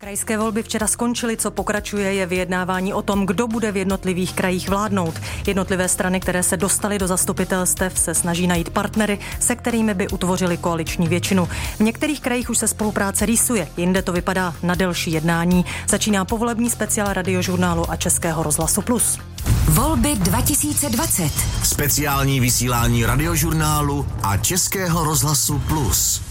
Krajské 0.00 0.38
volby 0.38 0.62
včera 0.62 0.86
skončily, 0.86 1.36
co 1.36 1.50
pokračuje 1.50 2.14
je 2.14 2.26
vyjednávání 2.26 2.94
o 2.94 3.02
tom, 3.02 3.26
kdo 3.26 3.46
bude 3.46 3.72
v 3.72 3.76
jednotlivých 3.76 4.34
krajích 4.34 4.68
vládnout. 4.68 5.20
Jednotlivé 5.46 5.88
strany, 5.88 6.20
které 6.20 6.42
se 6.42 6.56
dostaly 6.56 6.98
do 6.98 7.06
zastupitelstev, 7.06 7.98
se 7.98 8.14
snaží 8.14 8.46
najít 8.46 8.70
partnery, 8.70 9.18
se 9.40 9.56
kterými 9.56 9.94
by 9.94 10.08
utvořili 10.08 10.56
koaliční 10.56 11.08
většinu. 11.08 11.48
V 11.76 11.80
některých 11.80 12.20
krajích 12.20 12.50
už 12.50 12.58
se 12.58 12.68
spolupráce 12.68 13.26
rýsuje, 13.26 13.68
jinde 13.76 14.02
to 14.02 14.12
vypadá 14.12 14.54
na 14.62 14.74
delší 14.74 15.12
jednání. 15.12 15.64
Začíná 15.88 16.24
povolební 16.24 16.70
speciál 16.70 17.12
radiožurnálu 17.12 17.90
a 17.90 17.96
Českého 17.96 18.42
rozhlasu 18.42 18.82
Plus. 18.82 19.18
Volby 19.68 20.14
2020. 20.14 21.32
Speciální 21.64 22.40
vysílání 22.40 23.06
radiožurnálu 23.06 24.06
a 24.22 24.36
Českého 24.36 25.04
rozhlasu 25.04 25.58
Plus. 25.68 26.29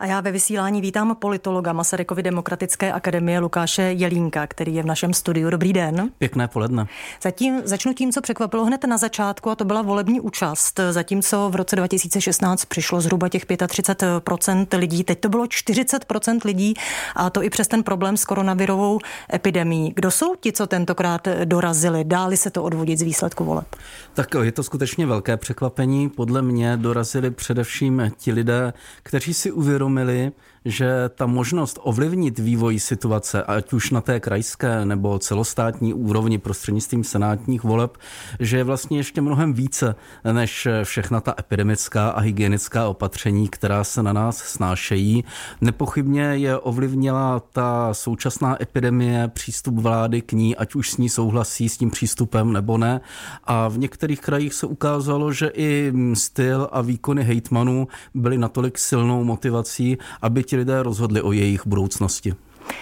A 0.00 0.06
já 0.06 0.20
ve 0.20 0.32
vysílání 0.32 0.80
vítám 0.80 1.16
politologa 1.16 1.72
Masarykovy 1.72 2.22
demokratické 2.22 2.92
akademie 2.92 3.38
Lukáše 3.38 3.82
Jelínka, 3.82 4.46
který 4.46 4.74
je 4.74 4.82
v 4.82 4.86
našem 4.86 5.14
studiu. 5.14 5.50
Dobrý 5.50 5.72
den. 5.72 6.10
Pěkné 6.18 6.48
poledne. 6.48 6.86
Zatím 7.22 7.60
začnu 7.64 7.94
tím, 7.94 8.12
co 8.12 8.20
překvapilo 8.20 8.64
hned 8.64 8.84
na 8.84 8.98
začátku, 8.98 9.50
a 9.50 9.54
to 9.54 9.64
byla 9.64 9.82
volební 9.82 10.20
účast. 10.20 10.80
Zatímco 10.90 11.50
v 11.50 11.56
roce 11.56 11.76
2016 11.76 12.64
přišlo 12.64 13.00
zhruba 13.00 13.28
těch 13.28 13.46
35% 13.46 14.78
lidí, 14.78 15.04
teď 15.04 15.20
to 15.20 15.28
bylo 15.28 15.44
40% 15.44 16.38
lidí 16.44 16.74
a 17.16 17.30
to 17.30 17.42
i 17.42 17.50
přes 17.50 17.68
ten 17.68 17.82
problém 17.82 18.16
s 18.16 18.24
koronavirovou 18.24 18.98
epidemí. 19.34 19.92
Kdo 19.96 20.10
jsou 20.10 20.34
ti, 20.36 20.52
co 20.52 20.66
tentokrát 20.66 21.28
dorazili? 21.44 22.04
Dáli 22.04 22.36
se 22.36 22.50
to 22.50 22.62
odvodit 22.62 22.98
z 22.98 23.02
výsledku 23.02 23.44
voleb? 23.44 23.76
Tak 24.14 24.34
je 24.42 24.52
to 24.52 24.62
skutečně 24.62 25.06
velké 25.06 25.36
překvapení. 25.36 26.08
Podle 26.08 26.42
mě 26.42 26.76
dorazili 26.76 27.30
především 27.30 28.12
ti 28.16 28.32
lidé, 28.32 28.72
kteří 29.02 29.34
si 29.34 29.52
uvědomili, 29.52 29.89
uvědomili, 29.90 30.32
že 30.64 31.10
ta 31.14 31.26
možnost 31.26 31.78
ovlivnit 31.82 32.38
vývoj 32.38 32.78
situace, 32.78 33.42
ať 33.42 33.72
už 33.72 33.90
na 33.90 34.00
té 34.00 34.20
krajské 34.20 34.84
nebo 34.84 35.18
celostátní 35.18 35.94
úrovni 35.94 36.38
prostřednictvím 36.38 37.04
senátních 37.04 37.64
voleb, 37.64 37.98
že 38.40 38.56
je 38.56 38.64
vlastně 38.64 38.98
ještě 38.98 39.20
mnohem 39.20 39.52
více 39.52 39.94
než 40.32 40.68
všechna 40.82 41.20
ta 41.20 41.34
epidemická 41.38 42.10
a 42.10 42.20
hygienická 42.20 42.88
opatření, 42.88 43.48
která 43.48 43.84
se 43.84 44.02
na 44.02 44.12
nás 44.12 44.36
snášejí. 44.38 45.24
Nepochybně 45.60 46.22
je 46.22 46.58
ovlivnila 46.58 47.40
ta 47.52 47.94
současná 47.94 48.62
epidemie, 48.62 49.28
přístup 49.28 49.74
vlády 49.74 50.22
k 50.22 50.32
ní, 50.32 50.56
ať 50.56 50.74
už 50.74 50.90
s 50.90 50.96
ní 50.96 51.08
souhlasí 51.08 51.68
s 51.68 51.76
tím 51.76 51.90
přístupem 51.90 52.52
nebo 52.52 52.78
ne. 52.78 53.00
A 53.44 53.68
v 53.68 53.78
některých 53.78 54.20
krajích 54.20 54.54
se 54.54 54.66
ukázalo, 54.66 55.32
že 55.32 55.50
i 55.54 55.92
styl 56.14 56.68
a 56.72 56.80
výkony 56.80 57.22
hejtmanů 57.22 57.88
byly 58.14 58.38
natolik 58.38 58.78
silnou 58.78 59.24
motivací, 59.24 59.98
aby 60.22 60.42
ti 60.50 60.56
lidé 60.56 60.82
rozhodli 60.82 61.22
o 61.22 61.32
jejich 61.32 61.66
budoucnosti. 61.66 62.34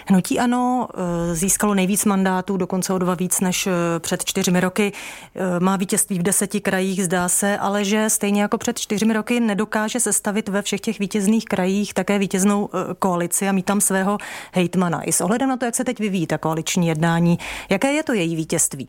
Hnutí 0.06 0.38
Ano 0.38 0.88
eh, 0.94 1.34
získalo 1.34 1.74
nejvíc 1.74 2.04
mandátů, 2.04 2.56
dokonce 2.56 2.92
o 2.92 2.98
dva 2.98 3.14
víc 3.14 3.40
než 3.40 3.66
eh, 3.66 3.72
před 3.98 4.24
čtyřmi 4.24 4.60
roky. 4.60 4.92
Eh, 5.34 5.60
má 5.60 5.76
vítězství 5.76 6.18
v 6.18 6.22
deseti 6.22 6.60
krajích, 6.60 7.04
zdá 7.04 7.28
se, 7.28 7.58
ale 7.58 7.84
že 7.84 8.10
stejně 8.10 8.42
jako 8.42 8.58
před 8.58 8.78
čtyřmi 8.78 9.12
roky 9.12 9.40
nedokáže 9.40 10.00
sestavit 10.00 10.48
ve 10.48 10.62
všech 10.62 10.80
těch 10.80 10.98
vítězných 10.98 11.44
krajích 11.44 11.94
také 11.94 12.18
vítěznou 12.18 12.68
koalici 12.98 13.48
a 13.48 13.52
mít 13.52 13.66
tam 13.66 13.80
svého 13.80 14.18
hejtmana. 14.52 15.02
I 15.02 15.12
s 15.12 15.20
ohledem 15.20 15.48
na 15.48 15.56
to, 15.56 15.64
jak 15.64 15.74
se 15.74 15.84
teď 15.84 15.98
vyvíjí 15.98 16.26
ta 16.26 16.38
koaliční 16.38 16.88
jednání, 16.88 17.38
jaké 17.70 17.92
je 17.92 18.02
to 18.02 18.12
její 18.12 18.36
vítězství? 18.36 18.88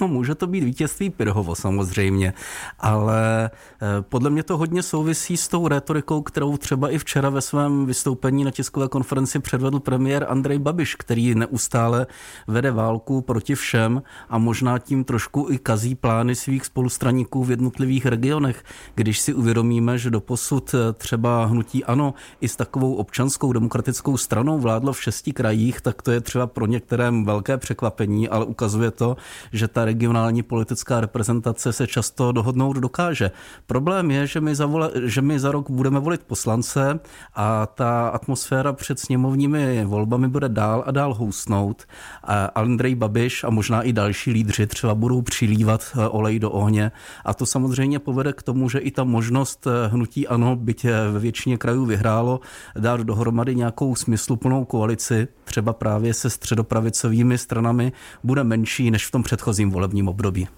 No 0.00 0.08
může 0.08 0.34
to 0.34 0.46
být 0.46 0.64
vítězství 0.64 1.10
Pirhovo 1.10 1.54
samozřejmě, 1.54 2.32
ale 2.78 3.50
eh, 3.82 3.86
podle 4.08 4.30
mě 4.30 4.42
to 4.42 4.56
hodně 4.56 4.82
souvisí 4.82 5.36
s 5.36 5.48
tou 5.48 5.68
retorikou, 5.68 6.22
kterou 6.22 6.56
třeba 6.56 6.90
i 6.90 6.98
včera 6.98 7.30
ve 7.30 7.40
svém 7.40 7.86
vystoupení 7.86 8.44
na 8.44 8.50
tiskové 8.50 8.88
konferenci 8.88 9.38
předvedl 9.38 9.80
premiér 9.80 10.26
Andrej 10.28 10.58
Babiš, 10.58 10.94
který 10.94 11.34
neustále 11.34 12.06
vede 12.46 12.70
válku 12.70 13.20
proti 13.20 13.54
všem 13.54 14.02
a 14.28 14.38
možná 14.38 14.78
tím 14.78 15.04
trošku 15.04 15.46
i 15.50 15.58
kazí 15.58 15.94
plány 15.94 16.34
svých 16.34 16.64
spolustraníků 16.64 17.44
v 17.44 17.50
jednotlivých 17.50 18.06
regionech. 18.06 18.64
Když 18.94 19.20
si 19.20 19.34
uvědomíme, 19.34 19.98
že 19.98 20.10
doposud 20.10 20.74
eh, 20.74 20.92
třeba 20.92 21.44
hnutí 21.44 21.84
ANO 21.84 22.14
i 22.40 22.48
s 22.48 22.56
takovou 22.56 22.94
občanskou 22.94 23.52
demokratickou 23.52 24.16
stranou 24.16 24.58
vládlo 24.58 24.92
v 24.92 25.02
šesti 25.02 25.32
krajích, 25.32 25.80
tak 25.80 26.02
to 26.02 26.10
je 26.10 26.20
třeba 26.20 26.46
pro 26.46 26.66
některé 26.66 27.10
velké 27.24 27.58
překvapení, 27.58 28.28
ale 28.28 28.44
ukazuje 28.44 28.90
to, 28.90 29.16
že 29.52 29.68
ta 29.68 29.84
regionální 29.90 30.42
politická 30.42 31.00
reprezentace 31.00 31.72
se 31.72 31.86
často 31.86 32.32
dohodnout 32.32 32.76
dokáže. 32.76 33.30
Problém 33.66 34.10
je, 34.10 34.26
že 34.26 34.40
my 34.40 34.54
za, 34.54 34.66
vole, 34.66 34.90
že 35.04 35.22
my 35.22 35.40
za 35.40 35.52
rok 35.52 35.70
budeme 35.70 36.00
volit 36.00 36.22
poslance 36.22 37.00
a 37.34 37.66
ta 37.66 38.08
atmosféra 38.08 38.72
před 38.72 38.98
sněmovními 38.98 39.84
volbami 39.84 40.28
bude 40.28 40.48
dál 40.48 40.84
a 40.86 40.90
dál 40.90 41.14
housnout. 41.14 41.82
A 42.22 42.44
Andrej 42.44 42.94
Babiš 42.94 43.44
a 43.44 43.50
možná 43.50 43.82
i 43.82 43.92
další 43.92 44.30
lídři 44.30 44.66
třeba 44.66 44.94
budou 44.94 45.22
přilívat 45.22 45.82
eh, 45.94 46.08
olej 46.08 46.38
do 46.38 46.50
ohně 46.50 46.92
a 47.24 47.34
to 47.34 47.46
samozřejmě 47.46 47.98
povede 47.98 48.32
k 48.32 48.42
tomu, 48.42 48.68
že 48.68 48.78
i 48.78 48.90
ta 48.90 49.04
možnost 49.04 49.66
eh, 49.66 49.88
hnutí 49.88 50.28
ano, 50.28 50.56
byť 50.56 50.84
ve 51.12 51.18
většině 51.18 51.58
krajů 51.58 51.84
vyhrálo, 51.84 52.40
dát 52.78 53.00
dohromady 53.00 53.54
nějakou 53.54 53.94
smysluplnou 53.94 54.64
koalici, 54.64 55.28
třeba 55.44 55.72
právě 55.72 56.14
se 56.14 56.30
středopravicovými 56.30 57.38
stranami, 57.38 57.92
bude 58.24 58.44
menší 58.44 58.90
než 58.90 59.06
v 59.06 59.10
tom 59.10 59.22
předchozím 59.22 59.70
volebním 59.80 60.08
období. 60.08 60.48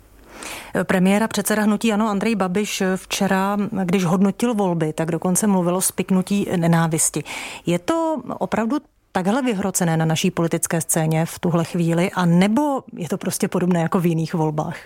Premiéra 0.83 1.29
předseda 1.29 1.63
hnutí 1.63 1.93
Ano 1.93 2.09
Andrej 2.09 2.35
Babiš 2.35 2.83
včera, 2.97 3.57
když 3.85 4.05
hodnotil 4.05 4.55
volby, 4.55 4.93
tak 4.93 5.11
dokonce 5.11 5.47
mluvilo 5.47 5.79
o 5.79 5.81
spiknutí 5.81 6.47
nenávisti. 6.57 7.25
Je 7.67 7.79
to 7.79 8.23
opravdu 8.39 8.79
takhle 9.13 9.43
vyhrocené 9.43 9.97
na 9.97 10.05
naší 10.05 10.31
politické 10.31 10.81
scéně 10.81 11.27
v 11.27 11.39
tuhle 11.39 11.65
chvíli, 11.65 12.11
a 12.11 12.27
nebo 12.27 12.83
je 12.97 13.09
to 13.09 13.19
prostě 13.19 13.49
podobné 13.49 13.81
jako 13.81 14.01
v 14.01 14.07
jiných 14.07 14.35
volbách? 14.35 14.77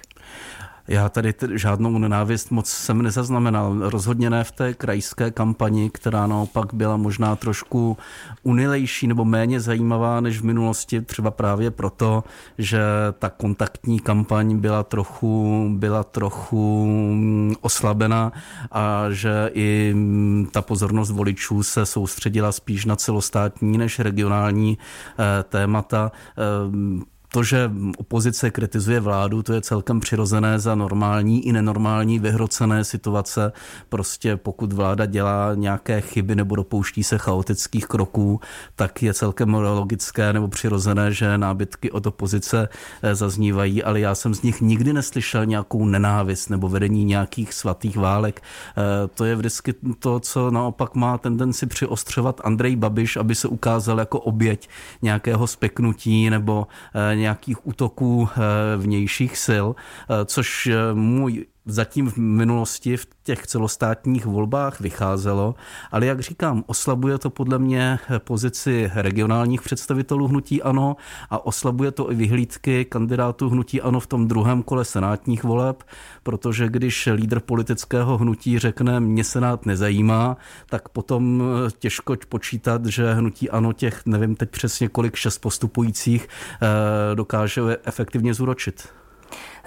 Já 0.89 1.09
tady 1.09 1.33
t- 1.33 1.59
žádnou 1.59 1.99
nenávist 1.99 2.51
moc 2.51 2.71
jsem 2.71 3.03
nezaznamenal. 3.03 3.77
Rozhodně 3.91 4.31
ne 4.31 4.45
v 4.45 4.53
té 4.53 4.75
krajské 4.75 5.31
kampani, 5.31 5.91
která 5.91 6.27
naopak 6.27 6.75
byla 6.75 6.97
možná 6.97 7.37
trošku 7.37 7.97
unilejší 8.43 9.07
nebo 9.07 9.25
méně 9.25 9.61
zajímavá 9.61 10.21
než 10.21 10.41
v 10.41 10.45
minulosti, 10.45 11.01
třeba 11.01 11.31
právě 11.31 11.71
proto, 11.71 12.25
že 12.59 12.81
ta 13.19 13.29
kontaktní 13.29 14.01
kampaň 14.01 14.57
byla 14.57 14.83
trochu, 14.83 15.67
byla 15.77 16.05
trochu 16.05 16.87
mm, 16.87 17.55
oslabena 17.61 18.33
a 18.73 19.05
že 19.11 19.51
i 19.55 19.93
mm, 19.95 20.49
ta 20.53 20.63
pozornost 20.63 21.11
voličů 21.11 21.63
se 21.63 21.87
soustředila 21.87 22.53
spíš 22.53 22.85
na 22.85 22.97
celostátní 22.97 23.79
než 23.79 23.99
regionální 23.99 24.79
eh, 24.79 25.43
témata. 25.43 26.13
Eh, 26.39 27.16
to, 27.29 27.43
že 27.43 27.71
opozice 27.97 28.51
kritizuje 28.51 29.01
vládu, 29.01 29.43
to 29.43 29.53
je 29.53 29.61
celkem 29.61 30.01
přirozené 30.01 30.59
za 30.59 30.75
normální 30.75 31.47
i 31.47 31.53
nenormální 31.53 32.19
vyhrocené 32.19 32.85
situace. 32.85 33.53
Prostě 33.89 34.37
pokud 34.37 34.73
vláda 34.73 35.07
dělá 35.07 35.55
nějaké 35.55 36.01
chyby 36.01 36.35
nebo 36.35 36.57
dopouští 36.57 37.05
se 37.05 37.19
chaotických 37.19 37.87
kroků, 37.87 38.41
tak 38.77 39.03
je 39.03 39.15
celkem 39.15 39.55
logické 39.55 40.33
nebo 40.33 40.49
přirozené, 40.49 41.13
že 41.13 41.39
nábytky 41.39 41.91
od 41.91 42.07
opozice 42.07 42.69
eh, 43.03 43.15
zaznívají, 43.15 43.83
ale 43.83 44.01
já 44.01 44.15
jsem 44.15 44.35
z 44.35 44.43
nich 44.43 44.61
nikdy 44.61 44.93
neslyšel 44.93 45.47
nějakou 45.47 45.85
nenávist 45.85 46.51
nebo 46.51 46.69
vedení 46.69 47.05
nějakých 47.05 47.53
svatých 47.53 47.97
válek. 47.97 48.43
Eh, 48.43 49.09
to 49.15 49.25
je 49.25 49.37
vždycky 49.37 49.75
to, 49.99 50.21
co 50.21 50.51
naopak 50.51 50.95
má 50.95 51.19
tendenci 51.19 51.67
přiostřovat 51.67 52.41
Andrej 52.45 52.77
Babiš, 52.77 53.17
aby 53.17 53.35
se 53.35 53.49
ukázal 53.49 53.99
jako 53.99 54.21
oběť 54.21 54.69
nějakého 55.03 55.47
speknutí 55.47 56.31
nebo 56.31 56.67
eh, 56.95 57.17
nějakých 57.27 57.67
útoků 57.67 58.29
eh, 58.29 58.41
vnějších 58.77 59.35
sil, 59.47 59.67
eh, 59.75 60.25
což 60.25 60.67
eh, 60.67 60.95
můj 60.95 61.47
zatím 61.67 62.11
v 62.11 62.17
minulosti 62.17 62.97
v 62.97 63.07
těch 63.23 63.47
celostátních 63.47 64.27
volbách 64.27 64.81
vycházelo, 64.81 65.55
ale 65.91 66.07
jak 66.07 66.21
říkám, 66.21 66.65
oslabuje 66.67 67.19
to 67.19 67.31
podle 67.31 67.59
mě 67.59 67.99
pozici 68.19 68.91
regionálních 68.95 69.63
představitelů 69.63 70.29
hnutí 70.29 70.63
ANO 70.63 70.97
a 71.31 71.47
oslabuje 71.47 71.91
to 71.91 72.13
i 72.13 72.15
vyhlídky 72.15 72.85
kandidátů 72.85 73.49
hnutí 73.49 73.81
ANO 73.81 74.01
v 74.01 74.07
tom 74.07 74.29
druhém 74.29 74.63
kole 74.63 74.85
senátních 74.85 75.45
voleb, 75.45 75.83
protože 76.23 76.69
když 76.69 77.09
lídr 77.13 77.41
politického 77.41 78.19
hnutí 78.19 78.59
řekne, 78.59 79.01
mě 79.01 79.25
senát 79.25 79.67
nezajímá, 79.67 80.37
tak 80.71 80.89
potom 80.89 81.43
těžko 81.79 82.17
počítat, 82.29 82.87
že 82.87 83.15
hnutí 83.15 83.51
ANO 83.51 83.73
těch, 83.73 84.07
nevím 84.07 84.37
teď 84.37 84.51
přesně 84.51 84.89
kolik, 84.89 85.17
šest 85.17 85.39
postupujících 85.39 86.29
eh, 86.29 87.15
dokáže 87.15 87.63
efektivně 87.85 88.35
zúročit. 88.35 88.89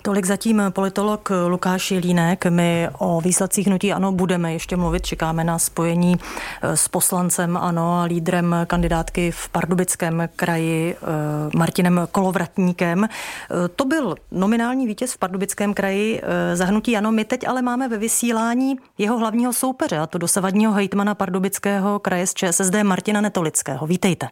Tolik 0.01 0.25
zatím 0.25 0.61
politolog 0.69 1.31
Lukáš 1.47 1.91
Jelínek. 1.91 2.45
My 2.45 2.89
o 2.97 3.21
výsledcích 3.21 3.67
hnutí 3.67 3.93
ANO 3.93 4.11
budeme 4.11 4.53
ještě 4.53 4.75
mluvit. 4.75 5.05
Čekáme 5.05 5.43
na 5.43 5.59
spojení 5.59 6.15
eh, 6.61 6.77
s 6.77 6.87
poslancem 6.87 7.57
ANO 7.57 7.99
a 7.99 8.03
lídrem 8.03 8.55
kandidátky 8.67 9.31
v 9.31 9.49
Pardubickém 9.49 10.29
kraji 10.35 10.95
eh, 10.95 11.57
Martinem 11.57 12.07
Kolovratníkem. 12.11 13.03
Eh, 13.03 13.67
to 13.75 13.85
byl 13.85 14.15
nominální 14.31 14.87
vítěz 14.87 15.13
v 15.13 15.17
Pardubickém 15.17 15.73
kraji 15.73 16.21
za 16.53 16.65
hnutí 16.65 16.97
ANO. 16.97 17.11
My 17.11 17.25
teď 17.25 17.47
ale 17.47 17.61
máme 17.61 17.89
ve 17.89 17.97
vysílání 17.97 18.77
jeho 18.97 19.17
hlavního 19.17 19.53
soupeře, 19.53 19.97
a 19.97 20.07
to 20.07 20.17
dosavadního 20.17 20.73
hejtmana 20.73 21.15
Pardubického 21.15 21.99
kraje 21.99 22.27
z 22.27 22.33
ČSSD 22.33 22.75
Martina 22.83 23.21
Netolického. 23.21 23.87
Vítejte. 23.87 24.27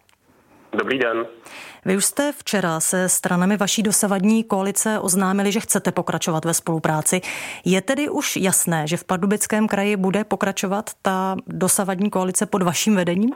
Dobrý 0.74 1.00
den. 1.00 1.25
Vy 1.86 1.98
už 1.98 2.06
jste 2.06 2.31
včera 2.31 2.80
se 2.80 3.10
stranami 3.10 3.58
vaší 3.58 3.84
dosavadní 3.84 4.44
koalice 4.44 5.00
oznámili, 5.00 5.52
že 5.52 5.60
chcete 5.60 5.92
pokračovat 5.92 6.46
ve 6.46 6.54
spolupráci. 6.54 7.22
Je 7.66 7.81
tedy 7.81 8.10
už 8.10 8.36
jasné, 8.36 8.88
že 8.88 8.98
v 8.98 9.04
Pardubickém 9.04 9.68
kraji 9.68 9.98
bude 9.98 10.24
pokračovat 10.24 10.90
ta 11.02 11.36
dosavadní 11.48 12.10
koalice 12.10 12.46
pod 12.46 12.64
vaším 12.64 12.96
vedením? 12.96 13.34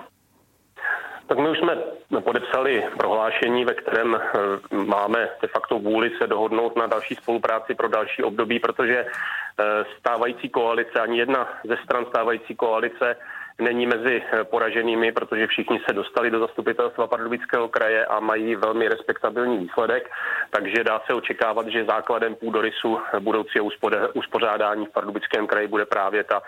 Tak 1.27 1.37
my 1.37 1.49
už 1.49 1.57
jsme 1.57 1.77
podepsali 2.21 2.83
prohlášení, 2.97 3.65
ve 3.65 3.73
kterém 3.73 4.15
eh, 4.15 4.75
máme 4.75 5.29
de 5.41 5.47
facto 5.47 5.79
vůli 5.79 6.11
se 6.17 6.27
dohodnout 6.27 6.75
na 6.75 6.87
další 6.87 7.15
spolupráci 7.15 7.75
pro 7.75 7.87
další 7.87 8.23
období, 8.23 8.59
protože 8.59 9.05
eh, 9.05 9.63
stávající 9.99 10.49
koalice, 10.49 10.99
ani 10.99 11.19
jedna 11.19 11.47
ze 11.67 11.77
stran 11.83 12.05
stávající 12.09 12.55
koalice 12.55 13.15
není 13.61 13.85
mezi 13.85 14.21
eh, 14.21 14.43
poraženými, 14.43 15.11
protože 15.11 15.47
všichni 15.47 15.79
se 15.87 15.93
dostali 15.93 16.31
do 16.31 16.39
zastupitelstva 16.39 17.07
Pardubického 17.07 17.67
kraje 17.67 18.05
a 18.05 18.19
mají 18.19 18.55
velmi 18.55 18.87
respektabilní 18.87 19.57
výsledek, 19.57 20.09
takže 20.49 20.83
dá 20.83 21.01
se 21.05 21.13
očekávat, 21.13 21.67
že 21.67 21.85
základem 21.85 22.35
půdorysu 22.35 22.97
budoucího 23.19 23.65
uspořádání 24.13 24.85
v 24.85 24.91
Pardubickém 24.91 25.47
kraji 25.47 25.67
bude 25.67 25.85
právě 25.85 26.23
ta 26.23 26.41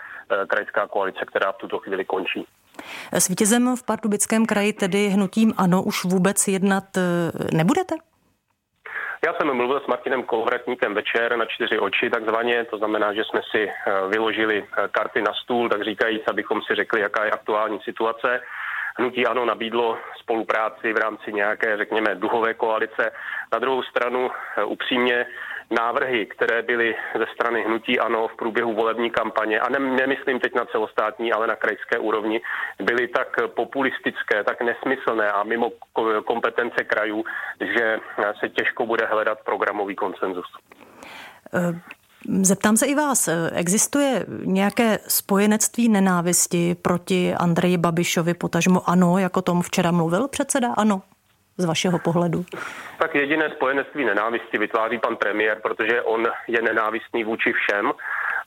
krajská 0.46 0.86
koalice, 0.86 1.24
která 1.26 1.52
v 1.52 1.58
tuto 1.58 1.78
chvíli 1.78 2.04
končí. 2.04 2.46
S 3.12 3.28
vítězem 3.28 3.76
v 3.76 3.82
Pardubickém 3.82 4.46
kraji 4.46 4.72
tedy 4.72 5.08
hnutím 5.08 5.54
ANO 5.56 5.82
už 5.82 6.04
vůbec 6.04 6.48
jednat 6.48 6.84
eh, 6.96 7.02
nebudete? 7.52 7.94
Já 9.26 9.34
jsem 9.34 9.56
mluvil 9.56 9.80
s 9.80 9.86
Martinem 9.86 10.22
Kolovratníkem 10.22 10.94
večer 10.94 11.36
na 11.36 11.44
čtyři 11.44 11.78
oči, 11.78 12.10
takzvaně, 12.10 12.64
to 12.64 12.78
znamená, 12.78 13.14
že 13.14 13.24
jsme 13.24 13.40
si 13.50 13.68
eh, 13.68 14.08
vyložili 14.08 14.64
eh, 14.64 14.88
karty 14.90 15.22
na 15.22 15.32
stůl, 15.42 15.68
tak 15.68 15.84
říkajíc, 15.84 16.22
abychom 16.26 16.62
si 16.62 16.74
řekli, 16.74 17.00
jaká 17.00 17.24
je 17.24 17.30
aktuální 17.30 17.80
situace. 17.80 18.40
Hnutí 18.96 19.26
ANO 19.26 19.44
nabídlo 19.44 19.98
spolupráci 20.20 20.92
v 20.92 20.96
rámci 20.96 21.32
nějaké, 21.32 21.76
řekněme, 21.76 22.14
duhové 22.14 22.54
koalice. 22.54 23.12
Na 23.52 23.58
druhou 23.58 23.82
stranu 23.82 24.30
upřímně 24.66 25.26
návrhy, 25.70 26.26
které 26.26 26.62
byly 26.62 26.94
ze 27.18 27.26
strany 27.34 27.62
hnutí 27.62 28.00
ANO 28.00 28.28
v 28.28 28.36
průběhu 28.36 28.74
volební 28.74 29.10
kampaně, 29.10 29.60
a 29.60 29.68
ne, 29.68 29.78
nemyslím 29.78 30.40
teď 30.40 30.54
na 30.54 30.64
celostátní, 30.64 31.32
ale 31.32 31.46
na 31.46 31.56
krajské 31.56 31.98
úrovni, 31.98 32.40
byly 32.82 33.08
tak 33.08 33.28
populistické, 33.54 34.44
tak 34.44 34.62
nesmyslné 34.62 35.32
a 35.32 35.42
mimo 35.42 35.70
kompetence 36.26 36.84
krajů, 36.84 37.24
že 37.60 37.98
se 38.40 38.48
těžko 38.48 38.86
bude 38.86 39.06
hledat 39.06 39.38
programový 39.44 39.94
konsenzus. 39.94 40.46
Eh, 41.54 41.80
zeptám 42.42 42.76
se 42.76 42.86
i 42.86 42.94
vás, 42.94 43.28
existuje 43.52 44.26
nějaké 44.44 44.98
spojenectví 45.08 45.88
nenávisti 45.88 46.76
proti 46.82 47.34
Andreji 47.34 47.76
Babišovi, 47.78 48.34
potažmo 48.34 48.90
ano, 48.90 49.18
jako 49.18 49.42
tom 49.42 49.62
včera 49.62 49.90
mluvil 49.90 50.28
předseda 50.28 50.72
ano? 50.72 51.02
Z 51.56 51.64
vašeho 51.64 51.98
pohledu? 51.98 52.44
Tak 52.98 53.14
jediné 53.14 53.50
spojenectví 53.50 54.04
nenávisti 54.04 54.58
vytváří 54.58 54.98
pan 54.98 55.16
premiér, 55.16 55.58
protože 55.62 56.02
on 56.02 56.26
je 56.48 56.62
nenávistný 56.62 57.24
vůči 57.24 57.52
všem. 57.52 57.92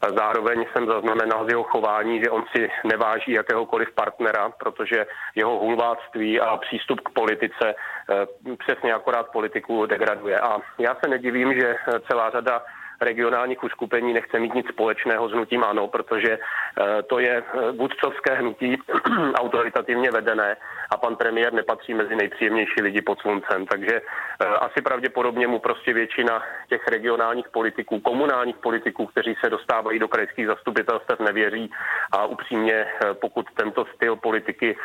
A 0.01 0.05
zároveň 0.17 0.65
jsem 0.71 0.85
zaznamenal 0.85 1.45
z 1.45 1.49
jeho 1.49 1.63
chování, 1.63 2.21
že 2.23 2.29
on 2.29 2.43
si 2.55 2.69
neváží 2.83 3.31
jakéhokoliv 3.31 3.91
partnera, 3.95 4.49
protože 4.49 5.05
jeho 5.35 5.59
hulváctví 5.59 6.39
a 6.39 6.57
přístup 6.57 6.99
k 7.01 7.09
politice 7.09 7.65
eh, 7.73 8.55
přesně 8.57 8.93
akorát 8.93 9.31
politiku 9.31 9.85
degraduje. 9.85 10.39
A 10.39 10.57
já 10.79 10.95
se 11.03 11.09
nedivím, 11.09 11.53
že 11.53 11.75
celá 12.07 12.29
řada 12.29 12.61
regionálních 13.01 13.63
uskupení 13.63 14.13
nechce 14.13 14.39
mít 14.39 14.53
nic 14.53 14.67
společného 14.67 15.29
s 15.29 15.31
hnutím 15.31 15.63
ANO, 15.63 15.87
protože 15.87 16.39
eh, 16.39 17.03
to 17.03 17.19
je 17.19 17.43
eh, 17.43 17.71
vůdcovské 17.71 18.35
hnutí 18.35 18.77
autoritativně 19.33 20.11
vedené 20.11 20.57
a 20.89 20.97
pan 20.97 21.15
premiér 21.15 21.53
nepatří 21.53 21.93
mezi 21.93 22.15
nejpříjemnější 22.15 22.81
lidi 22.81 23.01
pod 23.01 23.19
sluncem. 23.19 23.65
Takže 23.65 24.01
eh, 24.01 24.45
asi 24.45 24.81
pravděpodobně 24.81 25.47
mu 25.47 25.59
prostě 25.59 25.93
většina 25.93 26.43
těch 26.69 26.87
regionálních 26.87 27.49
politiků, 27.49 27.99
komunálních 27.99 28.57
politiků, 28.57 29.05
kteří 29.05 29.35
se 29.43 29.49
dostávají 29.49 29.99
do 29.99 30.07
krajských 30.07 30.47
zastupitelstv, 30.47 31.19
nevěří 31.19 31.71
a 32.11 32.25
upřímně, 32.25 32.85
pokud 33.21 33.45
tento 33.53 33.85
styl 33.95 34.15
politiky 34.15 34.77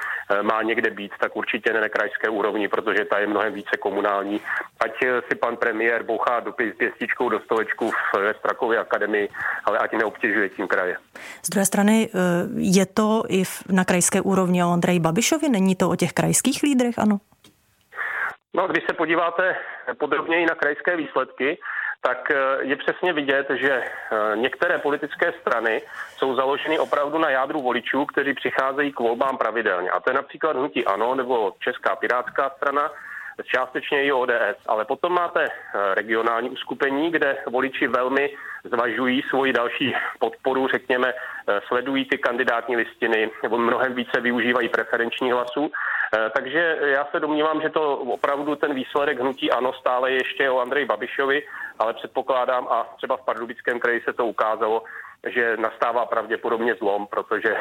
má 0.42 0.62
někde 0.62 0.90
být, 0.90 1.12
tak 1.20 1.36
určitě 1.36 1.72
ne 1.72 1.80
na 1.80 1.88
krajské 1.88 2.28
úrovni, 2.28 2.68
protože 2.68 3.04
ta 3.04 3.18
je 3.18 3.26
mnohem 3.26 3.52
více 3.52 3.76
komunální. 3.76 4.40
Ať 4.80 4.92
si 5.28 5.34
pan 5.34 5.56
premiér 5.56 6.02
bouchá 6.02 6.40
dopis 6.40 6.74
pěstičkou 6.76 7.28
do 7.28 7.40
stolečku 7.40 7.90
v 7.90 8.01
ve 8.19 8.34
Strakově 8.34 8.78
akademii, 8.78 9.28
ale 9.64 9.78
ať 9.78 9.93
neobtěžuje 9.93 10.49
tím 10.49 10.69
kraje. 10.69 10.96
Z 11.43 11.50
druhé 11.50 11.66
strany 11.66 12.08
eh, 12.08 12.19
je 12.56 12.87
to 12.87 13.22
i 13.28 13.43
na 13.69 13.84
krajské 13.84 14.20
úrovni 14.20 14.64
o 14.64 14.72
Andreji 14.72 15.00
Babišovi, 15.00 15.49
není 15.49 15.76
to 15.76 15.90
o 15.90 15.96
těch 15.96 16.12
krajských 16.12 16.62
lídrech, 16.62 16.99
ano? 16.99 17.19
No, 18.54 18.69
když 18.69 18.84
se 18.90 18.93
podíváte 18.93 19.56
podrobněji 19.99 20.46
na 20.46 20.54
krajské 20.54 20.96
výsledky, 20.96 21.58
tak 22.02 22.31
eh, 22.31 22.37
je 22.60 22.76
přesně 22.76 23.12
vidět, 23.12 23.46
že 23.54 23.72
eh, 23.72 24.37
některé 24.37 24.78
politické 24.78 25.32
strany 25.40 25.82
jsou 26.16 26.37
založeny 26.37 26.78
opravdu 26.78 27.19
na 27.19 27.31
jádru 27.31 27.62
voličů, 27.62 28.06
kteří 28.06 28.34
přicházejí 28.34 28.93
k 28.93 29.00
volbám 29.00 29.38
pravidelně. 29.38 29.90
A 29.90 30.00
to 30.00 30.10
je 30.10 30.14
například 30.14 30.56
Hnutí 30.56 30.84
Ano 30.84 31.14
nebo 31.14 31.55
Česká 31.58 31.96
pirátská 31.96 32.50
strana, 32.56 32.90
částečně 33.44 34.05
i 34.05 34.12
ODS. 34.12 34.58
Ale 34.67 34.84
potom 34.84 35.12
máte 35.12 35.44
eh, 35.44 35.94
regionální 35.94 36.50
uskupení, 36.50 37.11
kde 37.11 37.37
voliči 37.50 37.87
velmi 37.87 38.31
zvažují 38.64 39.23
svoji 39.23 39.52
další 39.52 39.94
podporu, 40.19 40.69
řekněme, 40.69 41.12
eh, 41.12 41.61
sledují 41.69 42.05
ty 42.05 42.19
kandidátní 42.19 42.76
listiny, 42.76 43.31
nebo 43.43 43.58
mnohem 43.58 43.94
více 43.94 44.20
využívají 44.20 44.69
preferenční 44.69 45.32
hlasů. 45.32 45.70
Eh, 46.14 46.31
takže 46.37 46.79
já 46.82 47.05
se 47.11 47.20
domnívám, 47.20 47.62
že 47.62 47.70
to 47.70 47.96
opravdu 47.96 48.56
ten 48.56 48.75
výsledek 48.75 49.20
hnutí 49.20 49.50
ano 49.50 49.73
stále 49.73 50.12
ještě 50.12 50.50
o 50.50 50.61
Andreji 50.61 50.87
Babišovi, 50.87 51.43
ale 51.79 51.94
předpokládám 51.94 52.69
a 52.70 52.87
třeba 52.96 53.17
v 53.17 53.25
Pardubickém 53.25 53.81
kraji 53.81 54.00
se 54.00 54.12
to 54.12 54.26
ukázalo, 54.26 54.82
že 55.26 55.56
nastává 55.56 56.06
pravděpodobně 56.06 56.75
zlom, 56.75 57.06
protože 57.06 57.56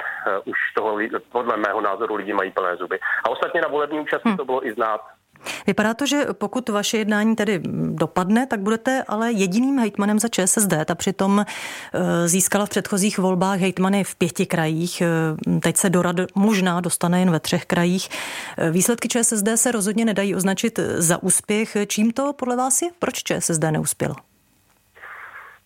už 0.45 0.57
toho 0.75 0.99
podle 1.31 1.57
mého 1.57 1.81
názoru 1.81 2.15
lidi 2.15 2.33
mají 2.33 2.51
plné 2.51 2.75
zuby. 2.75 2.99
A 3.23 3.29
ostatně 3.29 3.61
na 3.61 3.67
volební 3.67 3.99
účasti 3.99 4.29
hm. 4.29 4.37
to 4.37 4.45
bylo 4.45 4.67
i 4.67 4.73
znát. 4.73 5.01
Vypadá 5.67 5.93
to, 5.93 6.05
že 6.05 6.25
pokud 6.33 6.69
vaše 6.69 6.97
jednání 6.97 7.35
tedy 7.35 7.61
dopadne, 7.93 8.47
tak 8.47 8.59
budete 8.59 9.03
ale 9.07 9.31
jediným 9.31 9.79
hejtmanem 9.79 10.19
za 10.19 10.27
ČSSD. 10.27 10.73
Ta 10.85 10.95
přitom 10.95 11.45
eh, 11.45 12.27
získala 12.27 12.65
v 12.65 12.69
předchozích 12.69 13.17
volbách 13.17 13.59
hejtmany 13.59 14.03
v 14.03 14.15
pěti 14.15 14.45
krajích. 14.45 15.01
Eh, 15.01 15.59
teď 15.59 15.77
se 15.77 15.89
do 15.89 16.01
rad 16.01 16.15
možná 16.35 16.81
dostane 16.81 17.19
jen 17.19 17.31
ve 17.31 17.39
třech 17.39 17.65
krajích. 17.65 18.09
Eh, 18.57 18.71
výsledky 18.71 19.07
ČSSD 19.07 19.47
se 19.55 19.71
rozhodně 19.71 20.05
nedají 20.05 20.35
označit 20.35 20.79
za 20.79 21.23
úspěch. 21.23 21.77
Čím 21.87 22.11
to 22.11 22.33
podle 22.33 22.55
vás 22.55 22.81
je? 22.81 22.89
Proč 22.99 23.23
ČSSD 23.23 23.63
neuspěl? 23.71 24.15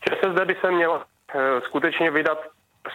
ČSSD 0.02 0.46
by 0.48 0.56
se 0.62 0.72
měla 0.72 1.06
skutečně 1.66 2.12
vydat 2.12 2.38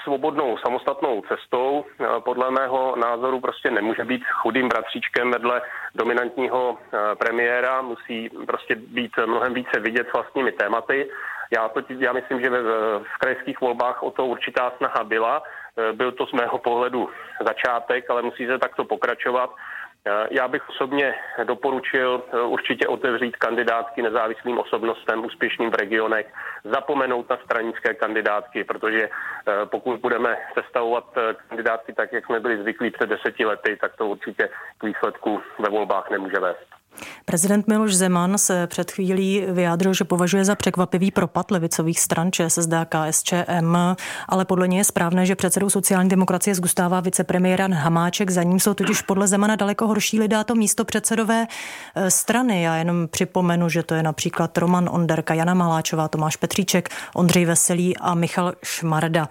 svobodnou 0.04 0.58
samostatnou 0.58 1.22
cestou. 1.28 1.84
Podle 2.24 2.50
mého 2.50 2.96
názoru 2.96 3.40
prostě 3.40 3.70
nemůže 3.70 4.04
být 4.04 4.22
chudým 4.24 4.68
bratříčkem 4.68 5.30
vedle 5.30 5.62
dominantního 5.94 6.78
eh, 6.78 7.14
premiéra, 7.14 7.82
musí 7.82 8.28
prostě 8.46 8.74
být 8.74 9.12
mnohem 9.26 9.54
více 9.54 9.80
vidět 9.80 10.12
vlastními 10.12 10.52
tématy. 10.52 11.10
Já, 11.50 11.68
to, 11.68 11.82
já 11.98 12.12
myslím, 12.12 12.40
že 12.40 12.50
ve, 12.50 12.62
v 12.98 13.18
krajských 13.20 13.60
volbách 13.60 14.02
o 14.02 14.10
to 14.10 14.26
určitá 14.26 14.72
snaha 14.76 15.04
byla. 15.04 15.42
Eh, 15.78 15.92
byl 15.92 16.12
to 16.12 16.26
z 16.26 16.32
mého 16.32 16.58
pohledu 16.58 17.08
začátek, 17.46 18.10
ale 18.10 18.22
musí 18.22 18.46
se 18.46 18.58
takto 18.58 18.84
pokračovat. 18.84 19.50
Eh, 20.06 20.28
já 20.30 20.48
bych 20.48 20.68
osobně 20.68 21.14
doporučil 21.44 22.22
eh, 22.32 22.40
určitě 22.40 22.86
otevřít 22.88 23.36
kandidátky 23.36 24.02
nezávislým 24.02 24.58
osobnostem 24.58 25.24
úspěšným 25.24 25.70
v 25.70 25.74
regionech, 25.74 26.26
zapomenout 26.64 27.30
na 27.30 27.36
stranické 27.44 27.94
kandidátky, 27.94 28.64
protože 28.64 29.08
eh, 29.08 29.66
pokud 29.66 30.00
budeme 30.00 30.36
sestavovat 30.54 31.04
kandidátky 31.48 31.92
tak, 31.92 32.12
jak 32.12 32.26
jsme 32.26 32.40
byli 32.40 32.62
zvyklí 32.62 32.90
před 32.90 33.08
deseti 33.08 33.44
lety, 33.44 33.76
tak 33.80 33.96
to 33.96 34.06
určitě 34.06 34.48
k 34.78 34.84
výsledku 34.84 35.42
ve 35.58 35.68
volbách 35.68 36.10
nemůže 36.10 36.36
vést. 36.40 36.79
Prezident 37.24 37.68
Miloš 37.68 37.94
Zeman 37.94 38.38
se 38.38 38.66
před 38.66 38.90
chvílí 38.90 39.44
vyjádřil, 39.48 39.94
že 39.94 40.04
považuje 40.04 40.44
za 40.44 40.54
překvapivý 40.54 41.10
propad 41.10 41.50
levicových 41.50 42.00
stran 42.00 42.32
ČSSD 42.32 42.72
KSČM, 42.88 43.76
ale 44.28 44.44
podle 44.44 44.68
něj 44.68 44.78
je 44.78 44.84
správné, 44.84 45.26
že 45.26 45.36
předsedou 45.36 45.70
sociální 45.70 46.08
demokracie 46.08 46.54
zgustává 46.54 47.00
vicepremiéra 47.00 47.68
Hamáček, 47.72 48.30
za 48.30 48.42
ním 48.42 48.60
jsou 48.60 48.74
totiž 48.74 49.02
podle 49.02 49.28
Zemana 49.28 49.56
daleko 49.56 49.86
horší 49.86 50.20
lidé 50.20 50.36
a 50.36 50.44
to 50.44 50.54
místo 50.54 50.84
předsedové 50.84 51.46
eh, 51.94 52.10
strany. 52.10 52.62
Já 52.62 52.76
jenom 52.76 53.08
připomenu, 53.08 53.68
že 53.68 53.82
to 53.82 53.94
je 53.94 54.02
například 54.02 54.58
Roman 54.58 54.88
Onderka, 54.92 55.34
Jana 55.34 55.54
Maláčová, 55.54 56.08
Tomáš 56.08 56.36
Petříček, 56.36 56.88
Ondřej 57.14 57.44
Veselý 57.44 57.96
a 57.96 58.14
Michal 58.14 58.52
Šmarda. 58.62 59.28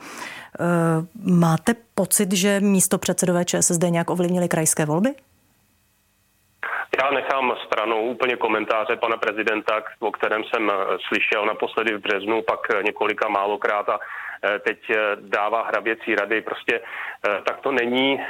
Eh, 0.59 1.05
máte 1.31 1.75
pocit, 1.95 2.31
že 2.31 2.59
místo 2.59 2.97
předsedové 2.97 3.45
ČSSD 3.45 3.83
nějak 3.89 4.09
ovlivnili 4.09 4.47
krajské 4.47 4.85
volby? 4.85 5.13
Já 6.98 7.12
nechám 7.12 7.55
stranou 7.65 8.01
úplně 8.01 8.36
komentáře 8.36 8.96
pana 8.96 9.17
prezidenta, 9.17 9.84
o 10.00 10.12
kterém 10.12 10.43
jsem 10.43 10.72
slyšel 11.08 11.46
naposledy 11.46 11.93
v 11.93 12.01
březnu, 12.01 12.41
pak 12.41 12.60
několika 12.84 13.29
málokrát 13.29 13.89
a 13.89 14.00
teď 14.63 14.77
dává 15.15 15.67
hraběcí 15.67 16.15
rady. 16.15 16.41
Prostě 16.41 16.81
tak 17.43 17.60
to 17.62 17.72
není. 17.72 18.22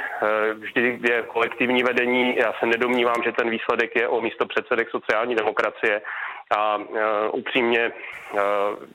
Vždy 0.54 0.98
je 1.10 1.22
kolektivní 1.22 1.82
vedení. 1.82 2.36
Já 2.36 2.52
se 2.60 2.66
nedomnívám, 2.66 3.22
že 3.24 3.32
ten 3.32 3.50
výsledek 3.50 3.96
je 3.96 4.08
o 4.08 4.20
místo 4.20 4.46
předsedek 4.46 4.90
sociální 4.90 5.34
demokracie. 5.34 6.02
A 6.50 6.76
uh, 6.76 6.84
upřímně, 7.32 7.92
uh, 8.32 8.40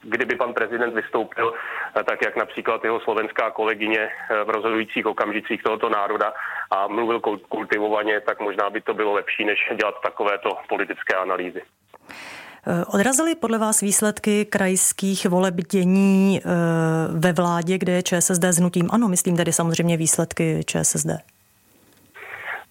kdyby 0.03 0.35
pan 0.35 0.53
prezident 0.53 0.93
vystoupil, 0.93 1.47
uh, 1.47 2.03
tak 2.03 2.25
jak 2.25 2.35
například 2.35 2.83
jeho 2.83 2.99
slovenská 2.99 3.51
kolegyně 3.51 4.09
v 4.45 4.49
rozhodujících 4.49 5.05
okamžicích 5.05 5.63
tohoto 5.63 5.89
národa 5.89 6.33
a 6.71 6.87
mluvil 6.87 7.19
kultivovaně, 7.49 8.21
tak 8.21 8.39
možná 8.39 8.69
by 8.69 8.81
to 8.81 8.93
bylo 8.93 9.13
lepší, 9.13 9.45
než 9.45 9.59
dělat 9.79 9.95
takovéto 10.03 10.57
politické 10.69 11.15
analýzy. 11.15 11.61
Odrazily 12.93 13.35
podle 13.35 13.57
vás 13.57 13.81
výsledky 13.81 14.45
krajských 14.45 15.25
voleb 15.25 15.55
dění 15.55 16.41
ve 17.19 17.33
vládě, 17.33 17.77
kde 17.77 17.91
je 17.91 18.03
ČSSD 18.03 18.43
s 18.43 18.57
hnutím? 18.57 18.89
Ano, 18.91 19.07
myslím 19.07 19.37
tedy 19.37 19.53
samozřejmě 19.53 19.97
výsledky 19.97 20.61
ČSSD. 20.65 21.34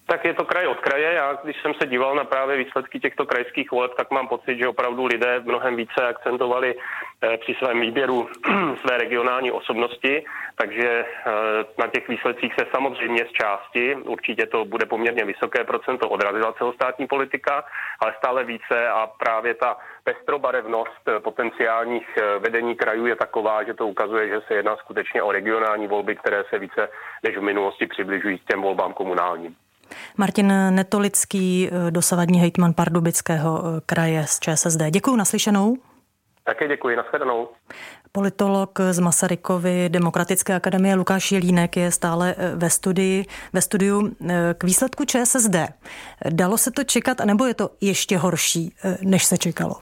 Tak 0.07 0.25
je 0.25 0.33
to 0.33 0.45
kraj 0.45 0.67
od 0.67 0.79
kraje. 0.79 1.13
Já, 1.13 1.33
když 1.43 1.61
jsem 1.61 1.73
se 1.73 1.87
díval 1.87 2.15
na 2.15 2.23
právě 2.23 2.57
výsledky 2.57 2.99
těchto 2.99 3.25
krajských 3.25 3.71
voleb, 3.71 3.91
tak 3.97 4.11
mám 4.11 4.27
pocit, 4.27 4.57
že 4.57 4.67
opravdu 4.67 5.05
lidé 5.05 5.39
mnohem 5.39 5.75
více 5.75 6.07
akcentovali 6.07 6.75
eh, 6.75 7.37
při 7.37 7.53
svém 7.53 7.81
výběru 7.81 8.29
své 8.81 8.97
regionální 8.97 9.51
osobnosti, 9.51 10.25
takže 10.55 11.05
eh, 11.05 11.31
na 11.77 11.87
těch 11.87 12.07
výsledcích 12.07 12.53
se 12.59 12.65
samozřejmě 12.75 13.25
z 13.25 13.31
části, 13.31 13.95
určitě 13.95 14.45
to 14.45 14.65
bude 14.65 14.85
poměrně 14.85 15.25
vysoké 15.25 15.63
procento, 15.63 16.09
odrazila 16.09 16.53
celostátní 16.53 17.07
politika, 17.07 17.63
ale 17.99 18.13
stále 18.17 18.43
více 18.43 18.87
a 18.87 19.07
právě 19.07 19.53
ta 19.53 19.77
pestrobarevnost 20.03 21.09
potenciálních 21.19 22.17
eh, 22.17 22.39
vedení 22.39 22.75
krajů 22.75 23.05
je 23.05 23.15
taková, 23.15 23.63
že 23.63 23.73
to 23.73 23.87
ukazuje, 23.87 24.27
že 24.27 24.41
se 24.47 24.53
jedná 24.53 24.75
skutečně 24.75 25.23
o 25.23 25.31
regionální 25.31 25.87
volby, 25.87 26.15
které 26.15 26.43
se 26.49 26.59
více 26.59 26.89
než 27.23 27.37
v 27.37 27.41
minulosti 27.41 27.87
přibližují 27.87 28.39
k 28.39 28.45
těm 28.45 28.61
volbám 28.61 28.93
komunálním. 28.93 29.55
Martin 30.17 30.53
Netolický, 30.69 31.69
eh, 31.69 31.91
dosavadní 31.91 32.39
hejtman 32.39 32.73
Pardubického 32.73 33.63
eh, 33.65 33.81
kraje 33.85 34.25
z 34.27 34.39
ČSSD. 34.39 34.81
Děkuji 34.89 35.15
naslyšenou. 35.15 35.77
Také 36.43 36.67
děkuji, 36.67 36.95
nashledanou. 36.95 37.47
Politolog 38.11 38.79
z 38.91 38.99
Masarykovy 38.99 39.89
Demokratické 39.89 40.55
akademie 40.55 40.95
Lukáš 40.95 41.31
Jelínek 41.31 41.77
je 41.77 41.91
stále 41.91 42.35
eh, 42.37 42.55
ve, 42.55 42.69
studii, 42.69 43.25
ve 43.53 43.61
studiu 43.61 44.15
k 44.57 44.63
výsledku 44.63 45.05
ČSSD. 45.05 45.55
Dalo 46.29 46.57
se 46.57 46.71
to 46.71 46.83
čekat, 46.83 47.19
nebo 47.25 47.45
je 47.45 47.53
to 47.53 47.69
ještě 47.81 48.17
horší, 48.17 48.75
než 49.01 49.25
se 49.25 49.37
čekalo? 49.37 49.75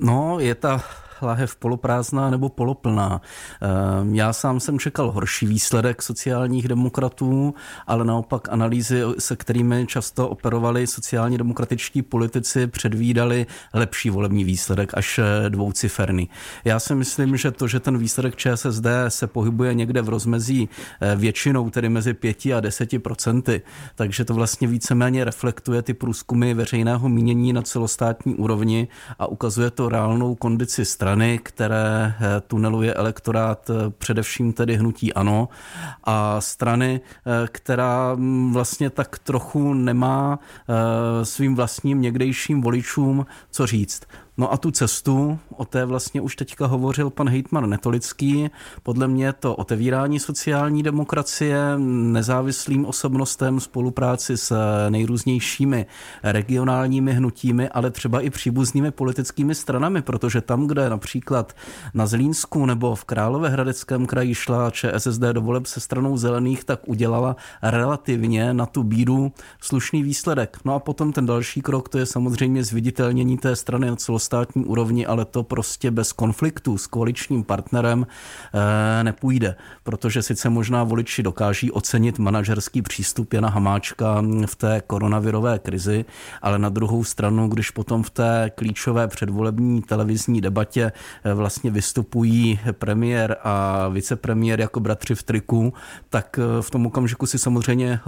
No, 0.00 0.40
je 0.40 0.54
ta 0.54 0.84
lahev 1.22 1.56
poloprázdná 1.56 2.30
nebo 2.30 2.48
poloplná. 2.48 3.20
Ehm, 3.60 4.14
já 4.14 4.32
sám 4.32 4.60
jsem 4.60 4.78
čekal 4.78 5.10
horší 5.10 5.46
výsledek 5.46 6.02
sociálních 6.02 6.68
demokratů, 6.68 7.54
ale 7.86 8.04
naopak 8.04 8.48
analýzy, 8.48 9.02
se 9.18 9.36
kterými 9.36 9.86
často 9.86 10.28
operovali 10.28 10.86
sociálně 10.86 11.38
demokratičtí 11.38 12.02
politici, 12.02 12.66
předvídali 12.66 13.46
lepší 13.74 14.10
volební 14.10 14.44
výsledek, 14.44 14.90
až 14.94 15.18
eh, 15.18 15.50
dvouciferný. 15.50 16.28
Já 16.64 16.80
si 16.80 16.94
myslím, 16.94 17.36
že 17.36 17.50
to, 17.50 17.68
že 17.68 17.80
ten 17.80 17.98
výsledek 17.98 18.36
ČSSD 18.36 18.86
se 19.08 19.26
pohybuje 19.26 19.74
někde 19.74 20.02
v 20.02 20.08
rozmezí 20.08 20.68
eh, 21.00 21.16
většinou, 21.16 21.70
tedy 21.70 21.88
mezi 21.88 22.14
5 22.14 22.46
a 22.56 22.60
10 22.60 23.02
procenty, 23.02 23.62
takže 23.94 24.24
to 24.24 24.34
vlastně 24.34 24.68
víceméně 24.68 25.24
reflektuje 25.24 25.82
ty 25.82 25.94
průzkumy 25.94 26.54
veřejného 26.54 27.08
mínění 27.08 27.52
na 27.52 27.62
celostátní 27.62 28.34
úrovni 28.34 28.88
a 29.18 29.26
ukazuje 29.26 29.70
to 29.70 29.88
reálnou 29.88 30.34
kondici 30.34 30.84
strany 30.84 31.05
strany, 31.06 31.38
které 31.42 32.14
eh, 32.20 32.40
tuneluje 32.46 32.94
elektorát 32.94 33.70
eh, 33.70 33.90
především 33.98 34.52
tedy 34.52 34.76
hnutí 34.76 35.12
ANO 35.12 35.48
a 36.04 36.40
strany, 36.40 37.00
eh, 37.00 37.48
která 37.52 38.14
mm, 38.14 38.52
vlastně 38.52 38.90
tak 38.90 39.18
trochu 39.18 39.74
nemá 39.74 40.38
svým 41.22 41.54
vlastním 41.54 42.00
někdejším 42.00 42.60
voličům 42.60 43.26
co 43.50 43.66
říct. 43.66 44.02
No 44.38 44.52
a 44.52 44.56
tu 44.56 44.70
cestu, 44.70 45.38
o 45.56 45.64
té 45.64 45.84
vlastně 45.84 46.20
už 46.20 46.36
teďka 46.36 46.66
hovořil 46.66 47.10
pan 47.10 47.28
hejtman 47.28 47.70
Netolický, 47.70 48.50
podle 48.82 49.08
mě 49.08 49.32
to 49.32 49.56
otevírání 49.56 50.20
sociální 50.20 50.82
demokracie, 50.82 51.58
nezávislým 51.78 52.86
osobnostem, 52.86 53.60
spolupráci 53.60 54.36
s 54.36 54.56
nejrůznějšími 54.88 55.86
regionálními 56.22 57.12
hnutími, 57.12 57.68
ale 57.68 57.90
třeba 57.90 58.20
i 58.20 58.30
příbuznými 58.30 58.90
politickými 58.90 59.54
stranami, 59.54 60.02
protože 60.02 60.40
tam, 60.40 60.66
kde 60.66 60.90
například 60.90 61.56
na 61.94 62.06
Zlínsku 62.06 62.66
nebo 62.66 62.94
v 62.94 63.04
Královéhradeckém 63.04 64.06
kraji 64.06 64.34
šla 64.34 64.70
ČSSD 64.70 65.20
do 65.32 65.40
voleb 65.40 65.66
se 65.66 65.80
stranou 65.80 66.16
zelených, 66.16 66.64
tak 66.64 66.80
udělala 66.86 67.36
relativně 67.62 68.54
na 68.54 68.66
tu 68.66 68.82
bídu 68.82 69.32
slušný 69.60 70.02
výsledek. 70.02 70.58
No 70.64 70.74
a 70.74 70.78
potom 70.78 71.12
ten 71.12 71.26
další 71.26 71.60
krok, 71.60 71.88
to 71.88 71.98
je 71.98 72.06
samozřejmě 72.06 72.64
zviditelnění 72.64 73.38
té 73.38 73.56
strany 73.56 73.90
na 73.90 73.96
celostátní 73.96 74.25
celostátní 74.26 74.64
úrovni, 74.64 75.06
ale 75.06 75.24
to 75.24 75.42
prostě 75.42 75.90
bez 75.90 76.12
konfliktu 76.12 76.78
s 76.78 76.86
koaličním 76.86 77.44
partnerem 77.44 78.06
eh, 78.06 79.04
nepůjde, 79.04 79.56
protože 79.82 80.22
sice 80.22 80.50
možná 80.50 80.84
voliči 80.84 81.22
dokáží 81.22 81.70
ocenit 81.70 82.18
manažerský 82.18 82.82
přístup 82.82 83.32
Jana 83.32 83.48
Hamáčka 83.48 84.22
v 84.46 84.56
té 84.56 84.82
koronavirové 84.86 85.58
krizi, 85.58 86.04
ale 86.42 86.58
na 86.58 86.68
druhou 86.68 87.04
stranu, 87.04 87.48
když 87.48 87.70
potom 87.70 88.02
v 88.02 88.10
té 88.10 88.50
klíčové 88.54 89.08
předvolební 89.08 89.82
televizní 89.82 90.40
debatě 90.40 90.92
eh, 91.24 91.34
vlastně 91.34 91.70
vystupují 91.70 92.58
premiér 92.72 93.36
a 93.44 93.88
vicepremiér 93.88 94.60
jako 94.60 94.80
bratři 94.80 95.14
v 95.14 95.22
triku, 95.22 95.72
tak 96.10 96.38
eh, 96.38 96.62
v 96.62 96.70
tom 96.70 96.86
okamžiku 96.86 97.26
si 97.26 97.38
samozřejmě 97.38 98.00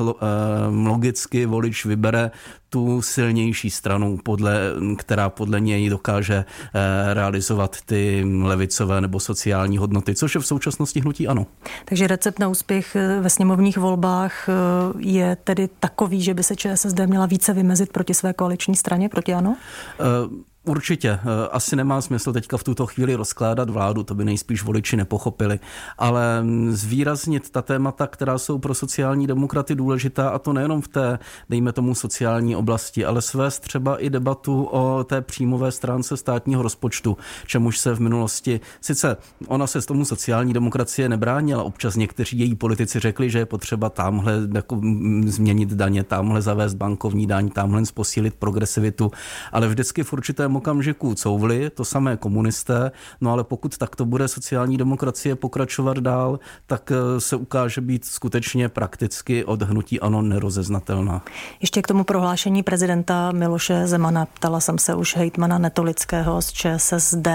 logicky 0.69 1.47
volič 1.47 1.85
vybere 1.85 2.31
tu 2.71 3.03
silnější 3.03 3.71
stranu, 3.71 4.19
podle, 4.23 4.61
která 4.99 5.31
podle 5.31 5.61
něj 5.61 5.89
dokáže 5.89 6.35
eh, 6.75 7.15
realizovat 7.15 7.77
ty 7.87 8.25
levicové 8.43 9.01
nebo 9.01 9.21
sociální 9.21 9.79
hodnoty, 9.79 10.15
což 10.15 10.35
je 10.35 10.41
v 10.41 10.47
současnosti 10.47 11.01
hnutí 11.01 11.29
ano. 11.29 11.47
Takže 11.85 12.07
recept 12.07 12.39
na 12.39 12.49
úspěch 12.49 12.97
eh, 12.97 13.21
ve 13.21 13.31
sněmovních 13.31 13.79
volbách 13.79 14.49
eh, 14.49 14.53
je 14.99 15.37
tedy 15.45 15.69
takový, 15.81 16.23
že 16.23 16.35
by 16.35 16.43
se 16.43 16.57
ČSSD 16.57 16.99
měla 17.07 17.27
více 17.27 17.53
vymezit 17.53 17.93
proti 17.93 18.15
své 18.15 18.33
koaliční 18.33 18.77
straně, 18.77 19.09
proti 19.09 19.35
ano? 19.35 19.57
Uh, 20.01 20.39
Určitě. 20.65 21.11
Eh, 21.11 21.49
asi 21.51 21.77
nemá 21.77 22.01
smysl 22.01 22.33
teďka 22.33 22.57
v 22.57 22.65
tuto 22.65 22.87
chvíli 22.87 23.15
rozkládat 23.15 23.71
vládu, 23.71 24.03
to 24.03 24.15
by 24.15 24.25
nejspíš 24.25 24.63
voliči 24.63 24.97
nepochopili. 24.97 25.61
Ale 25.99 26.43
mm, 26.43 26.73
zvýraznit 26.73 27.51
ta 27.51 27.63
témata, 27.63 28.07
která 28.07 28.39
jsou 28.39 28.59
pro 28.59 28.75
sociální 28.75 29.27
demokraty 29.27 29.75
důležitá, 29.75 30.29
a 30.29 30.39
to 30.39 30.53
nejenom 30.53 30.83
v 30.83 30.89
té, 30.89 31.19
dejme 31.49 31.73
tomu, 31.73 31.95
sociální 31.95 32.57
oblasti, 32.57 33.05
ale 33.05 33.23
svést 33.23 33.63
třeba 33.63 33.97
i 33.97 34.11
debatu 34.11 34.65
o 34.65 35.05
té 35.05 35.21
příjmové 35.21 35.73
stránce 35.73 36.17
státního 36.17 36.63
rozpočtu, 36.63 37.17
čemuž 37.47 37.79
se 37.79 37.95
v 37.95 38.01
minulosti, 38.01 38.61
sice 38.81 39.17
ona 39.47 39.67
se 39.67 39.83
s 39.83 39.87
tomu 39.87 40.05
sociální 40.05 40.53
demokracie 40.53 41.09
nebránila, 41.09 41.63
občas 41.63 41.97
někteří 41.97 42.39
její 42.39 42.55
politici 42.55 43.01
řekli, 43.01 43.31
že 43.31 43.39
je 43.39 43.47
potřeba 43.47 43.91
tamhle 43.91 44.35
jako 44.55 44.77
mm, 44.77 45.29
změnit 45.29 45.69
daně, 45.69 46.05
tamhle 46.05 46.43
zavést 46.43 46.75
bankovní 46.75 47.27
daň, 47.27 47.51
tamhle 47.51 47.83
posílit 47.95 48.35
progresivitu, 48.35 49.11
ale 49.53 49.69
vždycky 49.69 50.03
v 50.03 50.13
určitém 50.49 50.57
okamžiku 50.57 51.15
couvli, 51.15 51.71
to 51.71 51.85
samé 51.85 52.17
komunisté, 52.17 52.91
no 53.21 53.33
ale 53.33 53.45
pokud 53.45 53.79
takto 53.79 54.05
bude 54.05 54.29
sociální 54.29 54.77
demokracie 54.77 55.37
pokračovat 55.37 55.99
dál, 55.99 56.39
tak 56.67 56.93
eh, 56.93 57.21
se 57.21 57.37
ukáže 57.37 57.81
být 57.81 58.05
skutečně 58.05 58.69
prakticky 58.69 59.45
od 59.45 59.63
hnutí 59.63 60.01
ano 60.01 60.23
nerozeznatelná. 60.23 61.23
Ještě 61.61 61.83
k 61.83 61.87
tomu 61.87 62.05
prohlášení 62.05 62.63
prezidenta 62.63 63.33
Miloše 63.33 63.87
Zemana 63.87 64.27
ptala 64.27 64.61
jsem 64.61 64.79
se 64.79 64.95
už 64.95 65.17
hejtmana 65.17 65.59
Netolického 65.59 66.43
z 66.43 66.53
ČSSD. 66.53 67.29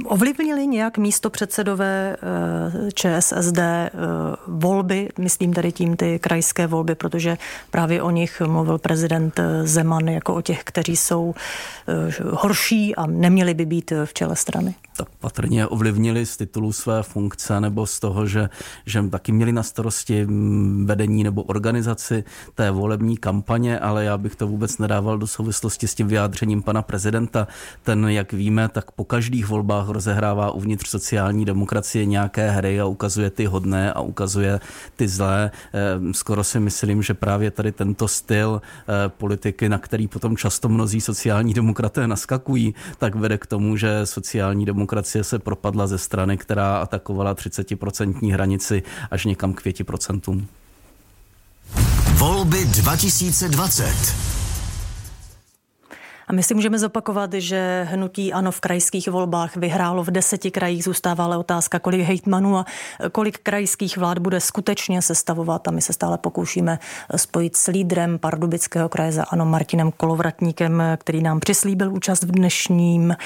Eh, 0.00 0.04
ovlivnili 0.04 0.66
nějak 0.66 0.98
místo 0.98 1.30
předsedové 1.30 2.16
eh, 2.16 2.92
ČSSD 2.92 3.58
volby, 4.46 5.08
myslím 5.18 5.52
tady 5.52 5.72
tím 5.72 5.96
ty 5.96 6.18
krajské 6.18 6.66
volby, 6.66 6.94
protože 6.94 7.38
právě 7.70 8.02
o 8.02 8.10
nich 8.10 8.40
mluvil 8.40 8.78
prezident 8.78 9.40
Zeman 9.62 10.08
jako 10.08 10.34
o 10.34 10.40
těch, 10.40 10.64
kteří 10.64 10.96
jsou 10.96 11.34
Eh, 11.88 12.14
horší 12.30 12.96
a 12.96 13.06
neměli 13.06 13.54
by 13.54 13.66
být 13.66 13.92
v 14.04 14.14
čele 14.14 14.36
strany? 14.36 14.74
Tak 14.96 15.08
patrně 15.20 15.66
ovlivnili 15.66 16.26
z 16.26 16.36
titulu 16.36 16.72
své 16.72 17.02
funkce 17.02 17.60
nebo 17.60 17.86
z 17.86 18.00
toho, 18.00 18.26
že, 18.26 18.48
že 18.86 19.02
taky 19.02 19.32
měli 19.32 19.52
na 19.52 19.62
starosti 19.62 20.26
mm, 20.26 20.86
vedení 20.86 21.24
nebo 21.24 21.42
organizaci 21.42 22.24
té 22.54 22.70
volební 22.70 23.16
kampaně, 23.16 23.78
ale 23.78 24.04
já 24.04 24.18
bych 24.18 24.36
to 24.36 24.46
vůbec 24.46 24.78
nedával 24.78 25.18
do 25.18 25.26
souvislosti 25.26 25.88
s 25.88 25.94
tím 25.94 26.08
vyjádřením 26.08 26.62
pana 26.62 26.82
prezidenta. 26.82 27.48
Ten, 27.82 28.08
jak 28.08 28.32
víme, 28.32 28.68
tak 28.68 28.90
po 28.90 29.04
každých 29.04 29.46
volbách 29.46 29.85
volbách 29.86 29.94
rozehrává 29.94 30.50
uvnitř 30.50 30.88
sociální 30.88 31.44
demokracie 31.44 32.06
nějaké 32.06 32.50
hry 32.50 32.80
a 32.80 32.86
ukazuje 32.86 33.30
ty 33.30 33.46
hodné 33.46 33.92
a 33.92 34.00
ukazuje 34.00 34.60
ty 34.96 35.08
zlé. 35.08 35.50
Eh, 35.50 36.12
skoro 36.12 36.44
si 36.44 36.60
myslím, 36.60 37.02
že 37.02 37.14
právě 37.14 37.50
tady 37.50 37.72
tento 37.72 38.08
styl 38.08 38.60
eh, 38.60 39.08
politiky, 39.08 39.68
na 39.68 39.78
který 39.78 40.08
potom 40.08 40.36
často 40.36 40.68
mnozí 40.68 41.00
sociální 41.00 41.54
demokraté 41.54 42.06
naskakují, 42.06 42.74
tak 42.98 43.14
vede 43.14 43.38
k 43.38 43.46
tomu, 43.46 43.76
že 43.76 44.06
sociální 44.06 44.64
demokracie 44.64 45.24
se 45.24 45.38
propadla 45.38 45.86
ze 45.86 45.98
strany, 45.98 46.36
která 46.36 46.78
atakovala 46.78 47.34
30% 47.34 48.32
hranici 48.32 48.82
až 49.10 49.24
někam 49.24 49.54
k 49.54 49.62
5%. 49.62 50.44
Volby 52.18 52.64
2020. 52.64 54.35
A 56.28 56.32
my 56.32 56.42
si 56.42 56.54
můžeme 56.54 56.78
zopakovat, 56.78 57.32
že 57.32 57.86
hnutí 57.90 58.32
ano 58.32 58.52
v 58.52 58.60
krajských 58.60 59.08
volbách 59.08 59.56
vyhrálo 59.56 60.04
v 60.04 60.10
deseti 60.10 60.50
krajích. 60.50 60.84
Zůstává 60.84 61.24
ale 61.24 61.36
otázka, 61.36 61.78
kolik 61.78 62.00
hejtmanů 62.00 62.56
a 62.56 62.66
kolik 63.12 63.38
krajských 63.38 63.96
vlád 63.98 64.18
bude 64.18 64.40
skutečně 64.40 65.02
sestavovat. 65.02 65.68
A 65.68 65.70
my 65.70 65.82
se 65.82 65.92
stále 65.92 66.18
pokoušíme 66.18 66.78
spojit 67.16 67.56
s 67.56 67.66
lídrem 67.66 68.18
Pardubického 68.18 68.88
kraje 68.88 69.12
za 69.12 69.22
ano 69.22 69.46
Martinem 69.46 69.92
Kolovratníkem, 69.92 70.82
který 70.96 71.22
nám 71.22 71.40
přislíbil 71.40 71.92
účast 71.92 72.22
v 72.22 72.30
dnešním 72.30 73.10
eh, 73.10 73.16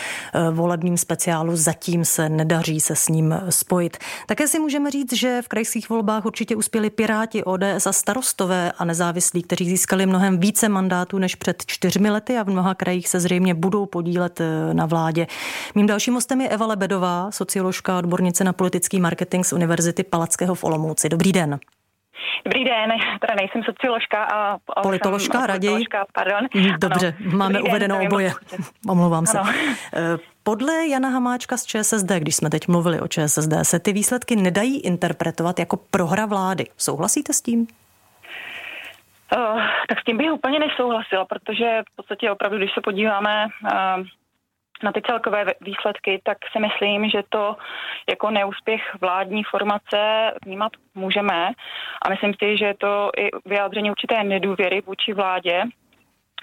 volebním 0.50 0.96
speciálu. 0.96 1.56
Zatím 1.56 2.04
se 2.04 2.28
nedaří 2.28 2.80
se 2.80 2.96
s 2.96 3.08
ním 3.08 3.40
spojit. 3.50 3.96
Také 4.26 4.48
si 4.48 4.58
můžeme 4.58 4.90
říct, 4.90 5.12
že 5.12 5.42
v 5.42 5.48
krajských 5.48 5.88
volbách 5.88 6.26
určitě 6.26 6.56
uspěli 6.56 6.90
Piráti, 6.90 7.44
ODS 7.44 7.86
a 7.86 7.92
starostové 7.92 8.72
a 8.78 8.84
nezávislí, 8.84 9.42
kteří 9.42 9.68
získali 9.68 10.06
mnohem 10.06 10.38
více 10.38 10.68
mandátů 10.68 11.18
než 11.18 11.34
před 11.34 11.62
čtyřmi 11.66 12.10
lety 12.10 12.36
a 12.36 12.42
v 12.42 12.48
mnoha 12.48 12.74
krajích 12.74 12.89
krajích 12.90 13.08
se 13.08 13.20
zřejmě 13.20 13.54
budou 13.54 13.86
podílet 13.86 14.40
eh, 14.40 14.74
na 14.74 14.86
vládě. 14.86 15.26
Mým 15.74 15.86
dalším 15.86 16.14
hostem 16.14 16.40
je 16.40 16.48
Eva 16.48 16.66
Lebedová, 16.66 17.30
socioložka, 17.30 17.98
odbornice 17.98 18.44
na 18.44 18.52
politický 18.52 19.00
marketing 19.00 19.44
z 19.44 19.52
Univerzity 19.52 20.02
Palackého 20.02 20.54
v 20.54 20.64
Olomouci. 20.64 21.08
Dobrý 21.08 21.32
den. 21.32 21.58
Dobrý 22.44 22.64
den, 22.64 22.90
teda 23.20 23.34
nejsem 23.40 23.62
socioložka 23.62 24.24
a... 24.24 24.58
Politoložka 24.82 25.38
jsem, 25.38 25.46
raději? 25.46 25.70
Politoložka, 25.70 26.06
pardon. 26.12 26.48
Mhm, 26.54 26.76
dobře, 26.80 27.14
ano. 27.18 27.36
máme 27.38 27.58
Dobrý 27.58 27.70
uvedeno 27.70 27.98
den, 27.98 28.06
oboje. 28.06 28.32
Omlouvám 28.88 29.26
se. 29.26 29.38
Ano. 29.38 29.52
Eh, 29.94 30.18
podle 30.42 30.86
Jana 30.86 31.08
Hamáčka 31.08 31.56
z 31.56 31.64
ČSSD, 31.64 32.10
když 32.18 32.36
jsme 32.36 32.50
teď 32.50 32.68
mluvili 32.68 33.00
o 33.00 33.08
ČSSD, 33.08 33.52
se 33.62 33.78
ty 33.78 33.92
výsledky 33.92 34.36
nedají 34.36 34.80
interpretovat 34.80 35.58
jako 35.58 35.76
prohra 35.90 36.26
vlády. 36.26 36.66
Souhlasíte 36.76 37.32
s 37.32 37.42
tím? 37.42 37.66
Uh, 39.36 39.62
tak 39.88 40.00
s 40.00 40.04
tím 40.04 40.16
bych 40.16 40.32
úplně 40.32 40.58
nesouhlasila, 40.58 41.24
protože 41.24 41.82
v 41.92 41.96
podstatě 41.96 42.30
opravdu, 42.30 42.58
když 42.58 42.74
se 42.74 42.80
podíváme 42.80 43.46
uh, 43.46 44.04
na 44.82 44.92
ty 44.92 45.02
celkové 45.02 45.44
výsledky, 45.60 46.20
tak 46.24 46.38
si 46.52 46.58
myslím, 46.58 47.10
že 47.10 47.22
to 47.28 47.56
jako 48.08 48.30
neúspěch 48.30 48.82
vládní 49.00 49.44
formace 49.44 50.32
vnímat 50.44 50.72
můžeme. 50.94 51.48
A 52.02 52.08
myslím 52.08 52.34
si, 52.34 52.56
že 52.56 52.64
je 52.64 52.74
to 52.74 53.10
i 53.16 53.30
vyjádření 53.46 53.90
určité 53.90 54.24
nedůvěry 54.24 54.80
vůči 54.80 55.12
vládě, 55.12 55.62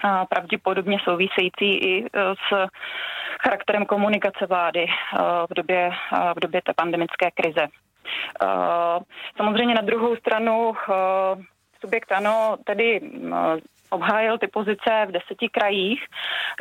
a 0.02 0.26
pravděpodobně 0.26 0.98
související 1.04 1.74
i 1.74 2.04
e, 2.04 2.08
s 2.34 2.68
charakterem 3.42 3.86
komunikace 3.86 4.46
vlády 4.46 4.86
v 5.50 5.54
době, 5.54 5.90
v 6.36 6.40
době 6.40 6.62
té 6.62 6.72
pandemické 6.76 7.30
krize. 7.30 7.66
Samozřejmě 9.36 9.74
na 9.74 9.82
druhou 9.82 10.16
stranu 10.16 10.72
subjekt 11.80 12.12
ano 12.12 12.56
tedy 12.64 13.00
obhájil 13.90 14.38
ty 14.38 14.46
pozice 14.46 15.06
v 15.08 15.12
deseti 15.12 15.48
krajích, 15.48 16.04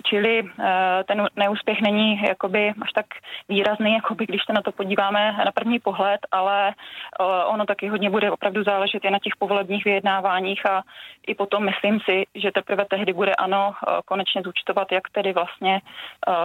čili 0.06 0.44
eh, 0.44 1.04
ten 1.08 1.28
neúspěch 1.36 1.82
není 1.82 2.22
jakoby 2.28 2.74
až 2.82 2.92
tak 2.92 3.06
výrazný, 3.50 3.94
jakoby 3.94 4.26
když 4.26 4.42
se 4.46 4.54
na 4.54 4.62
to 4.62 4.72
podíváme 4.72 5.32
na 5.46 5.52
první 5.52 5.80
pohled, 5.80 6.20
ale 6.32 6.70
eh, 6.70 7.24
ono 7.46 7.66
taky 7.66 7.88
hodně 7.88 8.10
bude 8.10 8.32
opravdu 8.32 8.64
záležet 8.64 9.06
i 9.06 9.12
na 9.12 9.20
těch 9.20 9.36
povolebních 9.40 9.86
vyjednáváních 9.86 10.66
a 10.66 10.84
i 11.28 11.36
potom 11.36 11.66
myslím 11.66 12.00
si, 12.00 12.26
že 12.36 12.52
teprve 12.52 12.86
tehdy 12.86 13.14
bude 13.14 13.36
ano 13.36 13.74
eh, 13.76 13.92
konečně 14.06 14.42
zúčtovat, 14.42 14.92
jak 14.92 15.10
tedy 15.10 15.34
vlastně 15.34 15.82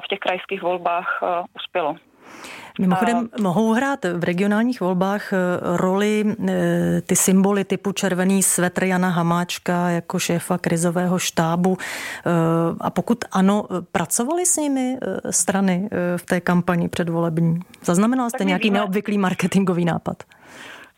v 0.05 0.09
těch 0.09 0.19
krajských 0.19 0.63
volbách 0.63 1.23
uspělo. 1.55 1.97
Mimochodem 2.81 3.29
mohou 3.41 3.73
hrát 3.73 4.05
v 4.05 4.25
regionálních 4.25 4.81
volbách 4.81 5.33
eh, 5.33 5.37
roli 5.63 6.25
eh, 6.49 7.01
ty 7.01 7.17
symboly 7.17 7.65
typu 7.65 7.93
červený 7.93 8.43
svetr 8.43 8.85
Jana 8.85 9.09
Hamáčka 9.09 9.89
jako 9.89 10.19
šéfa 10.19 10.59
krizového 10.59 11.19
štábu. 11.19 11.77
Eh, 11.79 12.31
a 12.81 12.91
pokud 12.91 13.19
ano, 13.33 13.65
pracovali 13.93 14.47
s 14.47 14.57
nimi 14.57 14.97
strany 15.31 15.89
v 16.17 16.27
té 16.27 16.41
kampani 16.41 16.89
předvolební? 16.89 17.61
Zaznamenala 17.83 18.31
jste 18.31 18.45
nějaký 18.45 18.69
víme. 18.69 18.79
neobvyklý 18.79 19.19
marketingový 19.19 19.85
nápad? 19.85 20.17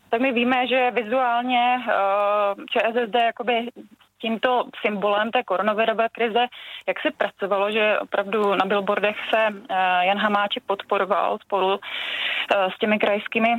Tak 0.09 0.21
my 0.21 0.31
víme, 0.31 0.67
že 0.67 0.91
vizuálně 0.91 1.77
ČSSD 2.71 3.15
jakoby 3.15 3.69
tímto 4.21 4.63
symbolem 4.85 5.31
té 5.31 5.43
koronavirové 5.43 6.09
krize, 6.09 6.45
jak 6.87 6.99
se 7.01 7.11
pracovalo, 7.11 7.71
že 7.71 7.99
opravdu 7.99 8.55
na 8.55 8.65
billboardech 8.65 9.15
se 9.29 9.47
eh, 9.47 10.05
Jan 10.05 10.17
Hamáček 10.17 10.63
podporoval 10.63 11.37
spolu 11.41 11.79
eh, 11.79 12.71
s 12.75 12.79
těmi 12.79 12.99
krajskými 12.99 13.49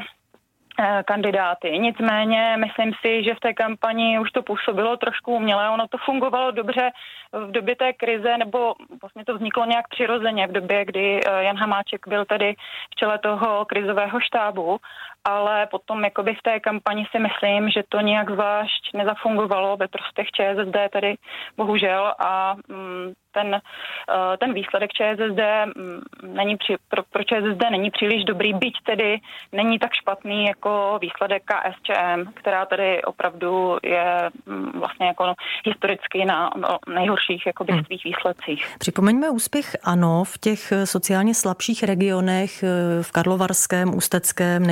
eh, 0.81 1.03
kandidáty. 1.07 1.79
Nicméně 1.79 2.57
myslím 2.59 2.93
si, 3.01 3.25
že 3.25 3.35
v 3.35 3.41
té 3.41 3.55
kampani 3.55 4.19
už 4.19 4.31
to 4.31 4.43
působilo 4.43 4.97
trošku 4.97 5.35
uměle. 5.37 5.71
Ono 5.71 5.89
to 5.89 5.99
fungovalo 5.99 6.51
dobře 6.51 6.91
v 7.33 7.51
době 7.51 7.77
té 7.77 7.93
krize, 7.93 8.39
nebo 8.39 8.75
vlastně 9.03 9.25
to 9.25 9.35
vzniklo 9.35 9.65
nějak 9.65 9.89
přirozeně 9.89 10.47
v 10.47 10.53
době, 10.53 10.85
kdy 10.85 11.21
Jan 11.39 11.57
Hamáček 11.57 12.09
byl 12.09 12.25
tady 12.25 12.55
v 12.91 12.95
čele 12.95 13.19
toho 13.19 13.65
krizového 13.65 14.21
štábu 14.21 14.79
ale 15.27 15.67
potom 15.67 16.05
jakoby 16.05 16.35
v 16.35 16.43
té 16.43 16.61
kampani 16.61 17.07
si 17.11 17.19
myslím, 17.19 17.71
že 17.71 17.83
to 17.89 18.01
nějak 18.01 18.31
zvlášť 18.31 18.95
nezafungovalo 18.95 19.77
ve 19.77 19.89
prospěch 19.89 20.29
ČSSD 20.31 20.77
tedy 20.93 21.15
bohužel 21.57 22.15
a 22.19 22.55
mm, 22.69 23.13
ten, 23.33 23.55
eh, 23.55 24.37
ten 24.37 24.55
výsledek 24.55 24.91
ČSSD 24.93 25.43
mm, 25.77 26.01
není 26.35 26.57
při, 26.57 26.77
pro, 26.89 27.03
pro 27.03 27.25
ČSSD 27.25 27.63
není 27.71 27.91
příliš 27.91 28.25
dobrý, 28.25 28.55
byť 28.55 28.75
tedy 28.87 29.19
není 29.53 29.79
tak 29.79 29.93
špatný 29.95 30.45
jako 30.45 30.99
výsledek 31.03 31.43
KSČM, 31.51 32.33
která 32.35 32.67
tedy 32.67 33.03
opravdu 33.03 33.79
je 33.83 34.31
mm, 34.47 34.81
vlastně 34.81 35.07
jako 35.07 35.35
historicky 35.65 36.25
na 36.25 36.51
no, 36.57 36.79
nejhorších 36.95 37.47
jakoby 37.47 37.73
hmm. 37.73 37.85
svých 37.85 38.05
výsledcích. 38.05 38.77
Připomeňme 38.79 39.31
úspěch 39.31 39.77
ANO 39.85 40.25
v 40.25 40.39
těch 40.39 40.73
sociálně 40.85 41.35
slabších 41.35 41.83
regionech 41.83 42.63
eh, 42.63 43.03
v 43.03 43.13
Karlovarském, 43.13 43.95
Ústeckém, 43.95 44.63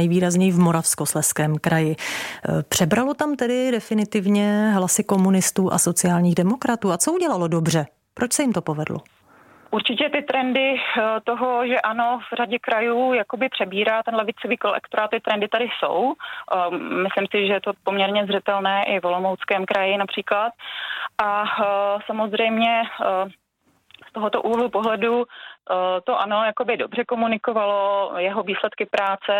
nejvýraznější 0.45 0.53
v 0.53 0.59
Moravskosleském 0.59 1.59
kraji. 1.59 1.97
E, 1.97 2.63
přebralo 2.69 3.15
tam 3.15 3.37
tedy 3.37 3.71
definitivně 3.71 4.71
hlasy 4.75 5.05
komunistů 5.05 5.73
a 5.73 5.79
sociálních 5.79 6.35
demokratů. 6.35 6.93
A 6.93 6.99
co 6.99 7.13
udělalo 7.13 7.49
dobře? 7.49 7.87
Proč 8.15 8.33
se 8.33 8.43
jim 8.43 8.53
to 8.53 8.63
povedlo? 8.63 8.99
Určitě 9.71 10.11
ty 10.11 10.23
trendy 10.23 10.75
e, 10.75 10.79
toho, 11.25 11.67
že 11.67 11.81
ano, 11.81 12.21
v 12.33 12.37
řadě 12.37 12.59
krajů 12.59 13.13
jakoby 13.15 13.49
přebírá 13.49 14.03
ten 14.03 14.15
levicový 14.15 14.57
kolektorát, 14.57 15.11
ty 15.11 15.21
trendy 15.21 15.49
tady 15.49 15.69
jsou. 15.79 16.13
E, 16.13 16.15
myslím 17.03 17.27
si, 17.31 17.47
že 17.47 17.53
je 17.53 17.61
to 17.61 17.73
poměrně 17.85 18.27
zřetelné 18.27 18.85
i 18.87 19.01
v 19.01 19.05
Olomouckém 19.05 19.67
kraji 19.67 19.97
například. 19.99 20.53
A 21.19 21.45
samozřejmě 22.07 22.83
z 24.09 24.13
tohoto 24.13 24.43
úhlu 24.43 24.69
pohledu 24.69 25.25
to 26.05 26.21
ano, 26.21 26.45
jakoby 26.45 26.77
dobře 26.77 27.05
komunikovalo, 27.05 28.13
jeho 28.19 28.43
výsledky 28.43 28.87
práce 28.87 29.33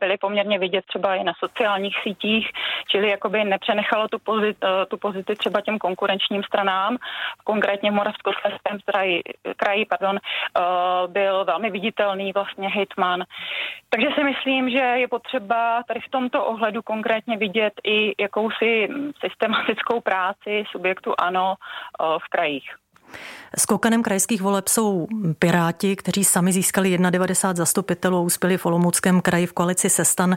byly 0.00 0.16
poměrně 0.16 0.58
vidět 0.58 0.84
třeba 0.86 1.14
i 1.14 1.24
na 1.24 1.32
sociálních 1.38 1.96
sítích, 2.02 2.50
čili 2.88 3.10
jakoby 3.10 3.44
nepřenechalo 3.44 4.08
tu, 4.08 4.18
pozit, 4.18 4.56
eh, 4.64 4.86
tu 4.86 4.96
pozici 4.96 5.36
třeba 5.36 5.60
těm 5.60 5.78
konkurenčním 5.78 6.42
stranám. 6.42 6.96
Konkrétně 7.44 7.90
v 7.90 7.94
Moravskoslezském 7.94 8.78
kraji, 8.84 9.22
kraji 9.56 9.86
pardon, 9.86 10.18
eh, 10.18 10.60
byl 11.06 11.44
velmi 11.44 11.70
viditelný 11.70 12.32
vlastně 12.32 12.68
hitman. 12.68 13.24
Takže 13.88 14.08
si 14.14 14.24
myslím, 14.24 14.70
že 14.70 14.78
je 14.78 15.08
potřeba 15.08 15.82
tady 15.88 16.00
v 16.00 16.10
tomto 16.10 16.44
ohledu 16.44 16.82
konkrétně 16.82 17.36
vidět 17.36 17.72
i 17.84 18.22
jakousi 18.22 18.88
systematickou 19.20 20.00
práci 20.00 20.64
subjektu 20.70 21.14
ANO 21.18 21.54
v 22.18 22.28
krajích. 22.28 22.83
Skokanem 23.58 24.02
krajských 24.02 24.42
voleb 24.42 24.68
jsou 24.68 25.06
Piráti, 25.38 25.96
kteří 25.96 26.24
sami 26.24 26.52
získali 26.52 26.98
91 27.10 27.64
zastupitelů 27.64 28.16
a 28.16 28.20
uspěli 28.20 28.58
v 28.58 28.66
Olomouckém 28.66 29.20
kraji 29.20 29.46
v 29.46 29.52
koalici 29.52 29.90
Sestan. 29.90 30.36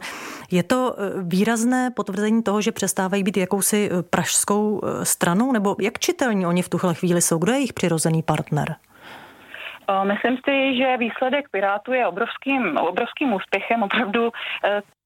Je 0.51 0.63
to 0.63 0.95
eh, 0.97 1.11
výrazné 1.23 1.91
potvrzení 1.95 2.43
toho, 2.43 2.61
že 2.61 2.71
přestávají 2.71 3.23
být 3.23 3.37
jakousi 3.37 3.89
eh, 3.91 4.03
pražskou 4.03 4.81
eh, 4.83 5.05
stranou, 5.05 5.51
nebo 5.51 5.75
jak 5.81 5.99
čitelní 5.99 6.45
oni 6.45 6.61
v 6.61 6.69
tuhle 6.69 6.93
chvíli 6.93 7.21
jsou? 7.21 7.37
Kdo 7.37 7.51
je 7.51 7.57
jejich 7.57 7.73
přirozený 7.73 8.23
partner? 8.23 8.75
Myslím 10.03 10.37
si, 10.45 10.77
že 10.77 10.97
výsledek 10.97 11.49
Pirátů 11.51 11.93
je 11.93 12.07
obrovským, 12.07 12.77
obrovským 12.77 13.33
úspěchem. 13.33 13.83
Opravdu 13.83 14.31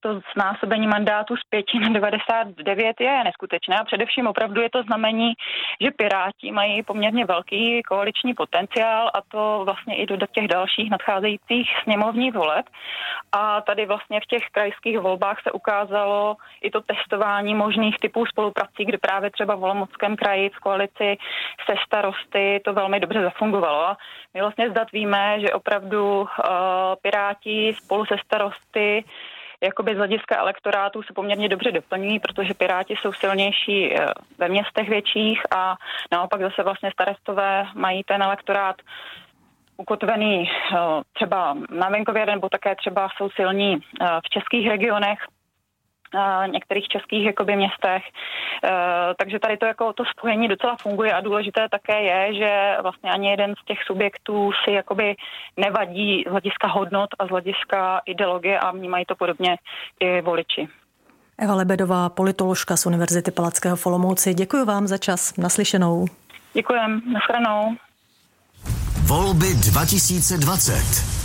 to 0.01 0.19
znásobení 0.33 0.87
mandátu 0.87 1.35
z 1.35 1.43
5 1.49 1.65
na 1.81 1.89
99 1.89 3.01
je 3.01 3.23
neskutečné 3.23 3.79
a 3.79 3.83
především 3.83 4.27
opravdu 4.27 4.61
je 4.61 4.69
to 4.69 4.83
znamení, 4.83 5.33
že 5.81 5.91
Piráti 5.91 6.51
mají 6.51 6.83
poměrně 6.83 7.25
velký 7.25 7.83
koaliční 7.83 8.33
potenciál 8.33 9.11
a 9.13 9.21
to 9.31 9.61
vlastně 9.65 9.95
i 9.95 10.05
do 10.05 10.17
těch 10.17 10.47
dalších 10.47 10.89
nadcházejících 10.91 11.69
sněmovních 11.83 12.33
voleb. 12.33 12.65
A 13.31 13.61
tady 13.61 13.85
vlastně 13.85 14.19
v 14.19 14.25
těch 14.25 14.43
krajských 14.51 14.99
volbách 14.99 15.43
se 15.43 15.51
ukázalo 15.51 16.35
i 16.61 16.71
to 16.71 16.81
testování 16.81 17.55
možných 17.55 17.95
typů 17.99 18.25
spoluprací, 18.25 18.85
kde 18.85 18.97
právě 18.97 19.31
třeba 19.31 19.55
v 19.55 19.63
Olomouckém 19.63 20.15
kraji 20.15 20.49
v 20.49 20.59
koalici 20.59 21.17
se 21.65 21.75
starosty 21.85 22.61
to 22.65 22.73
velmi 22.73 22.99
dobře 22.99 23.21
zafungovalo. 23.21 23.95
My 24.33 24.41
vlastně 24.41 24.69
zdat 24.69 24.91
víme, 24.91 25.39
že 25.39 25.53
opravdu 25.53 26.21
uh, 26.21 26.27
Piráti 27.01 27.73
spolu 27.83 28.05
se 28.05 28.15
starosty 28.25 29.03
jakoby 29.61 29.95
z 29.95 29.97
hlediska 29.97 30.37
elektorátu 30.37 31.03
se 31.03 31.13
poměrně 31.13 31.49
dobře 31.49 31.71
doplňují, 31.71 32.19
protože 32.19 32.53
Piráti 32.53 32.95
jsou 32.95 33.13
silnější 33.13 33.95
eh, 33.95 34.05
ve 34.37 34.49
městech 34.49 34.89
větších 34.89 35.41
a 35.51 35.75
naopak 36.11 36.41
zase 36.41 36.63
vlastně 36.63 36.91
starostové 36.91 37.65
mají 37.75 38.03
ten 38.03 38.23
elektorát 38.23 38.75
ukotvený 39.77 40.49
eh, 40.49 40.77
třeba 41.13 41.57
na 41.69 41.89
venkově 41.89 42.25
nebo 42.25 42.49
také 42.49 42.75
třeba 42.75 43.09
jsou 43.17 43.29
silní 43.29 43.77
eh, 43.77 44.05
v 44.25 44.29
českých 44.29 44.69
regionech, 44.69 45.19
některých 46.45 46.87
českých 46.87 47.25
jakoby, 47.25 47.55
městech. 47.55 48.03
Takže 49.17 49.39
tady 49.39 49.57
to 49.57 49.65
jako 49.65 49.93
to 49.93 50.03
spojení 50.05 50.47
docela 50.47 50.75
funguje 50.75 51.13
a 51.13 51.21
důležité 51.21 51.67
také 51.71 52.01
je, 52.01 52.35
že 52.35 52.77
vlastně 52.81 53.11
ani 53.11 53.29
jeden 53.29 53.53
z 53.61 53.65
těch 53.65 53.77
subjektů 53.87 54.51
si 54.63 54.71
jakoby 54.71 55.15
nevadí 55.57 56.23
z 56.27 56.31
hlediska 56.31 56.67
hodnot 56.67 57.09
a 57.19 57.25
z 57.25 57.29
hlediska 57.29 58.01
ideologie 58.05 58.59
a 58.59 58.71
vnímají 58.71 59.05
to 59.05 59.15
podobně 59.15 59.57
i 59.99 60.21
voliči. 60.21 60.67
Eva 61.37 61.55
Lebedová, 61.55 62.09
politoložka 62.09 62.77
z 62.77 62.85
Univerzity 62.85 63.31
Palackého 63.31 63.75
v 63.75 63.85
Olomouci. 63.85 64.33
Děkuji 64.33 64.65
vám 64.65 64.87
za 64.87 64.97
čas. 64.97 65.37
Naslyšenou. 65.37 66.05
Děkujem. 66.53 67.01
Naschledanou. 67.13 67.75
Volby 69.07 69.47
2020. 69.47 71.20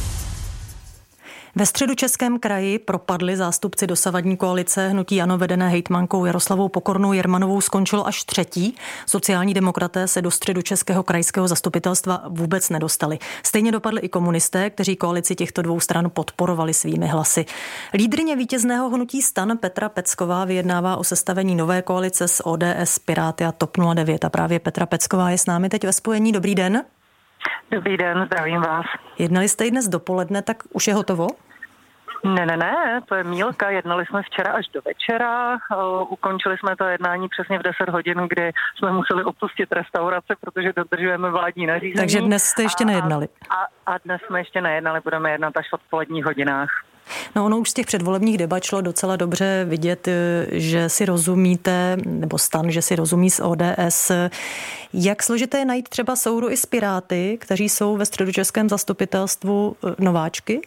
Ve 1.59 1.67
středu 1.67 1.95
Českém 1.95 2.39
kraji 2.39 2.79
propadli 2.79 3.37
zástupci 3.37 3.87
dosavadní 3.87 4.37
koalice 4.37 4.89
hnutí 4.89 5.23
Ano 5.23 5.39
vedené 5.39 5.69
hejtmankou 5.69 6.25
Jaroslavou 6.25 6.69
Pokornou 6.69 7.13
Jermanovou 7.13 7.61
skončilo 7.61 8.07
až 8.07 8.25
třetí. 8.25 8.77
Sociální 9.07 9.55
demokraté 9.55 10.09
se 10.09 10.23
do 10.23 10.31
středu 10.31 10.63
Českého 10.63 11.03
krajského 11.03 11.49
zastupitelstva 11.49 12.23
vůbec 12.29 12.71
nedostali. 12.71 13.19
Stejně 13.43 13.73
dopadli 13.73 14.01
i 14.01 14.09
komunisté, 14.09 14.71
kteří 14.71 14.97
koalici 14.97 15.35
těchto 15.35 15.63
dvou 15.63 15.81
stran 15.81 16.11
podporovali 16.11 16.75
svými 16.75 17.07
hlasy. 17.07 17.45
Lídrně 17.95 18.37
vítězného 18.37 18.91
hnutí 18.91 19.23
stan 19.23 19.59
Petra 19.59 19.89
Pecková 19.89 20.45
vyjednává 20.45 20.97
o 20.97 21.05
sestavení 21.05 21.55
nové 21.55 21.83
koalice 21.83 22.29
s 22.29 22.47
ODS, 22.47 22.99
Piráty 22.99 23.45
a 23.45 23.53
TOP 23.53 23.77
09. 23.95 24.25
A 24.25 24.31
právě 24.31 24.59
Petra 24.59 24.87
Pecková 24.87 25.31
je 25.31 25.39
s 25.39 25.47
námi 25.47 25.69
teď 25.69 25.85
ve 25.85 25.93
spojení. 25.93 26.33
Dobrý 26.33 26.55
den. 26.55 26.85
Dobrý 27.71 27.97
den, 27.97 28.25
zdravím 28.27 28.61
vás. 28.61 28.87
Jednali 29.19 29.49
jste 29.49 29.67
i 29.67 29.71
dnes 29.71 29.89
dopoledne, 29.89 30.43
tak 30.43 30.63
už 30.73 30.87
je 30.87 30.95
hotovo? 30.95 31.27
Ne, 32.25 32.47
ne, 32.47 32.57
ne, 32.57 33.01
to 33.09 33.15
je 33.15 33.25
mílka. 33.25 33.71
Jednali 33.71 34.07
jsme 34.07 34.23
včera 34.23 34.53
až 34.53 34.67
do 34.75 34.81
večera. 34.85 35.59
Ukončili 36.09 36.59
jsme 36.59 36.77
to 36.77 36.85
jednání 36.85 37.29
přesně 37.29 37.59
v 37.59 37.63
10 37.63 37.89
hodin, 37.89 38.19
kdy 38.29 38.53
jsme 38.79 38.93
museli 38.93 39.25
opustit 39.25 39.73
restaurace, 39.73 40.35
protože 40.41 40.73
dodržujeme 40.77 41.31
vládní 41.31 41.67
nařízení. 41.67 41.95
Takže 41.95 42.21
dnes 42.21 42.45
jste 42.45 42.63
ještě 42.63 42.85
nejednali. 42.85 43.29
A, 43.51 43.55
a, 43.55 43.95
a 43.95 43.99
dnes 44.05 44.21
jsme 44.27 44.41
ještě 44.41 44.61
nejednali, 44.61 45.01
budeme 45.05 45.31
jednat 45.31 45.57
až 45.57 45.71
v 45.71 45.75
odpoledních 45.75 46.25
hodinách. 46.25 46.71
No 47.37 47.45
ono 47.45 47.59
už 47.59 47.71
z 47.71 47.75
těch 47.75 47.87
předvolebních 47.87 48.39
debat 48.39 48.65
šlo 48.65 48.81
docela 48.81 49.17
dobře 49.17 49.65
vidět, 49.69 50.09
eh, 50.09 50.47
že 50.51 50.89
si 50.89 51.05
rozumíte, 51.05 51.97
nebo 52.07 52.39
stan, 52.39 52.71
že 52.71 52.83
si 52.83 52.97
rozumí 52.97 53.31
s 53.31 53.43
ODS. 53.43 54.11
Jak 54.93 55.23
složité 55.23 55.59
je 55.59 55.65
najít 55.65 55.89
třeba 55.89 56.17
souhru 56.17 56.51
i 56.51 56.57
s 56.57 56.67
Piráty, 56.67 57.39
kteří 57.41 57.69
jsou 57.69 57.97
ve 57.97 58.07
středočeském 58.07 58.69
zastupitelstvu 58.69 59.77
eh, 59.85 59.95
nováčky? 59.99 60.61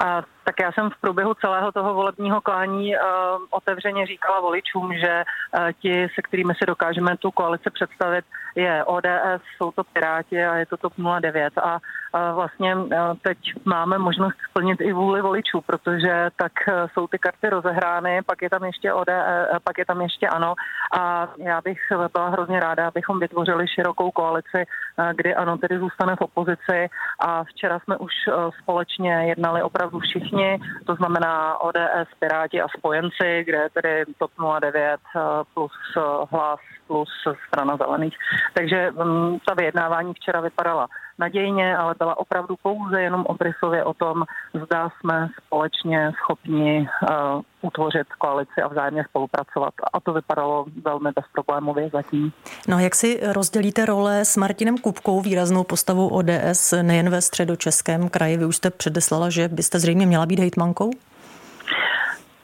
A 0.00 0.24
tak 0.48 0.60
já 0.60 0.72
jsem 0.72 0.90
v 0.90 1.00
průběhu 1.00 1.34
celého 1.34 1.72
toho 1.72 1.94
volebního 1.94 2.40
klání 2.40 2.96
uh, 2.96 3.02
otevřeně 3.50 4.06
říkala 4.06 4.40
voličům, 4.40 4.94
že 4.94 5.22
uh, 5.22 5.72
ti, 5.82 6.08
se 6.14 6.22
kterými 6.22 6.52
si 6.58 6.66
dokážeme 6.66 7.16
tu 7.16 7.30
koalici 7.30 7.70
představit, 7.70 8.24
je 8.54 8.84
ODS, 8.84 9.42
jsou 9.56 9.70
to 9.72 9.84
Piráti 9.84 10.44
a 10.44 10.56
je 10.56 10.66
to 10.66 10.76
TOP 10.76 10.92
09. 11.20 11.58
A 11.58 11.74
uh, 11.74 12.34
vlastně 12.34 12.76
uh, 12.76 12.88
teď 13.22 13.38
máme 13.64 13.98
možnost 13.98 14.36
splnit 14.50 14.80
i 14.80 14.92
vůli 14.92 15.22
voličů, 15.22 15.60
protože 15.60 16.30
tak 16.36 16.52
uh, 16.68 16.74
jsou 16.92 17.06
ty 17.06 17.18
karty 17.18 17.48
rozehrány, 17.48 18.22
pak 18.26 18.42
je 18.42 18.50
tam 18.50 18.64
ještě 18.64 18.92
ODS, 18.92 19.08
uh, 19.08 19.58
pak 19.64 19.78
je 19.78 19.84
tam 19.84 20.00
ještě 20.00 20.28
ANO 20.28 20.54
a 20.98 21.28
já 21.38 21.60
bych 21.60 21.78
byla 22.12 22.28
hrozně 22.28 22.60
ráda, 22.60 22.88
abychom 22.88 23.20
vytvořili 23.20 23.68
širokou 23.68 24.10
koalici, 24.10 24.60
uh, 24.64 25.10
kdy 25.16 25.34
ANO 25.34 25.58
tedy 25.58 25.78
zůstane 25.78 26.16
v 26.16 26.20
opozici 26.20 26.88
a 27.20 27.44
včera 27.44 27.78
jsme 27.78 27.96
už 27.96 28.12
uh, 28.28 28.50
společně 28.62 29.12
jednali 29.12 29.62
opravdu 29.62 29.98
všichni 29.98 30.37
všichni, 30.38 30.58
to 30.86 30.94
znamená 30.94 31.60
ODS, 31.60 32.08
Piráti 32.18 32.62
a 32.62 32.68
spojenci, 32.78 33.44
kde 33.44 33.58
je 33.58 33.70
tedy 33.70 34.04
TOP 34.18 34.30
09 34.60 35.00
eh, 35.16 35.20
plus 35.54 35.72
eh, 35.96 36.00
hlas 36.30 36.60
plus 36.86 37.08
strana 37.48 37.76
zelených. 37.76 38.16
Takže 38.54 38.90
um, 38.90 39.40
ta 39.46 39.54
vyjednávání 39.54 40.14
včera 40.14 40.40
vypadala 40.40 40.88
nadějně, 41.18 41.76
ale 41.76 41.94
byla 41.98 42.18
opravdu 42.18 42.56
pouze 42.62 43.00
jenom 43.00 43.26
obrysově 43.26 43.84
o 43.84 43.94
tom, 43.94 44.24
zda 44.64 44.88
jsme 44.88 45.28
společně 45.46 46.12
schopni 46.22 46.88
uh, 47.02 47.42
utvořit 47.62 48.06
koalici 48.18 48.62
a 48.64 48.68
vzájemně 48.68 49.04
spolupracovat. 49.08 49.74
A 49.92 50.00
to 50.00 50.12
vypadalo 50.12 50.66
velmi 50.84 51.10
bezproblémově 51.16 51.90
zatím. 51.92 52.32
No 52.68 52.78
jak 52.78 52.94
si 52.94 53.20
rozdělíte 53.32 53.86
role 53.86 54.24
s 54.24 54.36
Martinem 54.36 54.78
Kupkou, 54.78 55.20
výraznou 55.20 55.64
postavou 55.64 56.08
ODS 56.08 56.74
nejen 56.82 57.10
ve 57.10 57.20
středočeském 57.20 58.08
kraji? 58.08 58.36
Vy 58.36 58.44
už 58.44 58.56
jste 58.56 58.70
předeslala, 58.70 59.30
že 59.30 59.48
byste 59.48 59.78
zřejmě 59.78 60.06
měla 60.06 60.26
být 60.26 60.38
hejtmankou? 60.38 60.90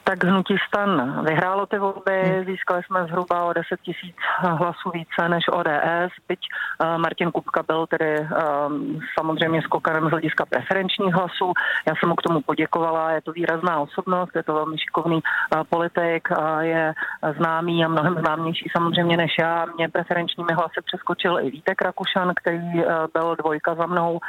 Tak 0.07 0.23
hnutí 0.23 0.55
stan 0.67 1.25
vyhrálo 1.25 1.65
ty 1.65 1.77
volby, 1.77 2.21
hmm. 2.23 2.45
získali 2.45 2.83
jsme 2.83 3.05
zhruba 3.05 3.43
o 3.43 3.53
10 3.53 3.81
tisíc 3.81 4.15
hlasů 4.37 4.89
více 4.93 5.29
než 5.29 5.43
ODS, 5.51 6.13
byť 6.27 6.39
uh, 6.39 6.97
Martin 6.97 7.31
Kupka 7.31 7.63
byl 7.63 7.87
tedy 7.87 8.19
um, 8.19 8.99
samozřejmě 9.19 9.61
skokanem 9.61 10.07
z 10.07 10.11
hlediska 10.11 10.45
preferenčních 10.45 11.13
hlasů. 11.13 11.53
Já 11.87 11.93
jsem 11.95 12.09
mu 12.09 12.15
k 12.15 12.21
tomu 12.21 12.41
poděkovala, 12.41 13.11
je 13.11 13.21
to 13.21 13.31
výrazná 13.31 13.79
osobnost, 13.79 14.35
je 14.35 14.43
to 14.43 14.53
velmi 14.53 14.77
šikovný 14.77 15.15
uh, 15.15 15.63
politik, 15.69 16.27
uh, 16.31 16.59
je 16.59 16.93
známý 17.37 17.85
a 17.85 17.87
mnohem 17.87 18.15
známější 18.19 18.69
samozřejmě 18.77 19.17
než 19.17 19.31
já. 19.39 19.65
Mě 19.75 19.89
preferenčními 19.89 20.53
hlasy 20.53 20.79
přeskočil 20.85 21.39
i 21.39 21.49
Vítek 21.49 21.81
Rakušan, 21.81 22.31
který 22.35 22.83
byl 23.13 23.35
dvojka 23.35 23.75
za 23.75 23.85
mnou, 23.85 24.19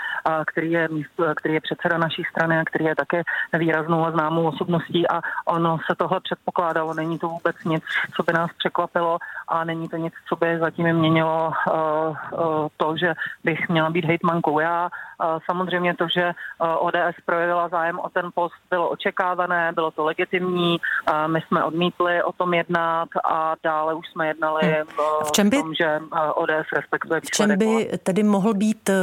který, 0.47 0.71
je, 0.71 0.89
který 1.37 1.55
je 1.55 1.61
předseda 1.61 1.99
naší 1.99 2.23
strany 2.31 2.59
a 2.59 2.65
který 2.65 2.85
je 2.85 2.97
také 2.97 3.23
výraznou 3.59 4.07
a 4.07 4.11
známou 4.11 4.49
osobností 4.49 5.09
a 5.09 5.21
on 5.45 5.66
Ono 5.67 5.79
se 5.87 5.95
tohle 5.97 6.21
předpokládalo, 6.21 6.95
není 6.95 7.19
to 7.19 7.29
vůbec 7.29 7.57
nic, 7.65 7.83
co 8.17 8.23
by 8.23 8.33
nás 8.33 8.51
překvapilo 8.59 9.19
a 9.49 9.65
není 9.65 9.89
to 9.89 9.97
nic, 9.97 10.15
co 10.29 10.37
by 10.37 10.59
zatím 10.59 10.93
měnilo 10.93 11.53
uh, 11.67 11.75
uh, 11.75 12.69
to, 12.77 12.97
že 12.97 13.15
bych 13.45 13.69
měla 13.69 13.91
být 13.91 14.05
hejtmankou 14.05 14.59
já. 14.59 14.85
Uh, 14.85 15.39
samozřejmě 15.47 15.95
to, 15.95 16.07
že 16.15 16.33
uh, 16.59 16.87
ODS 16.87 17.17
projevila 17.25 17.69
zájem 17.69 17.99
o 17.99 18.09
ten 18.09 18.31
post, 18.35 18.55
bylo 18.71 18.89
očekávané, 18.89 19.73
bylo 19.75 19.91
to 19.91 20.05
legitimní, 20.05 20.79
uh, 20.79 21.33
my 21.33 21.41
jsme 21.41 21.65
odmítli 21.65 22.23
o 22.23 22.33
tom 22.33 22.55
jednat 22.55 23.09
a 23.25 23.55
dále 23.63 23.95
už 23.95 24.09
jsme 24.09 24.27
jednali 24.27 24.63
uh, 24.83 25.25
v 25.25 25.33
čem 25.33 25.51
by, 25.51 25.57
tom, 25.57 25.75
že 25.75 26.01
uh, 26.01 26.19
ODS 26.35 26.69
respektuje 26.77 27.21
V 27.21 27.31
čem 27.31 27.59
by 27.59 27.99
tedy 28.03 28.23
mohl 28.23 28.55
být 28.55 28.89
uh, 28.89 28.95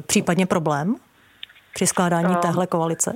případně 0.00 0.46
problém 0.46 0.96
při 1.74 1.86
skládání 1.86 2.34
uh, 2.34 2.40
téhle 2.40 2.66
koalice? 2.66 3.14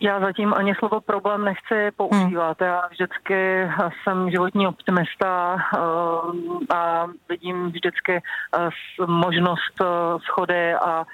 Já 0.00 0.20
zatím 0.20 0.54
ani 0.54 0.74
slovo 0.74 1.00
problém 1.00 1.44
nechci 1.44 1.90
používat. 1.96 2.60
Já 2.60 2.82
vždycky 2.90 3.68
jsem 4.02 4.30
životní 4.30 4.66
optimista 4.66 5.56
eh, 5.56 6.74
a 6.74 7.06
vidím 7.28 7.70
vždycky 7.70 8.12
eh, 8.16 8.70
možnost 9.06 9.80
eh, 9.80 9.84
schody 10.24 10.74
a 10.74 11.04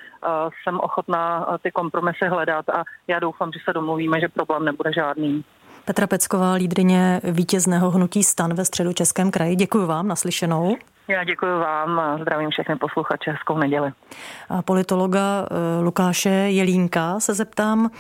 jsem 0.63 0.81
ochotná 0.81 1.47
ty 1.63 1.71
kompromisy 1.71 2.25
hledat 2.29 2.69
a 2.69 2.85
já 3.09 3.19
doufám, 3.19 3.53
že 3.53 3.59
se 3.65 3.73
domluvíme, 3.73 4.21
že 4.21 4.29
problém 4.29 4.65
nebude 4.65 4.93
žádný. 4.93 5.45
Petra 5.85 6.07
Pecková, 6.07 6.53
lídrině 6.53 7.21
vítězného 7.25 7.91
hnutí 7.91 8.23
stan 8.23 8.55
ve 8.55 8.65
středu 8.65 8.93
Českém 8.93 9.31
kraji. 9.31 9.57
Děkuji 9.57 9.87
vám, 9.87 10.09
naslyšenou. 10.09 10.77
Já 11.09 11.25
děkuji 11.25 11.59
vám 11.61 11.99
a 11.99 12.19
zdravím 12.19 12.51
všechny 12.51 12.77
posluchače. 12.77 13.31
Hezkou 13.31 13.59
neděli. 13.59 13.93
A 14.49 14.63
politologa 14.63 15.47
Lukáše 15.83 16.31
Jelínka 16.31 17.21
se 17.21 17.35
zeptám, 17.35 17.91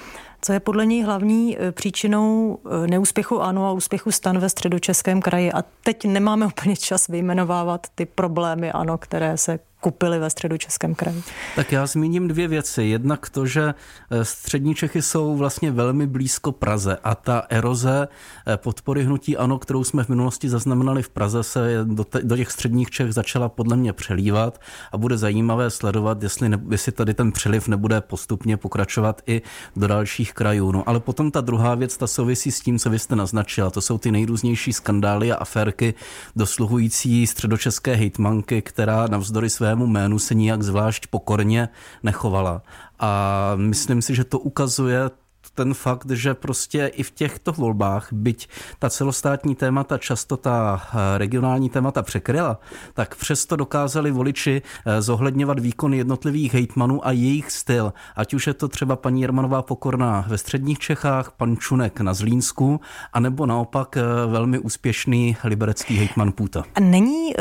co 0.44 0.52
je 0.52 0.60
podle 0.60 0.86
něj 0.86 1.02
hlavní 1.02 1.58
e, 1.58 1.72
příčinou 1.72 2.58
e, 2.84 2.86
neúspěchu 2.86 3.42
ANO 3.42 3.66
a 3.66 3.72
úspěchu 3.72 4.10
stan 4.10 4.38
ve 4.38 4.48
středočeském 4.48 5.22
kraji? 5.22 5.52
A 5.52 5.64
teď 5.84 6.04
nemáme 6.04 6.46
úplně 6.56 6.76
čas 6.76 7.08
vyjmenovávat 7.08 7.86
ty 7.94 8.06
problémy 8.06 8.72
ANO, 8.72 8.98
které 8.98 9.36
se 9.36 9.58
kupili 9.84 10.18
ve 10.18 10.30
středu 10.30 10.56
Českém 10.56 10.94
kraji. 10.94 11.22
Tak 11.56 11.72
já 11.72 11.86
zmíním 11.86 12.28
dvě 12.28 12.48
věci. 12.48 12.82
Jednak 12.82 13.30
to, 13.30 13.46
že 13.46 13.74
eh, 14.10 14.24
střední 14.24 14.74
Čechy 14.74 15.02
jsou 15.02 15.36
vlastně 15.36 15.70
velmi 15.70 16.06
blízko 16.06 16.52
Praze 16.52 16.96
a 17.04 17.14
ta 17.14 17.42
eroze 17.48 18.08
eh, 18.46 18.56
podpory 18.56 19.04
hnutí 19.04 19.36
ANO, 19.36 19.58
kterou 19.58 19.84
jsme 19.84 20.04
v 20.04 20.08
minulosti 20.08 20.48
zaznamenali 20.48 21.02
v 21.02 21.08
Praze, 21.08 21.42
se 21.42 21.84
do, 21.84 22.06
do 22.22 22.36
těch 22.36 22.52
středních 22.52 22.90
Čech 22.90 23.12
začala 23.12 23.48
podle 23.48 23.76
mě 23.76 23.92
přelívat 23.92 24.60
a 24.92 24.98
bude 24.98 25.18
zajímavé 25.18 25.70
sledovat, 25.70 26.22
jestli, 26.22 26.48
ne, 26.48 26.58
jestli 26.70 26.92
tady 26.92 27.14
ten 27.14 27.32
přeliv 27.32 27.68
nebude 27.68 28.00
postupně 28.00 28.56
pokračovat 28.56 29.22
i 29.26 29.42
do 29.76 29.86
dalších 29.86 30.32
krajů. 30.32 30.72
No 30.72 30.88
ale 30.88 31.00
potom 31.00 31.30
ta 31.30 31.40
druhá 31.40 31.74
věc, 31.74 31.96
ta 31.96 32.06
souvisí 32.06 32.50
s 32.50 32.60
tím, 32.60 32.78
co 32.78 32.90
vy 32.90 32.98
jste 32.98 33.16
naznačila. 33.16 33.70
To 33.70 33.80
jsou 33.80 33.98
ty 33.98 34.10
nejrůznější 34.10 34.72
skandály 34.72 35.32
a 35.32 35.36
aférky 35.36 35.94
dosluhující 36.36 37.26
středočeské 37.26 37.94
hejtmanky, 37.94 38.62
která 38.62 39.06
navzdory 39.06 39.50
svému 39.74 39.86
jménu 39.86 40.18
se 40.18 40.34
nijak 40.34 40.62
zvlášť 40.62 41.06
pokorně 41.06 41.68
nechovala. 42.02 42.62
A 42.98 43.52
myslím 43.56 44.02
si, 44.02 44.14
že 44.14 44.24
to 44.24 44.38
ukazuje 44.38 45.10
ten 45.54 45.74
fakt, 45.74 46.10
že 46.10 46.34
prostě 46.34 46.86
i 46.86 47.02
v 47.02 47.10
těchto 47.10 47.52
volbách, 47.52 48.08
byť 48.12 48.48
ta 48.78 48.90
celostátní 48.90 49.54
témata 49.54 49.98
často 49.98 50.36
ta 50.36 50.82
eh, 50.82 51.18
regionální 51.18 51.70
témata 51.70 52.02
překryla, 52.02 52.58
tak 52.94 53.16
přesto 53.16 53.56
dokázali 53.56 54.10
voliči 54.10 54.62
eh, 54.62 55.02
zohledňovat 55.02 55.58
výkon 55.58 55.94
jednotlivých 55.94 56.54
hejtmanů 56.54 57.06
a 57.06 57.10
jejich 57.10 57.50
styl. 57.50 57.92
Ať 58.16 58.34
už 58.34 58.46
je 58.46 58.54
to 58.54 58.68
třeba 58.68 58.96
paní 58.96 59.22
Jermanová 59.22 59.62
Pokorná 59.62 60.24
ve 60.28 60.38
středních 60.38 60.78
Čechách, 60.78 61.32
pan 61.36 61.56
Čunek 61.56 62.00
na 62.00 62.14
Zlínsku, 62.14 62.80
anebo 63.12 63.46
naopak 63.46 63.96
eh, 63.96 64.02
velmi 64.26 64.58
úspěšný 64.58 65.36
liberecký 65.44 65.96
hejtman 65.96 66.32
Půta. 66.32 66.64
Není 66.80 67.34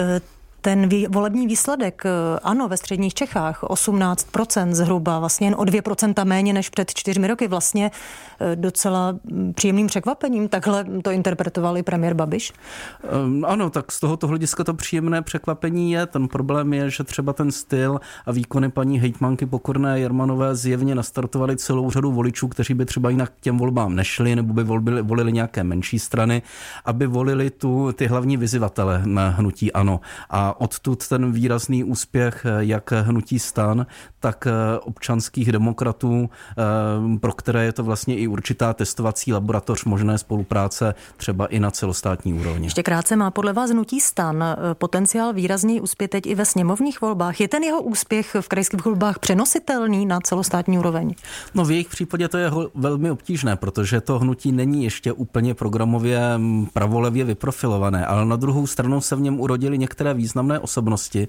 ten 0.63 0.89
volební 1.09 1.47
výsledek, 1.47 2.03
eh, 2.05 2.39
ano, 2.43 2.67
ve 2.67 2.77
středních 2.77 3.13
Čechách 3.13 3.63
18% 3.63 4.73
zhruba, 4.73 5.19
vlastně 5.19 5.47
jen 5.47 5.55
o 5.57 5.63
2% 5.63 6.25
méně 6.25 6.53
než 6.53 6.69
před 6.69 6.93
čtyřmi 6.93 7.27
roky, 7.27 7.47
vlastně 7.47 7.91
eh, 8.39 8.55
docela 8.55 9.11
mm, 9.11 9.53
příjemným 9.53 9.87
překvapením. 9.87 10.49
Takhle 10.49 10.85
to 11.03 11.11
interpretoval 11.11 11.77
i 11.77 11.83
premiér 11.83 12.13
Babiš? 12.13 12.53
Um, 13.25 13.45
ano, 13.45 13.69
tak 13.69 13.91
z 13.91 13.99
tohoto 13.99 14.27
hlediska 14.27 14.63
to 14.63 14.73
příjemné 14.73 15.21
překvapení 15.21 15.91
je. 15.91 16.05
Ten 16.05 16.27
problém 16.27 16.73
je, 16.73 16.89
že 16.89 17.03
třeba 17.03 17.33
ten 17.33 17.51
styl 17.51 17.99
a 18.25 18.31
výkony 18.31 18.69
paní 18.69 18.99
hejtmanky 18.99 19.45
Pokorné 19.45 19.99
Jermanové 19.99 20.55
zjevně 20.55 20.95
nastartovali 20.95 21.57
celou 21.57 21.91
řadu 21.91 22.11
voličů, 22.11 22.47
kteří 22.47 22.73
by 22.73 22.85
třeba 22.85 23.09
jinak 23.09 23.29
k 23.29 23.41
těm 23.41 23.57
volbám 23.57 23.95
nešli 23.95 24.35
nebo 24.35 24.53
by 24.53 24.63
volili, 24.63 25.01
volili 25.01 25.31
nějaké 25.31 25.63
menší 25.63 25.99
strany, 25.99 26.41
aby 26.85 27.07
volili 27.07 27.49
tu, 27.49 27.91
ty 27.91 28.07
hlavní 28.07 28.37
vyzivatele 28.37 29.03
hnutí 29.29 29.71
ANO. 29.71 29.99
A 30.29 30.52
odtud 30.61 31.07
ten 31.07 31.31
výrazný 31.31 31.83
úspěch 31.83 32.45
eh, 32.45 32.49
jak 32.59 32.91
hnutí 32.91 33.39
stan, 33.39 33.85
tak 34.19 34.47
eh, 34.47 34.79
občanských 34.79 35.51
demokratů, 35.51 36.29
eh, 36.29 37.19
pro 37.19 37.33
které 37.33 37.65
je 37.65 37.73
to 37.73 37.83
vlastně 37.83 38.17
i 38.17 38.27
určitá 38.27 38.73
testovací 38.73 39.33
laboratoř 39.33 39.85
možné 39.85 40.17
spolupráce 40.17 40.95
třeba 41.17 41.45
i 41.45 41.59
na 41.59 41.71
celostátní 41.71 42.33
úrovni. 42.33 42.65
Ještě 42.65 42.83
krátce 42.83 43.15
má 43.15 43.31
podle 43.31 43.53
vás 43.53 43.69
hnutí 43.69 43.99
stan 43.99 44.43
potenciál 44.73 45.33
výrazný 45.33 45.81
úspěch 45.81 46.09
teď 46.09 46.25
i 46.27 46.35
ve 46.35 46.45
sněmovních 46.45 47.01
volbách. 47.01 47.41
Je 47.41 47.47
ten 47.47 47.63
jeho 47.63 47.81
úspěch 47.81 48.35
v 48.41 48.47
krajských 48.47 48.85
volbách 48.85 49.19
přenositelný 49.19 50.05
na 50.05 50.19
celostátní 50.19 50.79
úroveň? 50.79 51.15
No 51.53 51.65
v 51.65 51.71
jejich 51.71 51.89
případě 51.89 52.27
to 52.27 52.37
je 52.37 52.51
velmi 52.75 53.11
obtížné, 53.11 53.55
protože 53.55 54.01
to 54.01 54.19
hnutí 54.19 54.51
není 54.51 54.83
ještě 54.83 55.13
úplně 55.13 55.53
programově 55.53 56.37
mm, 56.37 56.65
pravolevě 56.73 57.23
vyprofilované, 57.23 58.05
ale 58.05 58.25
na 58.25 58.35
druhou 58.35 58.67
stranu 58.67 59.01
se 59.01 59.15
v 59.15 59.21
něm 59.21 59.39
urodili 59.39 59.77
některé 59.77 60.13
významné 60.13 60.42
významné 60.43 60.59
osobnosti 60.59 61.27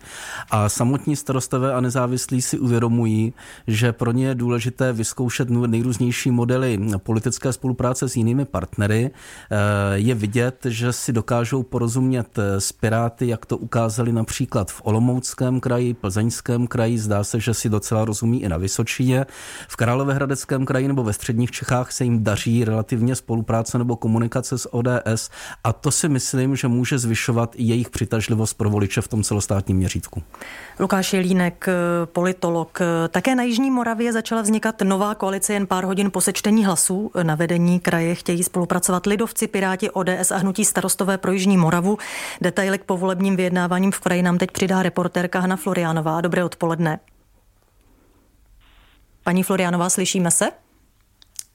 a 0.51 0.69
samotní 0.69 1.17
starostové 1.17 1.75
a 1.75 1.81
nezávislí 1.81 2.43
si 2.43 2.59
uvědomují, 2.59 3.33
že 3.67 3.93
pro 3.93 4.13
ně 4.13 4.27
je 4.27 4.35
důležité 4.35 4.93
vyzkoušet 4.93 5.51
nejrůznější 5.51 6.31
modely 6.31 6.81
politické 6.99 7.53
spolupráce 7.53 8.09
s 8.09 8.17
jinými 8.17 8.45
partnery. 8.45 9.11
Eh, 9.11 9.57
je 9.95 10.15
vidět, 10.15 10.67
že 10.69 10.93
si 10.93 11.13
dokážou 11.13 11.63
porozumět 11.63 12.39
s 12.59 12.73
Piráty, 12.73 13.29
jak 13.29 13.47
to 13.47 13.57
ukázali 13.57 14.13
například 14.13 14.71
v 14.71 14.81
Olomouckém 14.85 15.61
kraji, 15.61 15.95
Plzeňském 15.95 16.67
kraji, 16.67 16.99
zdá 16.99 17.25
se, 17.25 17.41
že 17.41 17.55
si 17.55 17.69
docela 17.69 18.05
rozumí 18.05 18.43
i 18.43 18.49
na 18.49 18.57
Vysočině. 18.57 19.27
V 19.69 19.77
Královéhradeckém 19.77 20.65
kraji 20.65 20.89
nebo 20.89 21.03
ve 21.03 21.13
středních 21.13 21.51
Čechách 21.51 21.93
se 21.93 22.05
jim 22.05 22.25
daří 22.25 22.65
relativně 22.65 23.15
spolupráce 23.15 23.79
nebo 23.79 23.97
komunikace 23.97 24.59
s 24.59 24.75
ODS 24.75 25.31
a 25.65 25.73
to 25.73 25.91
si 25.91 26.09
myslím, 26.09 26.57
že 26.57 26.69
může 26.69 26.99
zvyšovat 26.99 27.55
i 27.57 27.63
jejich 27.63 27.91
přitažlivost 27.91 28.57
pro 28.57 28.71
voliče 28.71 29.03
v 29.05 29.09
tom 29.09 29.23
celostátním 29.23 29.77
měřítku. 29.77 30.23
Lukáš 30.81 31.13
Jelínek, 31.13 31.67
politolog. 32.05 32.79
Také 33.09 33.35
na 33.35 33.43
Jižní 33.43 33.71
Moravě 33.71 34.13
začala 34.13 34.43
vznikat 34.43 34.81
nová 34.81 35.15
koalice 35.15 35.53
jen 35.53 35.67
pár 35.67 35.85
hodin 35.85 36.11
po 36.11 36.21
sečtení 36.21 36.65
hlasů. 36.65 37.11
Na 37.23 37.35
vedení 37.35 37.81
kraje 37.81 38.15
chtějí 38.15 38.43
spolupracovat 38.43 39.07
lidovci, 39.07 39.47
Piráti, 39.47 39.91
ODS 39.91 40.31
a 40.31 40.37
hnutí 40.37 40.65
starostové 40.65 41.19
pro 41.19 41.33
Jižní 41.33 41.57
Moravu. 41.57 41.99
Detaily 42.41 42.79
k 42.79 42.85
povolebním 42.85 43.37
vyjednáváním 43.37 43.93
v 43.93 44.01
kraji 44.01 44.23
nám 44.23 44.39
teď 44.39 44.51
přidá 44.51 44.83
reportérka 44.83 45.41
Hana 45.41 45.57
Floriánová. 45.57 46.21
Dobré 46.21 46.45
odpoledne. 46.45 46.99
Paní 49.25 49.43
Floriánová, 49.43 49.91
slyšíme 49.91 50.31
se? 50.31 50.51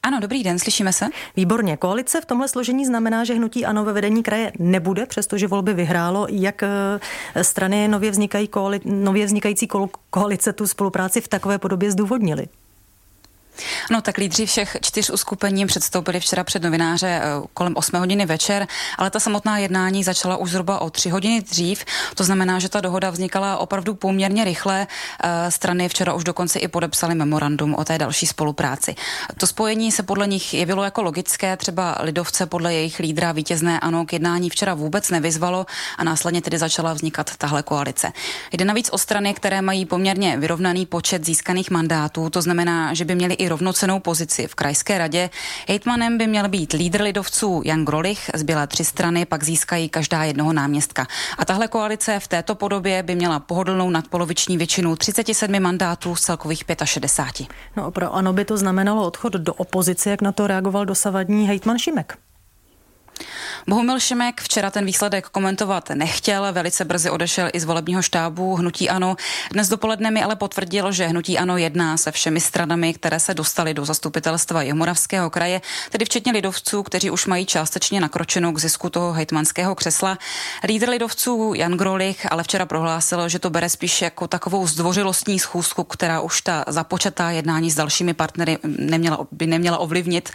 Ano, 0.04 0.20
dobrý 0.20 0.44
den, 0.44 0.60
slyšíme 0.60 0.94
se. 0.94 1.06
Výborně. 1.36 1.78
Koalice 1.78 2.22
v 2.22 2.26
tomhle 2.26 2.48
složení 2.48 2.86
znamená, 2.86 3.24
že 3.24 3.34
hnutí 3.34 3.66
ANO 3.66 3.86
ve 3.86 3.94
vedení 3.94 4.24
kraje 4.24 4.52
nebude, 4.60 5.06
přestože 5.06 5.48
volby 5.48 5.74
vyhrálo. 5.74 6.28
Jak 6.30 6.64
eh, 6.64 7.44
strany 7.44 7.88
nově, 7.88 8.12
vznikají 8.12 8.48
koali- 8.48 8.82
nově 8.86 9.26
vznikající 9.26 9.68
koalice 10.10 10.54
tu 10.54 10.68
spolupráci 10.68 11.22
v 11.22 11.28
takové 11.28 11.58
podobě 11.58 11.92
zdůvodnili? 11.92 12.48
No 13.91 14.02
tak 14.02 14.17
lídři 14.17 14.45
všech 14.45 14.78
čtyř 14.82 15.10
uskupení 15.10 15.65
předstoupili 15.65 16.19
včera 16.19 16.43
před 16.43 16.63
novináře 16.63 17.08
eh, 17.08 17.48
kolem 17.54 17.74
8 17.76 18.00
hodiny 18.00 18.26
večer, 18.26 18.67
ale 18.98 19.10
ta 19.10 19.19
samotná 19.19 19.58
jednání 19.58 20.04
začala 20.04 20.38
už 20.38 20.52
zhruba 20.52 20.80
o 20.82 20.89
3 20.89 21.10
hodiny 21.10 21.41
dřív. 21.41 21.86
To 22.15 22.24
znamená, 22.24 22.60
že 22.60 22.69
ta 22.69 22.82
dohoda 22.82 23.10
vznikala 23.10 23.58
opravdu 23.58 23.95
poměrně 23.95 24.43
rychle. 24.43 24.88
Eh, 25.24 25.52
strany 25.52 25.89
včera 25.89 26.13
už 26.13 26.24
dokonce 26.24 26.60
i 26.60 26.67
podepsali 26.67 27.15
memorandum 27.15 27.76
o 27.76 27.86
té 27.86 27.98
další 27.98 28.28
spolupráci. 28.28 28.95
To 29.38 29.48
spojení 29.48 29.91
se 29.91 30.04
podle 30.04 30.28
nich 30.28 30.54
jevilo 30.54 30.84
jako 30.84 31.02
logické, 31.02 31.58
třeba 31.58 31.98
lidovce 32.02 32.45
podle 32.45 32.74
jejich 32.74 33.00
lídra 33.00 33.32
vítězné 33.32 33.80
ano 33.80 34.06
k 34.06 34.13
jednání 34.13 34.50
včera 34.50 34.74
vůbec 34.74 35.10
nevyzvalo 35.10 35.65
a 35.98 36.04
následně 36.04 36.41
tedy 36.41 36.58
začala 36.58 36.93
vznikat 36.93 37.38
tahle 37.38 37.63
koalice. 37.63 38.12
Jde 38.52 38.65
navíc 38.65 38.89
o 38.91 38.98
strany, 38.98 39.34
které 39.34 39.62
mají 39.62 39.86
poměrně 39.86 40.38
vyrovnaný 40.38 40.86
počet 40.86 41.26
získaných 41.26 41.72
mandátů, 41.72 42.30
to 42.30 42.41
znamená, 42.41 42.93
že 42.93 43.06
by 43.06 43.15
měli 43.15 43.34
i 43.34 43.49
rovnocenou 43.50 44.00
pozici 44.00 44.48
v 44.48 44.56
krajské 44.56 44.98
radě. 44.98 45.30
Hejtmanem 45.68 46.18
by 46.18 46.28
měl 46.28 46.48
být 46.48 46.74
lídr 46.74 47.02
lidovců 47.02 47.62
Jan 47.66 47.86
Grolich, 47.86 48.30
zbylé 48.36 48.68
tři 48.68 48.86
strany 48.86 49.26
pak 49.26 49.44
získají 49.44 49.90
každá 49.90 50.24
jednoho 50.24 50.54
náměstka. 50.54 51.08
A 51.38 51.46
tahle 51.46 51.68
koalice 51.68 52.20
v 52.20 52.28
této 52.28 52.56
podobě 52.56 53.04
by 53.04 53.16
měla 53.16 53.40
pohodlnou 53.40 53.90
nadpoloviční 53.90 54.58
většinu 54.58 54.96
37 54.96 55.60
mandátů 55.60 56.16
z 56.16 56.22
celkových 56.22 56.64
65. 56.84 57.50
No 57.78 57.92
pro 57.92 58.14
ano 58.14 58.34
by 58.34 58.46
to 58.46 58.58
znamenalo 58.58 59.06
odchod 59.06 59.34
do 59.34 59.54
opozice, 59.54 60.10
jak 60.10 60.22
na 60.22 60.32
to 60.32 60.48
reagoval 60.48 60.86
dosavadní 60.86 61.48
hejtman 61.48 61.78
Šimek. 61.78 62.18
Bohumil 63.67 64.00
Šimek 64.00 64.41
včera 64.41 64.72
ten 64.72 64.86
výsledek 64.86 65.30
komentovat 65.30 65.89
nechtěl, 65.89 66.54
velice 66.54 66.86
brzy 66.86 67.10
odešel 67.10 67.50
i 67.54 67.60
z 67.60 67.63
volebního 67.63 68.02
štábu 68.02 68.56
Hnutí 68.56 68.89
Ano. 68.89 69.15
Dnes 69.52 69.69
dopoledne 69.69 70.12
mi 70.12 70.24
ale 70.24 70.36
potvrdil, 70.36 70.91
že 70.91 71.08
Hnutí 71.08 71.38
Ano 71.38 71.58
jedná 71.58 71.98
se 71.98 72.12
všemi 72.12 72.39
stranami, 72.39 72.93
které 72.93 73.19
se 73.19 73.34
dostaly 73.34 73.74
do 73.74 73.86
zastupitelstva 73.86 74.62
Jihomoravského 74.62 75.30
kraje, 75.30 75.62
tedy 75.89 76.06
včetně 76.06 76.32
lidovců, 76.32 76.84
kteří 76.84 77.12
už 77.12 77.26
mají 77.26 77.45
částečně 77.45 78.02
nakročenou 78.02 78.52
k 78.52 78.60
zisku 78.60 78.89
toho 78.89 79.13
hejtmanského 79.13 79.76
křesla. 79.76 80.17
Lídr 80.67 80.89
lidovců 80.89 81.54
Jan 81.56 81.74
Grolich 81.74 82.32
ale 82.32 82.43
včera 82.43 82.65
prohlásil, 82.65 83.30
že 83.30 83.39
to 83.39 83.50
bere 83.50 83.69
spíš 83.69 84.02
jako 84.02 84.28
takovou 84.28 84.67
zdvořilostní 84.67 85.39
schůzku, 85.39 85.84
která 85.84 86.22
už 86.22 86.41
ta 86.41 86.65
započatá 86.67 87.32
jednání 87.32 87.72
s 87.72 87.76
dalšími 87.76 88.13
partnery 88.13 88.58
neměla, 88.63 89.28
by 89.32 89.48
neměla 89.48 89.78
ovlivnit. 89.78 90.30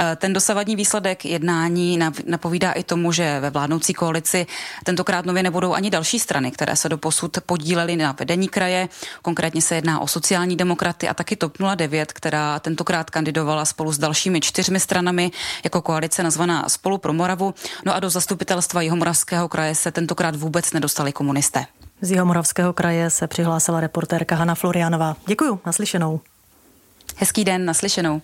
Eh, 0.00 0.16
ten 0.16 0.32
dosavadní 0.32 0.76
výsledek 0.76 1.24
jednání 1.24 1.98
napovídá 2.26 2.72
tomu, 2.82 3.12
že 3.12 3.40
ve 3.40 3.50
vládnoucí 3.50 3.94
koalici 3.94 4.46
tentokrát 4.84 5.26
nově 5.26 5.42
nebudou 5.42 5.74
ani 5.74 5.90
další 5.90 6.18
strany, 6.18 6.50
které 6.50 6.76
se 6.76 6.88
do 6.88 6.98
posud 6.98 7.38
podílely 7.46 7.96
na 7.96 8.16
vedení 8.18 8.48
kraje. 8.48 8.88
Konkrétně 9.22 9.62
se 9.62 9.74
jedná 9.74 10.00
o 10.00 10.08
sociální 10.08 10.56
demokraty 10.56 11.08
a 11.08 11.14
taky 11.14 11.36
TOP 11.36 11.58
09, 11.76 12.12
která 12.12 12.58
tentokrát 12.58 13.10
kandidovala 13.10 13.64
spolu 13.64 13.92
s 13.92 13.98
dalšími 13.98 14.40
čtyřmi 14.40 14.80
stranami 14.80 15.30
jako 15.64 15.82
koalice 15.82 16.22
nazvaná 16.22 16.68
Spolu 16.68 16.98
pro 16.98 17.12
Moravu. 17.12 17.54
No 17.86 17.94
a 17.94 18.00
do 18.00 18.10
zastupitelstva 18.10 18.82
Jihomoravského 18.82 19.48
kraje 19.48 19.74
se 19.74 19.90
tentokrát 19.92 20.36
vůbec 20.36 20.72
nedostali 20.72 21.12
komunisté. 21.12 21.66
Z 22.00 22.10
Jihomoravského 22.10 22.72
kraje 22.72 23.10
se 23.10 23.26
přihlásila 23.26 23.80
reportérka 23.80 24.36
Hanna 24.36 24.54
Florianová. 24.54 25.16
Děkuji, 25.26 25.60
naslyšenou. 25.66 26.20
Hezký 27.16 27.44
den, 27.44 27.64
naslyšenou. 27.64 28.22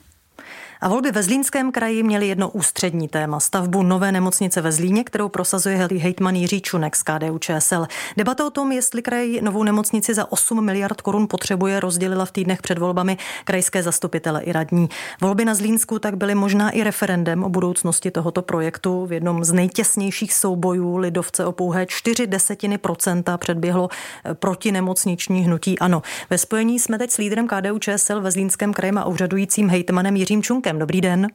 A 0.80 0.88
volby 0.88 1.12
ve 1.12 1.22
Zlínském 1.22 1.72
kraji 1.72 2.02
měly 2.02 2.28
jedno 2.28 2.50
ústřední 2.50 3.08
téma, 3.08 3.40
stavbu 3.40 3.82
nové 3.82 4.12
nemocnice 4.12 4.60
ve 4.60 4.72
Zlíně, 4.72 5.04
kterou 5.04 5.28
prosazuje 5.28 5.76
hejtman 5.76 6.34
Jiří 6.34 6.60
Čunek 6.60 6.96
z 6.96 7.02
KDU 7.02 7.38
ČSL. 7.38 7.86
Debata 8.16 8.46
o 8.46 8.50
tom, 8.50 8.72
jestli 8.72 9.02
kraj 9.02 9.40
novou 9.42 9.62
nemocnici 9.62 10.14
za 10.14 10.32
8 10.32 10.64
miliard 10.64 11.00
korun 11.00 11.26
potřebuje, 11.28 11.80
rozdělila 11.80 12.24
v 12.24 12.30
týdnech 12.30 12.62
před 12.62 12.78
volbami 12.78 13.16
krajské 13.44 13.82
zastupitele 13.82 14.42
i 14.42 14.52
radní. 14.52 14.88
Volby 15.20 15.44
na 15.44 15.54
Zlínsku 15.54 15.98
tak 15.98 16.16
byly 16.16 16.34
možná 16.34 16.70
i 16.70 16.82
referendem 16.82 17.44
o 17.44 17.48
budoucnosti 17.48 18.10
tohoto 18.10 18.42
projektu. 18.42 19.06
V 19.06 19.12
jednom 19.12 19.44
z 19.44 19.52
nejtěsnějších 19.52 20.34
soubojů 20.34 20.96
lidovce 20.96 21.46
o 21.46 21.52
pouhé 21.52 21.86
4 21.86 22.26
desetiny 22.26 22.78
procenta 22.78 23.38
předběhlo 23.38 23.88
eh, 24.24 24.34
protinemocniční 24.34 25.40
hnutí 25.40 25.78
ANO. 25.78 26.02
Ve 26.30 26.38
spojení 26.38 26.78
jsme 26.78 26.98
teď 26.98 27.10
s 27.10 27.16
lídrem 27.16 27.48
KDU 27.48 27.78
ČSL 27.78 28.20
ve 28.20 28.30
Zlínském 28.30 28.72
kraji 28.72 28.92
a 28.96 29.04
úřadujícím 29.04 29.68
hejtmanem 29.68 30.16
Jiřím 30.16 30.42
Čunkem. 30.42 30.65
Dobrý 30.72 31.00
den. 31.00 31.26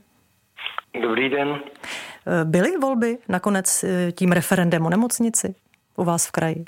Dobrý 1.01 1.29
den. 1.29 1.59
Byly 2.43 2.77
volby 2.77 3.17
nakonec 3.29 3.83
eh, 3.83 4.11
tím 4.11 4.31
referendem 4.31 4.85
o 4.85 4.89
nemocnici 4.89 5.55
u 5.95 6.03
vás 6.03 6.27
v 6.27 6.31
kraji? 6.31 6.65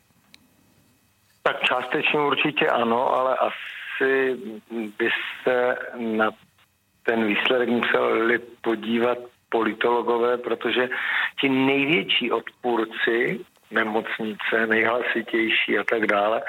Tak 1.43 1.61
částečně 1.61 2.19
určitě 2.19 2.67
ano, 2.67 3.13
ale 3.13 3.37
asi 3.37 4.37
by 4.71 5.09
se 5.43 5.75
na 5.97 6.31
ten 7.03 7.27
výsledek 7.27 7.69
museli 7.69 8.39
podívat 8.61 9.17
politologové, 9.49 10.37
protože 10.37 10.89
ti 11.41 11.49
největší 11.49 12.31
odpůrci 12.31 13.39
nemocnice, 13.71 14.67
nejhlasitější 14.67 15.79
a 15.79 15.83
tak 15.83 16.07
dále, 16.07 16.41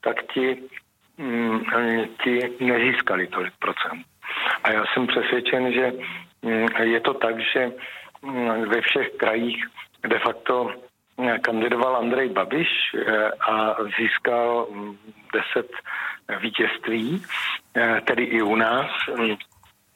tak 0.00 0.16
ti, 0.34 0.62
mm, 1.18 1.60
ti 2.24 2.64
nezískali 2.64 3.26
tolik 3.26 3.52
procent. 3.58 4.09
A 4.64 4.72
já 4.72 4.84
jsem 4.86 5.06
přesvědčen, 5.06 5.72
že 5.72 5.92
mm, 6.42 6.68
je 6.82 7.00
to 7.00 7.14
tak, 7.14 7.34
že 7.40 7.72
mm, 8.22 8.68
ve 8.68 8.80
všech 8.80 9.08
krajích 9.16 9.64
de 10.08 10.18
facto 10.18 10.70
mm, 11.16 11.38
kandidoval 11.40 11.96
Andrej 11.96 12.28
Babiš 12.28 12.68
eh, 12.94 13.30
a 13.30 13.76
získal 13.98 14.66
deset 15.34 15.70
vítězství, 16.40 17.22
eh, 17.76 18.00
tedy 18.04 18.22
i 18.24 18.42
u 18.42 18.56
nás. 18.56 18.90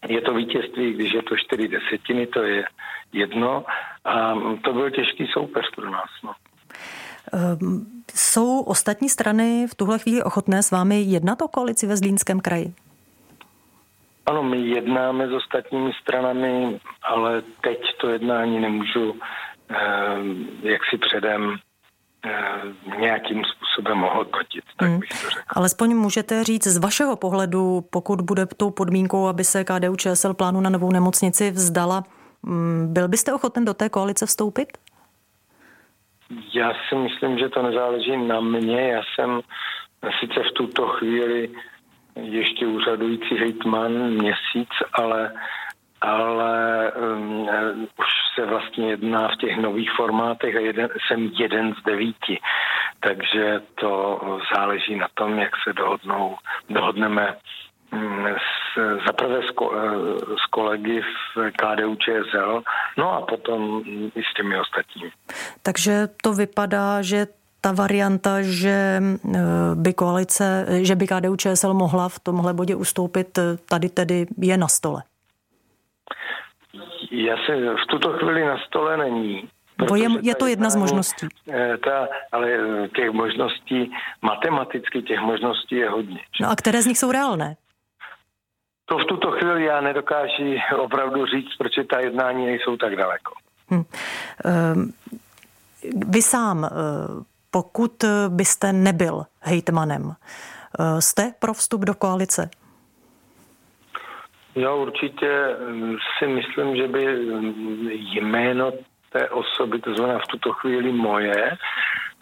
Je 0.09 0.21
to 0.21 0.35
vítězství, 0.35 0.93
když 0.93 1.13
je 1.13 1.23
to 1.23 1.37
čtyři 1.37 1.69
desetiny, 1.69 2.27
to 2.27 2.43
je 2.43 2.65
jedno. 3.13 3.65
A 4.05 4.35
to 4.65 4.73
byl 4.73 4.91
těžký 4.91 5.27
soupeř 5.33 5.65
pro 5.77 5.91
nás. 5.91 6.11
No. 6.25 6.33
Ehm, 7.33 7.87
jsou 8.15 8.61
ostatní 8.61 9.09
strany 9.09 9.67
v 9.71 9.75
tuhle 9.75 9.99
chvíli 9.99 10.23
ochotné 10.23 10.63
s 10.63 10.71
vámi 10.71 11.03
jednat 11.03 11.43
o 11.43 11.49
koalici 11.49 11.87
ve 11.87 11.97
Zlínském 11.97 12.41
kraji? 12.41 12.75
Ano, 14.27 14.43
my 14.43 14.59
jednáme 14.69 15.29
s 15.29 15.33
ostatními 15.33 15.93
stranami, 16.03 16.81
ale 17.03 17.43
teď 17.61 17.79
to 18.01 18.09
jednání 18.09 18.61
nemůžu 18.61 19.21
eh, 19.71 19.77
jak 20.63 20.81
si 20.91 20.99
předem 20.99 21.57
eh, 22.27 23.01
nějakým 23.01 23.43
způsobem 23.45 23.99
hodnotit, 23.99 24.65
tak 24.77 24.89
hmm. 24.89 25.01
bych 25.01 25.09
to 25.09 25.31
řekl. 25.31 25.43
Alespoň 25.57 25.95
můžete 25.95 26.45
říct 26.45 26.67
z 26.67 26.79
vašeho 26.79 27.17
pohledu, 27.17 27.85
pokud 27.91 28.21
bude 28.21 28.47
tou 28.47 28.71
podmínkou, 28.71 29.27
aby 29.27 29.45
se 29.45 29.65
KDU 29.65 29.97
ČSL 29.97 30.35
plánu 30.35 30.61
na 30.61 30.71
novou 30.71 30.93
nemocnici 30.93 31.51
vzdala, 31.51 32.05
mm, 32.43 32.93
byl 32.93 33.09
byste 33.09 33.33
ochoten 33.33 33.65
do 33.65 33.75
té 33.75 33.89
koalice 33.89 34.27
vstoupit? 34.27 34.69
Já 36.55 36.73
si 36.89 36.95
myslím, 36.95 37.39
že 37.39 37.49
to 37.49 37.63
nezáleží 37.63 38.17
na 38.17 38.41
mě. 38.41 38.89
Já 38.89 39.03
jsem 39.15 39.41
sice 40.21 40.41
v 40.41 40.53
tuto 40.53 40.87
chvíli 40.87 41.51
ještě 42.17 42.67
úřadující 42.67 43.37
hejtman 43.37 43.93
měsíc, 43.93 44.69
ale 44.93 45.33
ale 46.01 46.93
um, 46.93 47.49
už 47.99 48.07
se 48.35 48.47
vlastně 48.47 48.91
jedná 48.91 49.29
v 49.29 49.37
těch 49.37 49.57
nových 49.57 49.91
formátech 49.97 50.57
a 50.57 50.59
jeden, 50.59 50.89
jsem 51.07 51.31
jeden 51.39 51.75
z 51.75 51.85
devíti. 51.85 52.41
Takže 53.01 53.61
to 53.75 54.21
záleží 54.57 54.97
na 54.97 55.09
tom, 55.15 55.39
jak 55.39 55.51
se 55.65 55.73
dohodnou, 55.73 56.37
dohodneme 56.71 57.37
um, 57.93 58.27
s, 58.27 58.79
zaprvé 59.07 59.41
s, 59.49 59.51
ko, 59.51 59.73
s 60.45 60.47
kolegy 60.51 61.01
v 61.03 61.51
KDU 61.51 61.95
ČSL, 61.95 62.63
no 62.99 63.13
a 63.13 63.27
potom 63.27 63.83
i 64.15 64.23
s 64.23 64.35
těmi 64.37 64.61
ostatními. 64.61 65.11
Takže 65.63 66.09
to 66.23 66.33
vypadá, 66.33 67.03
že 67.03 67.27
ta 67.65 67.73
varianta, 67.73 68.45
že 68.45 69.01
eh, 69.01 69.41
by 69.75 69.93
koalice, 69.97 70.67
že 70.85 70.95
by 70.97 71.07
KDU 71.07 71.37
ČSL 71.37 71.75
mohla 71.75 72.09
v 72.09 72.19
tomhle 72.21 72.53
bodě 72.55 72.77
ustoupit, 72.77 73.39
eh, 73.39 73.57
tady 73.69 73.89
tedy 73.89 74.27
je 74.39 74.57
na 74.57 74.69
stole? 74.69 75.03
Já 77.11 77.37
se 77.47 77.57
v 77.57 77.87
tuto 77.89 78.13
chvíli 78.13 78.45
na 78.45 78.59
stole 78.67 78.97
není. 78.97 79.49
Bo 79.89 79.97
je, 79.97 80.09
je 80.23 80.35
to 80.35 80.47
jedna 80.47 80.71
z 80.71 80.77
možností. 80.77 81.27
Eh, 81.49 81.77
ta, 81.79 82.09
ale 82.33 82.49
těch 82.97 83.11
možností, 83.11 83.93
matematicky 84.23 85.03
těch 85.03 85.21
možností 85.21 85.75
je 85.75 85.91
hodně. 85.91 86.21
No 86.41 86.51
a 86.51 86.57
které 86.57 86.83
z 86.83 86.87
nich 86.87 86.99
jsou 86.99 87.13
reálné? 87.13 87.57
To 88.85 88.99
v 88.99 89.05
tuto 89.05 89.31
chvíli 89.31 89.65
já 89.65 89.81
nedokážu 89.81 90.61
opravdu 90.77 91.27
říct, 91.27 91.57
proč 91.59 91.73
ta 91.91 92.01
jednání 92.01 92.47
nejsou 92.47 92.77
tak 92.77 92.97
daleko. 92.97 93.33
Hm. 93.71 93.85
Vy 96.09 96.23
sám 96.23 96.69
pokud 97.55 98.05
byste 98.29 98.73
nebyl 98.73 99.23
hejtmanem, 99.41 100.13
jste 100.99 101.33
pro 101.39 101.55
vstup 101.55 101.81
do 101.81 101.95
koalice? 101.95 102.51
Já 104.55 104.75
určitě 104.75 105.31
si 106.19 106.27
myslím, 106.27 106.77
že 106.77 106.89
by 106.89 107.03
jméno 108.21 108.73
té 109.13 109.29
osoby, 109.29 109.79
to 109.79 109.95
znamená 109.95 110.19
v 110.19 110.27
tuto 110.27 110.53
chvíli 110.53 110.93
moje, 110.93 111.57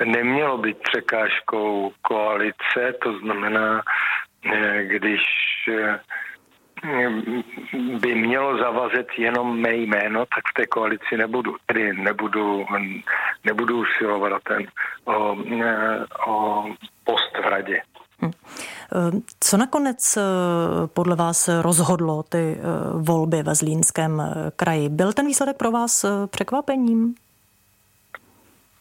nemělo 0.05 0.59
být 0.59 0.77
překážkou 0.83 1.93
koalice, 2.03 2.95
to 3.03 3.19
znamená, 3.19 3.83
když 4.83 5.21
by 8.01 8.15
mělo 8.15 8.59
zavazet 8.59 9.07
jenom 9.19 9.61
mé 9.61 9.75
jméno, 9.75 10.27
tak 10.27 10.45
v 10.51 10.55
té 10.55 10.67
koalici 10.67 11.17
nebudu. 11.17 11.57
Tedy 11.67 11.93
nebudu, 11.93 12.67
nebudu 13.45 13.81
usilovat 13.81 14.33
o 14.33 14.39
ten, 14.39 14.67
o, 15.05 15.37
o 16.27 16.65
post 17.05 17.39
v 17.45 17.49
radě. 17.49 17.83
Hm. 18.23 18.31
Co 19.41 19.57
nakonec 19.57 20.17
eh, 20.17 20.23
podle 20.87 21.17
vás 21.17 21.49
rozhodlo 21.63 22.23
ty 22.23 22.57
eh, 22.59 22.63
volby 22.93 23.43
ve 23.43 23.55
Zlínském 23.55 24.21
eh, 24.21 24.51
kraji? 24.57 24.89
Byl 24.89 25.13
ten 25.13 25.27
výsledek 25.27 25.57
pro 25.57 25.71
vás 25.71 26.05
překvapením? 26.31 27.15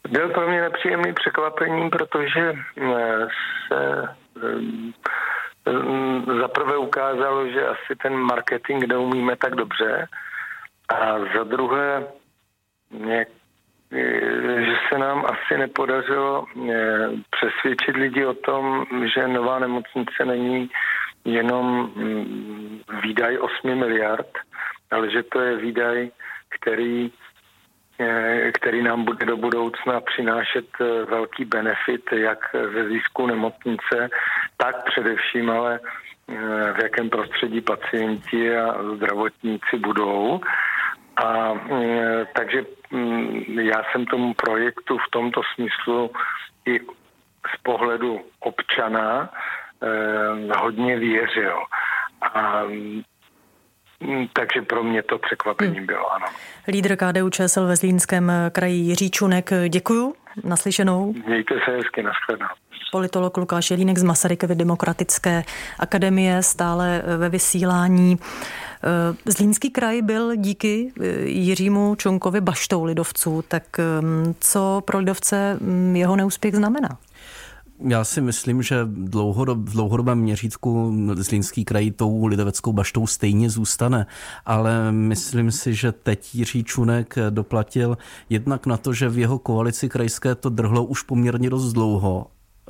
Byl 0.09 0.29
pro 0.29 0.47
mě 0.47 0.61
nepříjemný 0.61 1.13
překvapením, 1.13 1.89
protože 1.89 2.53
se 3.67 4.07
za 6.41 6.47
prvé 6.47 6.77
ukázalo, 7.01 7.47
že 7.47 7.67
asi 7.67 7.95
ten 8.03 8.13
marketing 8.13 8.87
neumíme 8.87 9.35
tak 9.35 9.55
dobře. 9.55 10.07
A 10.89 11.19
za 11.37 11.43
druhé, 11.43 12.07
že 14.65 14.75
se 14.89 14.97
nám 14.97 15.25
asi 15.25 15.57
nepodařilo 15.57 16.45
přesvědčit 17.29 17.95
lidi 17.95 18.25
o 18.25 18.33
tom, 18.33 18.85
že 19.13 19.27
nová 19.27 19.59
nemocnice 19.59 20.25
není 20.25 20.69
jenom 21.25 21.91
mm, 21.95 22.81
výdaj 23.03 23.37
8 23.37 23.75
miliard, 23.75 24.29
ale 24.91 25.11
že 25.11 25.23
to 25.23 25.41
je 25.41 25.57
výdaj, 25.57 26.09
který 26.49 27.11
Eh, 28.01 28.51
který 28.51 28.83
nám 28.83 29.05
bude 29.05 29.25
do 29.25 29.37
budoucna 29.37 30.01
přinášet 30.01 30.65
velký 31.09 31.45
benefit 31.45 32.11
jak 32.11 32.39
ze 32.73 32.89
zisku 32.89 33.27
nemocnice, 33.27 34.09
tak 34.57 34.83
především 34.83 35.49
ale 35.49 35.79
v 36.73 36.79
jakém 36.83 37.09
prostředí 37.09 37.61
pacienti 37.61 38.57
a 38.57 38.75
zdravotníci 38.95 39.77
budou. 39.85 40.41
A 41.25 41.53
takže 42.35 42.65
mm, 42.91 43.59
já 43.59 43.83
jsem 43.91 44.05
tomu 44.05 44.33
projektu 44.33 44.97
v 44.97 45.11
tomto 45.11 45.41
smyslu 45.55 46.11
i 46.65 46.79
z 47.55 47.61
pohledu 47.63 48.21
občana 48.39 49.29
hodně 50.57 50.99
věřil. 50.99 51.57
A 52.21 52.63
Mm, 54.03 54.27
takže 54.33 54.61
pro 54.61 54.83
mě 54.83 55.03
to 55.03 55.17
překvapení 55.17 55.77
hmm. 55.77 55.85
bylo, 55.85 56.13
ano. 56.13 56.25
Lídr 56.67 56.95
KDU 56.95 57.29
ČSL 57.29 57.67
ve 57.67 57.75
Zlínském 57.75 58.31
kraji 58.51 58.75
Jiří 58.75 59.11
Čunek, 59.11 59.49
děkuju. 59.69 60.13
Naslyšenou. 60.43 61.13
Mějte 61.27 61.55
se 61.65 61.71
hezky, 61.71 62.03
nashledanou. 62.03 62.51
Politolog 62.91 63.37
Lukáš 63.37 63.71
Jelínek 63.71 63.97
z 63.97 64.03
Masarykovy 64.03 64.55
demokratické 64.55 65.43
akademie 65.79 66.43
stále 66.43 67.03
ve 67.17 67.29
vysílání. 67.29 68.17
Eh, 68.83 69.31
Zlínský 69.31 69.69
kraj 69.69 70.01
byl 70.01 70.35
díky 70.35 70.93
eh, 71.01 71.05
Jiřímu 71.23 71.95
Čunkovi 71.95 72.41
baštou 72.41 72.83
lidovců, 72.83 73.43
tak 73.47 73.63
mm, 74.01 74.35
co 74.39 74.81
pro 74.85 74.99
lidovce 74.99 75.57
mm, 75.61 75.95
jeho 75.95 76.15
neúspěch 76.15 76.55
znamená? 76.55 76.97
Já 77.87 78.03
si 78.03 78.21
myslím, 78.21 78.61
že 78.61 78.79
dlouhodob, 78.85 79.57
v 79.57 79.71
dlouhodobém 79.71 80.19
měřítku 80.19 80.93
Zlínský 81.13 81.65
kraj 81.65 81.91
tou 81.91 82.25
lidoveckou 82.25 82.73
baštou 82.73 83.07
stejně 83.07 83.49
zůstane, 83.49 84.05
ale 84.45 84.91
myslím 84.91 85.51
si, 85.51 85.73
že 85.73 85.91
teď 85.91 86.35
Jiří 86.35 86.63
Čunek 86.63 87.15
doplatil 87.29 87.97
jednak 88.29 88.65
na 88.65 88.77
to, 88.77 88.93
že 88.93 89.09
v 89.09 89.17
jeho 89.17 89.39
koalici 89.39 89.89
krajské 89.89 90.35
to 90.35 90.49
drhlo 90.49 90.83
už 90.83 91.01
poměrně 91.01 91.49
dost 91.49 91.73
dlouho 91.73 92.27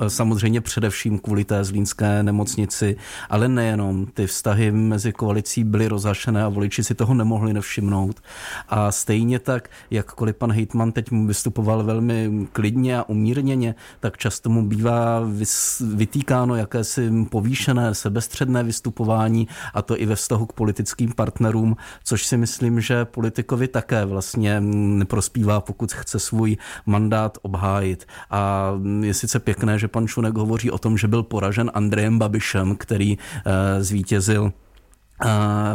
samozřejmě 0.08 0.60
především 0.60 1.18
kvůli 1.18 1.44
té 1.44 1.64
zlínské 1.64 2.22
nemocnici, 2.22 2.96
ale 3.30 3.48
nejenom. 3.48 4.06
Ty 4.06 4.26
vztahy 4.26 4.72
mezi 4.72 5.12
koalicí 5.12 5.64
byly 5.64 5.88
rozhašené 5.88 6.44
a 6.44 6.48
voliči 6.48 6.84
si 6.84 6.94
toho 6.94 7.14
nemohli 7.14 7.52
nevšimnout. 7.52 8.20
A 8.68 8.92
stejně 8.92 9.38
tak, 9.38 9.70
jakkoliv 9.90 10.36
pan 10.36 10.52
Hejtman 10.52 10.92
teď 10.92 11.10
mu 11.10 11.26
vystupoval 11.26 11.84
velmi 11.84 12.48
klidně 12.52 12.98
a 12.98 13.08
umírněně, 13.08 13.74
tak 14.00 14.18
často 14.18 14.50
mu 14.50 14.68
bývá 14.68 15.22
vytýkáno 15.94 16.56
jakési 16.56 17.10
povýšené, 17.30 17.94
sebestředné 17.94 18.62
vystupování 18.62 19.48
a 19.74 19.82
to 19.82 20.00
i 20.00 20.06
ve 20.06 20.16
vztahu 20.16 20.46
k 20.46 20.52
politickým 20.52 21.12
partnerům, 21.12 21.76
což 22.04 22.26
si 22.26 22.36
myslím, 22.36 22.80
že 22.80 23.04
politikovi 23.04 23.68
také 23.68 24.04
vlastně 24.04 24.60
neprospívá, 24.60 25.60
pokud 25.60 25.92
chce 25.92 26.18
svůj 26.18 26.56
mandát 26.86 27.38
obhájit. 27.42 28.06
A 28.30 28.72
je 29.00 29.14
sice 29.14 29.38
pěkné, 29.38 29.78
že 29.78 29.88
pan 29.92 30.06
Šunek 30.06 30.34
hovoří 30.34 30.70
o 30.70 30.78
tom, 30.78 30.98
že 30.98 31.08
byl 31.08 31.22
poražen 31.22 31.70
Andrejem 31.74 32.18
Babišem, 32.18 32.76
který 32.76 33.18
eh, 33.18 33.84
zvítězil 33.84 34.52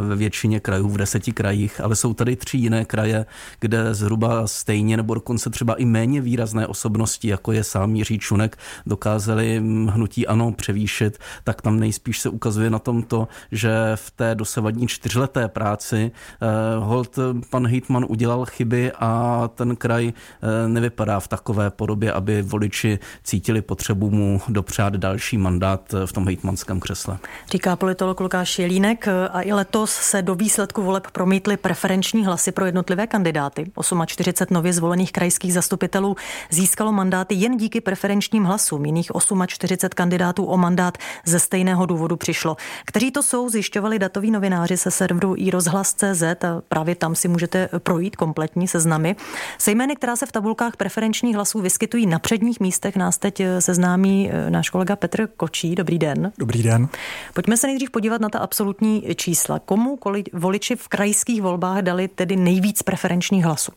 ve 0.00 0.16
většině 0.16 0.60
krajů, 0.60 0.88
v 0.88 0.96
deseti 0.96 1.32
krajích, 1.32 1.80
ale 1.80 1.96
jsou 1.96 2.14
tady 2.14 2.36
tři 2.36 2.58
jiné 2.58 2.84
kraje, 2.84 3.26
kde 3.60 3.94
zhruba 3.94 4.46
stejně 4.46 4.96
nebo 4.96 5.14
dokonce 5.14 5.50
třeba 5.50 5.74
i 5.74 5.84
méně 5.84 6.20
výrazné 6.20 6.66
osobnosti, 6.66 7.28
jako 7.28 7.52
je 7.52 7.64
sám 7.64 7.96
Jiří 7.96 8.18
Čunek, 8.18 8.56
dokázali 8.86 9.62
hnutí 9.88 10.26
ano 10.26 10.52
převýšit, 10.52 11.18
tak 11.44 11.62
tam 11.62 11.80
nejspíš 11.80 12.20
se 12.20 12.28
ukazuje 12.28 12.70
na 12.70 12.78
tom 12.78 13.02
to, 13.02 13.28
že 13.52 13.70
v 13.94 14.10
té 14.10 14.34
dosavadní 14.34 14.88
čtyřleté 14.88 15.48
práci 15.48 16.10
eh, 16.10 16.46
hold 16.78 17.18
pan 17.50 17.66
Hejtman 17.66 18.06
udělal 18.08 18.44
chyby 18.44 18.92
a 18.92 19.42
ten 19.54 19.76
kraj 19.76 20.12
eh, 20.12 20.68
nevypadá 20.68 21.20
v 21.20 21.28
takové 21.28 21.70
podobě, 21.70 22.12
aby 22.12 22.42
voliči 22.42 22.98
cítili 23.24 23.62
potřebu 23.62 24.10
mu 24.10 24.40
dopřát 24.48 24.96
další 24.96 25.38
mandát 25.38 25.94
v 26.06 26.12
tom 26.12 26.26
hejtmanském 26.26 26.80
křesle. 26.80 27.18
Říká 27.50 27.76
politolog 27.76 28.20
Lukáš 28.20 28.58
Jelínek 28.58 29.08
a 29.38 29.42
i 29.42 29.52
letos 29.52 29.90
se 29.90 30.22
do 30.22 30.34
výsledku 30.34 30.82
voleb 30.82 31.06
promítly 31.12 31.56
preferenční 31.56 32.26
hlasy 32.26 32.52
pro 32.52 32.66
jednotlivé 32.66 33.06
kandidáty. 33.06 33.70
48 34.06 34.54
nově 34.54 34.72
zvolených 34.72 35.12
krajských 35.12 35.54
zastupitelů 35.54 36.16
získalo 36.50 36.92
mandáty 36.92 37.34
jen 37.34 37.56
díky 37.56 37.80
preferenčním 37.80 38.44
hlasům. 38.44 38.84
Jiných 38.84 39.10
48 39.46 39.88
kandidátů 39.94 40.44
o 40.44 40.56
mandát 40.56 40.98
ze 41.24 41.38
stejného 41.38 41.86
důvodu 41.86 42.16
přišlo. 42.16 42.56
Kteří 42.86 43.10
to 43.10 43.22
jsou, 43.22 43.48
zjišťovali 43.48 43.98
datoví 43.98 44.30
novináři 44.30 44.76
se 44.76 44.90
serveru 44.90 45.34
iRozhlas.cz 45.36 46.22
a 46.22 46.62
právě 46.68 46.94
tam 46.94 47.14
si 47.14 47.28
můžete 47.28 47.68
projít 47.78 48.16
kompletní 48.16 48.68
seznamy. 48.68 49.16
Se 49.58 49.70
jmény, 49.70 49.96
která 49.96 50.16
se 50.16 50.26
v 50.26 50.32
tabulkách 50.32 50.76
preferenčních 50.76 51.34
hlasů 51.34 51.60
vyskytují 51.60 52.06
na 52.06 52.18
předních 52.18 52.60
místech, 52.60 52.96
nás 52.96 53.18
teď 53.18 53.42
seznámí 53.58 54.30
eh, 54.30 54.50
náš 54.50 54.70
kolega 54.70 54.96
Petr 54.96 55.26
Kočí. 55.36 55.74
Dobrý 55.74 55.98
den. 55.98 56.32
Dobrý 56.38 56.62
den. 56.62 56.88
Pojďme 57.34 57.56
se 57.56 57.66
nejdřív 57.66 57.90
podívat 57.90 58.20
na 58.20 58.28
ta 58.28 58.38
absolutní 58.38 59.02
čísla. 59.18 59.58
Komu 59.58 59.98
voliči 60.32 60.76
v 60.76 60.88
krajských 60.88 61.42
volbách 61.42 61.82
dali 61.82 62.08
tedy 62.08 62.36
nejvíc 62.36 62.82
preferenčních 62.82 63.44
hlasů? 63.44 63.72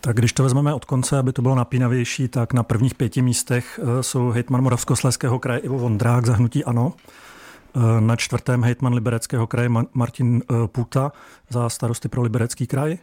Tak 0.00 0.16
když 0.16 0.32
to 0.32 0.42
vezmeme 0.42 0.74
od 0.74 0.84
konce, 0.84 1.18
aby 1.18 1.32
to 1.32 1.42
bylo 1.42 1.54
napínavější, 1.54 2.28
tak 2.28 2.52
na 2.52 2.62
prvních 2.62 2.94
pěti 2.94 3.22
místech 3.22 3.80
eh, 3.82 4.02
jsou 4.02 4.30
hejtman 4.30 4.62
Moravskosleského 4.62 5.38
kraje 5.38 5.60
Ivo 5.60 5.78
Vondrák 5.78 6.26
za 6.26 6.34
hnutí 6.34 6.64
ANO. 6.64 6.92
Eh, 7.76 8.00
na 8.00 8.16
čtvrtém 8.16 8.64
hejtman 8.64 8.94
Libereckého 8.94 9.46
kraje 9.46 9.68
Martin 9.92 10.42
eh, 10.42 10.54
Puta 10.66 11.12
za 11.50 11.68
starosty 11.68 12.08
pro 12.08 12.22
Liberecký 12.22 12.66
kraj. 12.66 12.98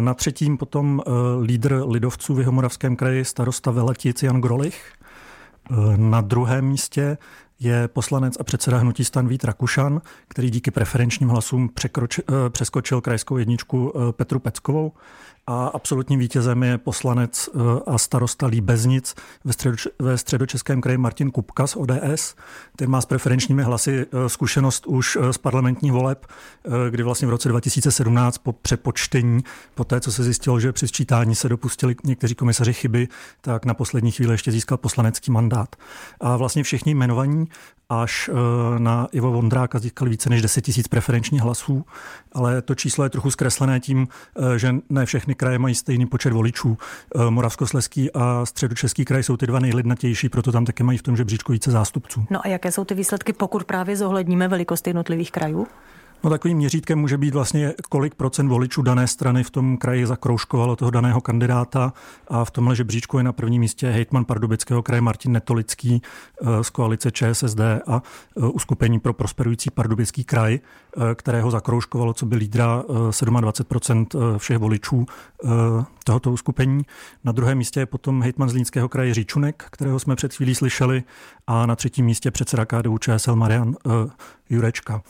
Na 0.00 0.14
třetím 0.14 0.58
potom 0.58 1.02
lídr 1.42 1.82
lidovců 1.86 2.34
v 2.34 2.38
Jihomoravském 2.38 2.96
kraji 2.96 3.24
starosta 3.24 3.70
Veletic 3.70 4.22
Jan 4.22 4.40
Grolich. 4.40 4.92
Na 5.96 6.20
druhém 6.20 6.64
místě 6.64 7.18
je 7.60 7.88
poslanec 7.88 8.36
a 8.40 8.44
předseda 8.44 8.78
hnutí 8.78 9.04
stan 9.04 9.28
Vít 9.28 9.44
Rakušan, 9.44 10.00
který 10.28 10.50
díky 10.50 10.70
preferenčním 10.70 11.28
hlasům 11.28 11.68
překroč, 11.74 12.18
eh, 12.18 12.22
přeskočil 12.50 13.00
krajskou 13.00 13.36
jedničku 13.36 13.92
eh, 13.94 14.12
Petru 14.12 14.38
Peckovou 14.38 14.92
a 15.46 15.66
absolutním 15.66 16.20
vítězem 16.20 16.62
je 16.62 16.78
poslanec 16.78 17.48
eh, 17.54 17.58
a 17.86 17.98
starosta 17.98 18.46
Líbeznic 18.46 19.14
ve, 19.44 19.52
ve 19.98 20.18
středočeském 20.18 20.80
kraji 20.80 20.98
Martin 20.98 21.30
Kupka 21.30 21.66
z 21.66 21.76
ODS. 21.76 22.34
Ten 22.76 22.90
má 22.90 23.00
s 23.00 23.06
preferenčními 23.06 23.62
hlasy 23.62 24.06
eh, 24.06 24.28
zkušenost 24.28 24.86
už 24.86 25.18
eh, 25.20 25.32
z 25.32 25.38
parlamentních 25.38 25.92
voleb, 25.92 26.26
kdy 26.90 27.02
vlastně 27.02 27.26
v 27.28 27.30
roce 27.30 27.48
2017 27.48 28.38
po 28.38 28.52
přepočtení, 28.52 29.44
po 29.74 29.84
té, 29.84 30.00
co 30.00 30.12
se 30.12 30.24
zjistilo, 30.24 30.60
že 30.60 30.72
při 30.72 30.88
sčítání 30.88 31.34
se 31.34 31.48
dopustili 31.48 31.96
někteří 32.04 32.34
komisaři 32.34 32.72
chyby, 32.72 33.08
tak 33.40 33.64
na 33.64 33.74
poslední 33.74 34.10
chvíli 34.10 34.34
ještě 34.34 34.52
získal 34.52 34.78
poslanecký 34.78 35.30
mandát. 35.30 35.76
A 36.20 36.36
vlastně 36.36 36.62
všichni 36.62 36.92
jmenovaní 36.92 37.48
až 37.90 38.30
na 38.78 39.08
Ivo 39.12 39.32
Vondráka 39.32 39.78
získali 39.78 40.10
více 40.10 40.30
než 40.30 40.42
10 40.42 40.68
000 40.68 40.82
preferenčních 40.90 41.42
hlasů, 41.42 41.84
ale 42.32 42.62
to 42.62 42.74
číslo 42.74 43.04
je 43.04 43.10
trochu 43.10 43.30
zkreslené 43.30 43.80
tím, 43.80 44.08
že 44.56 44.74
ne 44.90 45.06
všechny 45.06 45.34
kraje 45.34 45.58
mají 45.58 45.74
stejný 45.74 46.06
počet 46.06 46.32
voličů. 46.32 46.78
Eh, 47.14 47.30
Moravskosleský 47.30 48.12
a 48.12 48.46
středočeský 48.46 49.04
kraj 49.04 49.22
jsou 49.22 49.36
ty 49.36 49.46
dva 49.46 49.58
nejlidnatější, 49.58 50.28
proto 50.28 50.52
tam 50.52 50.64
také 50.64 50.84
mají 50.84 50.98
v 50.98 51.02
tom 51.02 51.16
žebříčku 51.16 51.52
více 51.52 51.70
zástupců. 51.70 52.24
No 52.30 52.40
a 52.44 52.48
jaké 52.48 52.72
jsou 52.72 52.84
ty 52.84 52.94
výsledky, 52.94 53.32
pokud 53.32 53.64
právě 53.64 53.96
zohledníme 53.96 54.48
velikost 54.48 54.86
jednotlivých 54.86 55.30
krajů? 55.30 55.66
No 56.24 56.30
takovým 56.30 56.56
měřítkem 56.56 56.98
může 56.98 57.18
být 57.18 57.34
vlastně, 57.34 57.74
kolik 57.88 58.14
procent 58.14 58.48
voličů 58.48 58.82
dané 58.82 59.06
strany 59.06 59.44
v 59.44 59.50
tom 59.50 59.76
kraji 59.76 60.06
zakroužkovalo 60.06 60.76
toho 60.76 60.90
daného 60.90 61.20
kandidáta 61.20 61.92
a 62.28 62.44
v 62.44 62.50
tomhle 62.50 62.76
žebříčku 62.76 63.18
je 63.18 63.24
na 63.24 63.32
prvním 63.32 63.60
místě 63.60 63.90
hejtman 63.90 64.24
Pardubického 64.24 64.82
kraje 64.82 65.00
Martin 65.00 65.32
Netolický 65.32 66.02
eh, 66.42 66.64
z 66.64 66.70
koalice 66.70 67.10
ČSSD 67.10 67.60
a 67.86 68.02
eh, 68.36 68.40
uskupení 68.40 69.00
pro 69.00 69.12
prosperující 69.12 69.70
Pardubický 69.70 70.24
kraj, 70.24 70.54
eh, 70.60 71.14
kterého 71.14 71.50
zakroužkovalo, 71.50 72.14
co 72.14 72.26
by 72.26 72.36
lídra 72.36 72.82
27% 73.10 74.38
všech 74.38 74.58
voličů 74.58 75.06
tohoto 76.04 76.32
uskupení. 76.32 76.82
Na 77.24 77.32
druhém 77.32 77.58
místě 77.58 77.80
je 77.80 77.86
potom 77.86 78.22
hejtman 78.22 78.48
Zlínského 78.48 78.88
kraje 78.88 79.14
Říčunek, 79.14 79.64
kterého 79.70 79.98
jsme 79.98 80.16
před 80.16 80.34
chvílí 80.34 80.54
slyšeli 80.54 81.02
a 81.46 81.66
na 81.66 81.76
třetím 81.76 82.06
místě 82.06 82.30
předseda 82.30 82.64
KDU 82.64 82.98
ČSL 82.98 83.36
Marian 83.36 83.76
Jurečka. 84.50 85.02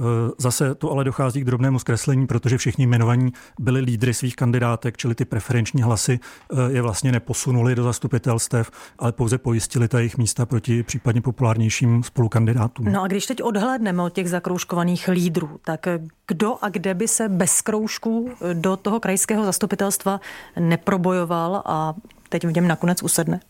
Eh, 0.00 0.30
zase 0.38 0.74
to 0.74 0.92
ale 0.92 1.04
dochází 1.04 1.40
k 1.40 1.44
drobnému 1.44 1.78
zkreslení, 1.78 2.26
protože 2.26 2.58
všichni 2.58 2.84
jmenovaní 2.84 3.32
byli 3.60 3.80
lídry 3.80 4.14
svých 4.14 4.36
kandidátek, 4.36 4.96
čili 4.96 5.14
ty 5.14 5.24
preferenční 5.24 5.82
hlasy 5.82 6.20
eh, 6.20 6.56
je 6.68 6.82
vlastně 6.82 7.12
neposunuli 7.12 7.74
do 7.74 7.82
zastupitelstev, 7.82 8.70
ale 8.98 9.12
pouze 9.12 9.38
pojistili 9.38 9.88
ta 9.88 9.98
jejich 9.98 10.18
místa 10.18 10.46
proti 10.46 10.82
případně 10.82 11.20
populárnějším 11.20 12.02
spolukandidátům. 12.02 12.92
No 12.92 13.02
a 13.02 13.06
když 13.06 13.26
teď 13.26 13.42
odhlédneme 13.42 14.02
od 14.02 14.12
těch 14.12 14.30
zakroužkovaných 14.30 15.08
lídrů, 15.08 15.60
tak 15.64 15.86
kdo 16.26 16.56
a 16.62 16.68
kde 16.68 16.94
by 16.94 17.08
se 17.08 17.28
bez 17.28 17.60
kroužků 17.60 18.30
do 18.52 18.76
toho 18.76 19.00
krajského 19.00 19.44
zastupitelstva 19.44 20.20
neprobojoval 20.60 21.62
a 21.64 21.94
teď 22.28 22.46
v 22.46 22.52
něm 22.52 22.68
nakonec 22.68 23.02
usedne? 23.02 23.40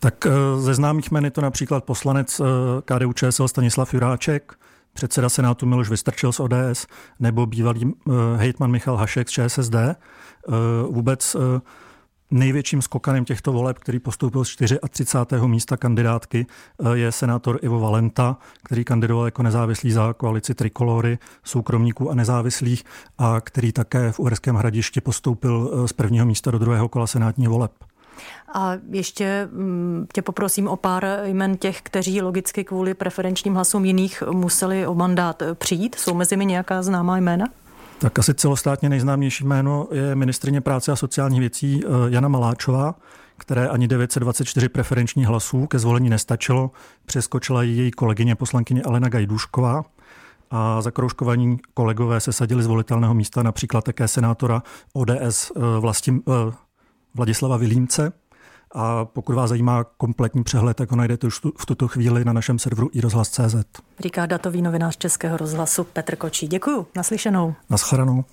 Tak 0.00 0.26
eh, 0.26 0.30
ze 0.60 0.74
známých 0.74 1.10
jmen 1.10 1.24
je 1.24 1.30
to 1.30 1.40
například 1.40 1.84
poslanec 1.84 2.40
KDU 2.84 3.12
ČSL 3.12 3.48
Stanislav 3.48 3.94
Juráček, 3.94 4.54
předseda 4.94 5.28
Senátu 5.28 5.66
Miloš 5.66 5.90
Vystrčil 5.90 6.32
z 6.32 6.40
ODS 6.40 6.86
nebo 7.20 7.46
bývalý 7.46 7.84
uh, 7.84 8.14
hejtman 8.36 8.70
Michal 8.70 8.96
Hašek 8.96 9.28
z 9.28 9.32
ČSSD. 9.32 9.74
Uh, 9.74 10.94
vůbec 10.94 11.34
uh, 11.34 11.42
Největším 12.30 12.82
skokanem 12.82 13.24
těchto 13.24 13.52
voleb, 13.52 13.78
který 13.78 13.98
postoupil 13.98 14.44
z 14.44 14.56
34. 14.56 15.46
místa 15.46 15.76
kandidátky, 15.76 16.46
je 16.92 17.12
senátor 17.12 17.58
Ivo 17.62 17.80
Valenta, 17.80 18.36
který 18.62 18.84
kandidoval 18.84 19.24
jako 19.24 19.42
nezávislý 19.42 19.92
za 19.92 20.12
koalici 20.12 20.54
Trikolory, 20.54 21.18
soukromníků 21.44 22.10
a 22.10 22.14
nezávislých 22.14 22.84
a 23.18 23.40
který 23.40 23.72
také 23.72 24.12
v 24.12 24.18
Uherském 24.18 24.56
hradišti 24.56 25.00
postoupil 25.00 25.86
z 25.86 25.92
prvního 25.92 26.26
místa 26.26 26.50
do 26.50 26.58
druhého 26.58 26.88
kola 26.88 27.06
senátních 27.06 27.48
voleb. 27.48 27.72
A 28.54 28.72
ještě 28.90 29.48
mm, 29.52 30.06
tě 30.12 30.22
poprosím 30.22 30.68
o 30.68 30.76
pár 30.76 31.06
jmen 31.24 31.56
těch, 31.56 31.82
kteří 31.82 32.22
logicky 32.22 32.64
kvůli 32.64 32.94
preferenčním 32.94 33.54
hlasům 33.54 33.84
jiných 33.84 34.22
museli 34.30 34.86
o 34.86 34.94
mandát 34.94 35.42
přijít. 35.54 35.94
Jsou 35.94 36.14
mezi 36.14 36.34
nimi 36.44 36.46
nějaká 36.46 36.82
známá 36.82 37.18
jména? 37.18 37.46
Tak 37.98 38.18
asi 38.18 38.34
celostátně 38.34 38.88
nejznámější 38.88 39.44
jméno 39.44 39.88
je 39.90 40.14
ministrině 40.14 40.60
práce 40.60 40.92
a 40.92 40.96
sociálních 40.96 41.40
věcí 41.40 41.82
eh, 41.84 41.88
Jana 42.08 42.28
Maláčová, 42.28 42.94
které 43.36 43.68
ani 43.68 43.88
924 43.88 44.68
preferenční 44.68 45.24
hlasů 45.24 45.66
ke 45.66 45.78
zvolení 45.78 46.10
nestačilo. 46.10 46.70
Přeskočila 47.06 47.62
ji 47.62 47.76
její 47.76 47.90
kolegyně 47.90 48.34
poslankyně 48.34 48.82
Alena 48.82 49.08
Gajdušková 49.08 49.84
a 50.50 50.82
zakroužkovaní 50.82 51.58
kolegové 51.74 52.20
se 52.20 52.32
sadili 52.32 52.62
z 52.62 52.66
volitelného 52.66 53.14
místa 53.14 53.42
například 53.42 53.84
také 53.84 54.08
senátora 54.08 54.62
ODS 54.92 55.52
eh, 55.56 55.60
Vlastim, 55.80 56.22
eh, 56.28 56.52
Vladislava 57.14 57.56
Vilímce 57.56 58.12
a 58.74 59.04
pokud 59.04 59.34
vás 59.34 59.48
zajímá 59.48 59.84
kompletní 59.84 60.44
přehled, 60.44 60.76
tak 60.76 60.90
ho 60.90 60.96
najdete 60.96 61.26
už 61.26 61.40
v 61.58 61.66
tuto 61.66 61.88
chvíli 61.88 62.24
na 62.24 62.32
našem 62.32 62.58
serveru 62.58 62.90
iRozhlas.cz. 62.92 63.54
Říká 64.00 64.26
datový 64.26 64.62
novinář 64.62 64.96
Českého 64.96 65.36
rozhlasu 65.36 65.84
Petr 65.84 66.16
Kočí. 66.16 66.48
Děkuji, 66.48 66.86
naslyšenou. 66.96 67.54
Naschledanou. 67.70 68.24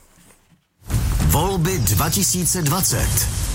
Volby 1.27 1.79
2020. 1.79 3.50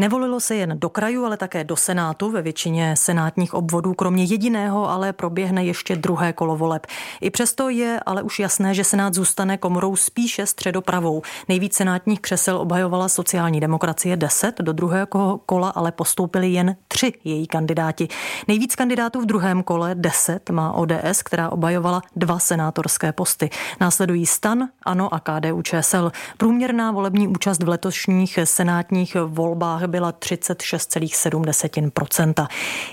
Nevolilo 0.00 0.40
se 0.40 0.56
jen 0.56 0.78
do 0.78 0.88
krajů, 0.88 1.24
ale 1.24 1.36
také 1.36 1.64
do 1.64 1.76
Senátu. 1.76 2.30
Ve 2.30 2.42
většině 2.42 2.96
senátních 2.96 3.54
obvodů, 3.54 3.94
kromě 3.94 4.24
jediného, 4.24 4.90
ale 4.90 5.12
proběhne 5.12 5.64
ještě 5.64 5.96
druhé 5.96 6.32
kolo 6.32 6.56
voleb. 6.56 6.86
I 7.20 7.30
přesto 7.30 7.68
je 7.68 8.00
ale 8.06 8.22
už 8.22 8.38
jasné, 8.38 8.74
že 8.74 8.84
Senát 8.84 9.14
zůstane 9.14 9.56
komorou 9.56 9.96
spíše 9.96 10.46
středopravou. 10.46 11.22
Nejvíc 11.48 11.74
senátních 11.74 12.20
křesel 12.20 12.58
obhajovala 12.58 13.08
sociální 13.08 13.60
demokracie 13.60 14.16
10, 14.16 14.58
do 14.60 14.72
druhého 14.72 15.06
kola 15.46 15.68
ale 15.68 15.92
postoupili 15.92 16.48
jen 16.48 16.76
tři 16.88 17.12
její 17.24 17.46
kandidáti. 17.46 18.08
Nejvíc 18.48 18.76
kandidátů 18.76 19.20
v 19.20 19.26
druhém 19.26 19.62
kole 19.62 19.94
10 19.94 20.50
má 20.50 20.72
ODS, 20.72 21.22
která 21.24 21.48
obhajovala 21.48 22.02
dva 22.16 22.38
senátorské 22.38 23.12
posty. 23.12 23.50
Následují 23.80 24.26
Stan, 24.26 24.68
Ano 24.82 25.14
a 25.14 25.20
KDU 25.20 25.62
ČSL. 25.62 26.12
Průměrná 26.36 26.92
volební 26.92 27.28
účast 27.28 27.62
v 27.62 27.68
letošních 27.68 28.38
senátních 28.44 29.16
volbách 29.26 29.89
byla 29.90 30.12
36,7%. 30.12 32.46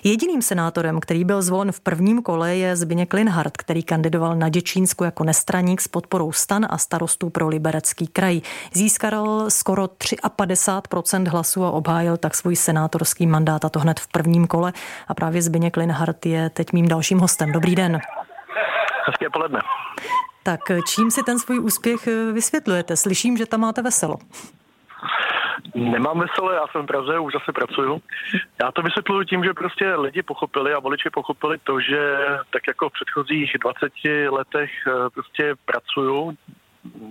Jediným 0.03 0.41
senátorem, 0.41 0.99
který 0.99 1.23
byl 1.23 1.41
zvolen 1.41 1.71
v 1.71 1.79
prvním 1.79 2.21
kole, 2.21 2.55
je 2.55 2.75
Zbigněk 2.75 3.13
Linhardt, 3.13 3.57
který 3.57 3.83
kandidoval 3.83 4.35
na 4.35 4.49
Děčínsku 4.49 5.03
jako 5.03 5.23
nestraník 5.23 5.81
s 5.81 5.87
podporou 5.87 6.31
stan 6.31 6.67
a 6.69 6.77
starostů 6.77 7.29
pro 7.29 7.47
liberecký 7.47 8.07
kraj. 8.07 8.41
Získal 8.73 9.49
skoro 9.49 9.85
53% 9.85 11.27
hlasů 11.27 11.65
a 11.65 11.71
obhájil 11.71 12.17
tak 12.17 12.35
svůj 12.35 12.55
senátorský 12.55 13.27
mandát 13.27 13.65
a 13.65 13.69
to 13.69 13.79
hned 13.79 13.99
v 13.99 14.07
prvním 14.07 14.47
kole. 14.47 14.73
A 15.07 15.13
právě 15.13 15.41
Zbigněk 15.41 15.77
Linhardt 15.77 16.25
je 16.25 16.49
teď 16.49 16.73
mým 16.73 16.87
dalším 16.87 17.19
hostem. 17.19 17.51
Dobrý 17.51 17.75
den. 17.75 17.99
Hezké 19.07 19.29
poledne. 19.33 19.59
Tak 20.43 20.59
čím 20.87 21.11
si 21.11 21.23
ten 21.23 21.39
svůj 21.39 21.59
úspěch 21.59 22.07
vysvětlujete? 22.33 22.95
Slyším, 22.95 23.37
že 23.37 23.45
tam 23.45 23.59
máte 23.59 23.81
veselo. 23.81 24.17
Nemám 25.75 26.19
veselé, 26.19 26.55
já 26.55 26.67
jsem 26.67 26.83
v 26.83 26.85
Praze, 26.85 27.19
už 27.19 27.33
zase 27.33 27.51
pracuju. 27.51 28.01
Já 28.61 28.71
to 28.71 28.81
vysvětluji 28.81 29.25
tím, 29.25 29.43
že 29.43 29.53
prostě 29.53 29.95
lidi 29.95 30.23
pochopili 30.23 30.73
a 30.73 30.79
voliči 30.79 31.09
pochopili 31.09 31.57
to, 31.63 31.79
že 31.79 32.17
tak 32.49 32.67
jako 32.67 32.89
v 32.89 32.93
předchozích 32.93 33.51
20 33.61 34.31
letech 34.31 34.71
eh, 34.87 35.09
prostě 35.09 35.55
pracuju 35.65 36.37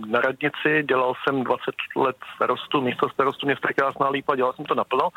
na 0.07 0.20
radnici, 0.20 0.84
dělal 0.88 1.12
jsem 1.14 1.44
20 1.44 1.64
let 1.97 2.16
starostu, 2.34 2.80
místo 2.80 3.09
starostu 3.09 3.47
města 3.47 3.68
Krásná 3.76 4.09
Lípa, 4.09 4.36
dělal 4.36 4.53
jsem 4.53 4.64
to 4.64 4.74
naplno 4.74 5.09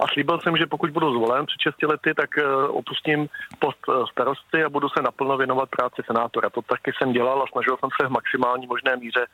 a 0.00 0.04
slíbil 0.12 0.40
jsem, 0.40 0.56
že 0.56 0.66
pokud 0.66 0.90
budu 0.90 1.12
zvolen 1.12 1.46
před 1.46 1.60
6 1.60 1.82
lety, 1.82 2.14
tak 2.14 2.38
eh, 2.38 2.46
opustím 2.68 3.28
post 3.58 3.78
eh, 3.88 3.92
starosty 4.12 4.64
a 4.64 4.70
budu 4.70 4.88
se 4.88 5.02
naplno 5.02 5.36
věnovat 5.36 5.68
práci 5.68 6.02
senátora. 6.06 6.50
To 6.50 6.62
taky 6.62 6.92
jsem 6.98 7.12
dělal 7.12 7.42
a 7.42 7.46
snažil 7.52 7.76
jsem 7.76 7.90
se 8.00 8.06
v 8.06 8.10
maximální 8.10 8.66
možné 8.66 8.96
míře 8.96 9.26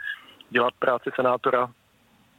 dělat 0.50 0.74
práci 0.78 1.10
senátora 1.14 1.68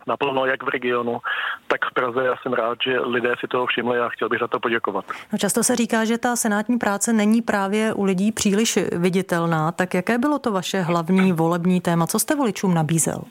naplno 0.08 0.46
jak 0.46 0.64
v 0.64 0.68
regionu, 0.68 1.20
tak 1.68 1.80
v 1.86 1.94
Praze. 1.94 2.26
Já 2.26 2.34
jsem 2.42 2.54
rád, 2.54 2.78
že 2.86 3.00
lidé 3.00 3.34
si 3.40 3.48
toho 3.48 3.66
všimli 3.66 4.00
a 4.00 4.10
chtěl 4.10 4.30
bych 4.30 4.40
za 4.40 4.48
to 4.48 4.60
poděkovat. 4.60 5.06
No 5.32 5.38
často 5.38 5.64
se 5.64 5.76
říká, 5.76 6.06
že 6.06 6.18
ta 6.18 6.36
senátní 6.36 6.78
práce 6.78 7.14
není 7.14 7.42
právě 7.42 7.94
u 7.94 8.04
lidí 8.04 8.32
příliš 8.32 8.80
viditelná. 8.92 9.72
Tak 9.72 9.94
jaké 9.94 10.18
bylo 10.18 10.40
to 10.40 10.52
vaše 10.52 10.82
hlavní 10.82 11.34
volební 11.34 11.82
téma? 11.82 12.08
Co 12.08 12.20
jste 12.20 12.36
voličům 12.36 12.74
nabízel? 12.74 13.22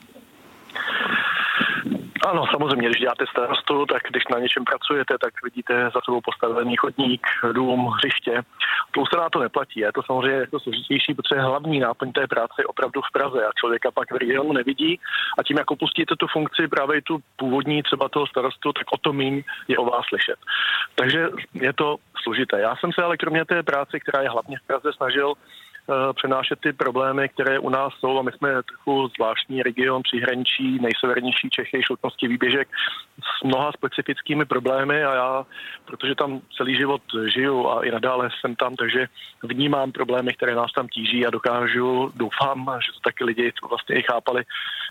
Ano, 2.26 2.44
samozřejmě, 2.50 2.88
když 2.88 3.00
děláte 3.00 3.24
starostu, 3.30 3.86
tak 3.86 4.02
když 4.10 4.24
na 4.32 4.38
něčem 4.38 4.64
pracujete, 4.64 5.18
tak 5.18 5.32
vidíte 5.44 5.90
za 5.94 6.00
sebou 6.04 6.20
postavený 6.20 6.76
chodník, 6.76 7.26
dům, 7.52 7.86
hřiště. 7.86 8.42
To 8.90 9.04
se 9.12 9.16
na 9.20 9.30
to 9.30 9.38
neplatí. 9.38 9.80
Je 9.80 9.92
to 9.92 10.02
samozřejmě 10.02 10.38
jako 10.38 10.60
složitější, 10.60 11.14
protože 11.14 11.40
hlavní 11.40 11.80
náplň 11.80 12.12
té 12.12 12.26
práce 12.26 12.54
je 12.58 12.66
opravdu 12.66 13.00
v 13.00 13.12
Praze 13.12 13.46
a 13.46 13.56
člověka 13.60 13.90
pak 13.90 14.12
v 14.12 14.16
regionu 14.16 14.52
nevidí. 14.52 15.00
A 15.38 15.42
tím, 15.42 15.58
jak 15.58 15.70
opustíte 15.70 16.14
tu 16.16 16.26
funkci, 16.26 16.68
právě 16.68 17.02
tu 17.02 17.18
původní 17.36 17.82
třeba 17.82 18.08
toho 18.08 18.26
starostu, 18.26 18.72
tak 18.72 18.86
o 18.92 18.96
to 18.96 19.12
méně 19.12 19.42
je 19.68 19.78
o 19.78 19.84
vás 19.84 20.04
slyšet. 20.08 20.36
Takže 20.94 21.28
je 21.54 21.72
to 21.72 21.96
složité. 22.22 22.60
Já 22.60 22.76
jsem 22.76 22.92
se 22.92 23.02
ale 23.02 23.16
kromě 23.16 23.44
té 23.44 23.62
práce, 23.62 24.00
která 24.00 24.22
je 24.22 24.30
hlavně 24.30 24.56
v 24.58 24.66
Praze, 24.66 24.92
snažil 24.92 25.34
přenášet 26.14 26.58
ty 26.60 26.72
problémy, 26.72 27.28
které 27.28 27.58
u 27.58 27.68
nás 27.68 27.92
jsou 27.92 28.18
a 28.18 28.22
my 28.22 28.32
jsme 28.32 28.62
trochu 28.62 29.08
zvláštní 29.08 29.62
region 29.62 30.02
příhraničí, 30.02 30.78
nejsevernější 30.80 31.50
Čechy, 31.50 31.82
šluknosti 31.82 32.28
výběžek 32.28 32.68
s 33.18 33.44
mnoha 33.44 33.72
specifickými 33.72 34.44
problémy 34.44 35.04
a 35.04 35.14
já, 35.14 35.46
protože 35.84 36.14
tam 36.14 36.40
celý 36.56 36.76
život 36.76 37.02
žiju 37.34 37.68
a 37.68 37.84
i 37.84 37.90
nadále 37.90 38.28
jsem 38.40 38.56
tam, 38.56 38.76
takže 38.76 39.06
vnímám 39.42 39.92
problémy, 39.92 40.34
které 40.34 40.54
nás 40.54 40.72
tam 40.72 40.88
tíží 40.88 41.26
a 41.26 41.30
dokážu, 41.30 42.12
doufám, 42.16 42.78
že 42.86 42.92
to 42.92 43.00
taky 43.04 43.24
lidi 43.24 43.52
vlastně 43.70 43.96
i 43.96 44.02
chápali, 44.02 44.44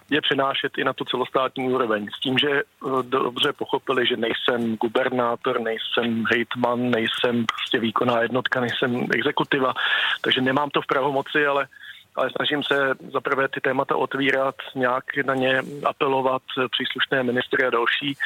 je 0.09 0.21
přenášet 0.21 0.77
i 0.77 0.83
na 0.83 0.93
tu 0.93 1.05
celostátní 1.05 1.69
úroveň. 1.69 2.07
S 2.17 2.19
tím, 2.19 2.37
že 2.37 2.49
eh, 2.49 2.63
dobře 3.03 3.53
pochopili, 3.53 4.07
že 4.07 4.17
nejsem 4.17 4.75
gubernátor, 4.75 5.61
nejsem 5.61 6.23
hejtman, 6.31 6.89
nejsem 6.89 7.45
prostě 7.45 7.79
výkonná 7.79 8.21
jednotka, 8.21 8.61
nejsem 8.61 9.07
exekutiva, 9.15 9.73
takže 10.21 10.41
nemám 10.41 10.69
to 10.69 10.78
v 10.81 10.87
pravomoci, 10.87 11.45
ale 11.45 11.67
ale 12.15 12.29
snažím 12.35 12.63
se 12.63 12.93
zaprvé 13.13 13.47
ty 13.47 13.61
témata 13.61 13.95
otvírat, 13.95 14.55
nějak 14.75 15.03
na 15.25 15.35
ně 15.35 15.61
apelovat 15.85 16.41
příslušné 16.71 17.23
ministry 17.23 17.65
a 17.65 17.69
další 17.69 18.17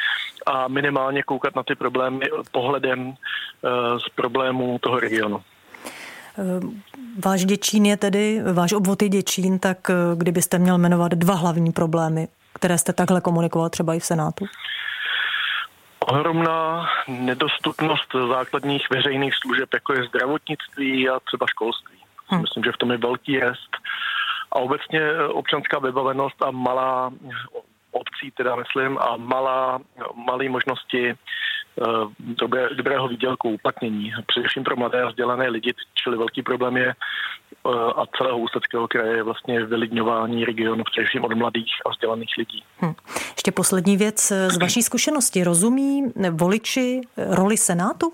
a 0.46 0.68
minimálně 0.68 1.22
koukat 1.22 1.56
na 1.56 1.62
ty 1.62 1.74
problémy 1.74 2.26
pohledem 2.50 3.06
uh, 3.08 3.14
z 3.98 4.08
problémů 4.14 4.78
toho 4.78 5.00
regionu. 5.00 5.42
Váš 7.24 7.44
Děčín 7.44 7.86
je 7.86 7.96
tedy, 7.96 8.40
váš 8.52 8.72
obvod 8.72 9.02
je 9.02 9.08
Děčín, 9.08 9.58
tak 9.58 9.90
eh, 9.90 9.94
kdybyste 10.16 10.58
měl 10.58 10.78
jmenovat 10.78 11.12
dva 11.12 11.34
hlavní 11.34 11.72
problémy, 11.72 12.28
které 12.54 12.78
jste 12.78 12.92
takhle 12.92 13.20
komunikoval 13.20 13.70
třeba 13.70 13.94
i 13.94 14.00
v 14.00 14.04
Senátu? 14.04 14.46
Ohromná 16.00 16.88
nedostupnost 17.08 18.12
základních 18.28 18.90
veřejných 18.90 19.34
služeb, 19.34 19.68
jako 19.74 19.92
je 19.92 20.04
zdravotnictví 20.04 21.08
a 21.08 21.20
třeba 21.20 21.46
školství. 21.46 22.03
Hmm. 22.26 22.40
Myslím, 22.40 22.64
že 22.64 22.72
v 22.72 22.76
tom 22.76 22.90
je 22.90 22.98
velký 22.98 23.38
rest. 23.38 23.70
A 24.52 24.58
obecně 24.58 25.00
eh, 25.00 25.28
občanská 25.28 25.78
vybavenost 25.78 26.42
a 26.42 26.50
malá 26.50 27.10
obcí, 27.92 28.30
teda 28.36 28.56
myslím, 28.56 28.98
a 28.98 29.16
malá, 29.16 29.78
malé 30.14 30.48
možnosti 30.48 31.10
eh, 31.10 31.14
dobré, 32.18 32.68
dobrého 32.74 33.08
výdělku, 33.08 33.50
uplatnění, 33.50 34.12
především 34.26 34.64
pro 34.64 34.76
mladé 34.76 35.02
a 35.02 35.08
vzdělané 35.08 35.48
lidi, 35.48 35.74
čili 35.94 36.16
velký 36.16 36.42
problém 36.42 36.76
je 36.76 36.88
eh, 36.88 37.68
a 37.96 38.06
celého 38.18 38.38
ústeckého 38.38 38.88
kraje 38.88 39.16
je 39.16 39.22
vlastně 39.22 39.64
vylidňování 39.64 40.44
regionu, 40.44 40.84
především 40.84 41.24
od 41.24 41.34
mladých 41.34 41.72
a 41.86 41.90
vzdělaných 41.90 42.34
lidí. 42.38 42.64
Hmm. 42.78 42.94
Ještě 43.32 43.52
poslední 43.52 43.96
věc 43.96 44.32
z 44.48 44.58
vaší 44.60 44.82
zkušenosti. 44.82 45.44
Rozumí 45.44 46.02
voliči 46.30 47.00
roli 47.16 47.56
Senátu? 47.56 48.12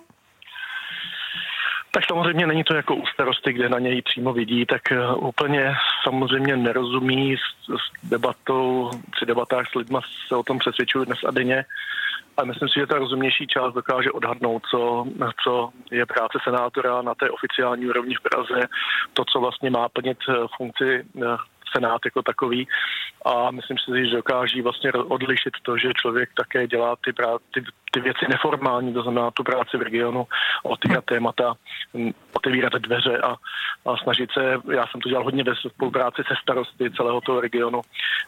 Tak 1.91 2.05
samozřejmě 2.09 2.47
není 2.47 2.65
to 2.65 2.75
jako 2.75 2.95
u 2.95 3.07
starosty, 3.07 3.53
kde 3.53 3.69
na 3.69 3.79
něj 3.79 4.03
přímo 4.03 4.33
vidí, 4.33 4.67
tak 4.67 4.93
eh, 4.93 5.15
úplně 5.15 5.75
samozřejmě 6.05 6.57
nerozumí 6.57 7.37
s, 7.37 7.75
s 7.75 8.09
debatou, 8.11 8.91
při 9.11 9.27
debatách 9.27 9.71
s 9.71 9.75
lidma 9.75 10.01
se 10.29 10.37
o 10.37 10.43
tom 10.43 10.59
přesvědčují 10.59 11.07
dnes 11.07 11.19
a 11.27 11.31
denně. 11.31 11.65
A 12.37 12.45
myslím 12.45 12.69
si, 12.69 12.81
že 12.81 12.87
ta 12.87 12.99
rozumnější 12.99 13.47
část 13.47 13.75
dokáže 13.75 14.11
odhadnout, 14.11 14.63
co, 14.71 15.07
co 15.45 15.71
je 15.91 16.07
práce 16.07 16.39
senátora 16.45 17.03
na 17.03 17.15
té 17.15 17.31
oficiální 17.31 17.87
úrovni 17.87 18.15
v 18.15 18.21
Praze, 18.21 18.69
to, 19.15 19.25
co 19.25 19.41
vlastně 19.41 19.71
má 19.71 19.89
plnit 19.89 20.19
eh, 20.29 20.35
funkci 20.57 21.05
eh, 21.23 21.37
Senát 21.77 22.01
jako 22.05 22.23
takový 22.23 22.69
a 23.25 23.51
myslím 23.51 23.79
si, 23.79 24.07
že 24.11 24.17
dokáží 24.17 24.63
vlastně 24.63 24.93
odlišit 24.93 25.55
to, 25.63 25.79
že 25.79 25.93
člověk 25.95 26.31
také 26.35 26.67
dělá 26.67 26.97
ty, 27.05 27.13
prá- 27.13 27.39
ty, 27.55 27.65
ty 27.91 28.01
věci 28.01 28.27
neformální, 28.29 28.95
to 28.95 29.03
znamená 29.03 29.31
tu 29.31 29.43
práci 29.43 29.77
v 29.77 29.83
regionu, 29.83 30.27
otvírat 30.63 31.05
témata, 31.05 31.55
otevírat 32.33 32.73
dveře 32.73 33.19
a, 33.19 33.37
a 33.87 33.97
snažit 34.03 34.31
se, 34.33 34.43
já 34.73 34.87
jsem 34.87 35.01
to 35.01 35.09
dělal 35.09 35.25
hodně 35.25 35.45
ve 35.45 35.55
spolupráci 35.55 36.23
se 36.29 36.35
starosty 36.43 36.91
celého 36.97 37.21
toho 37.21 37.41
regionu, 37.41 37.81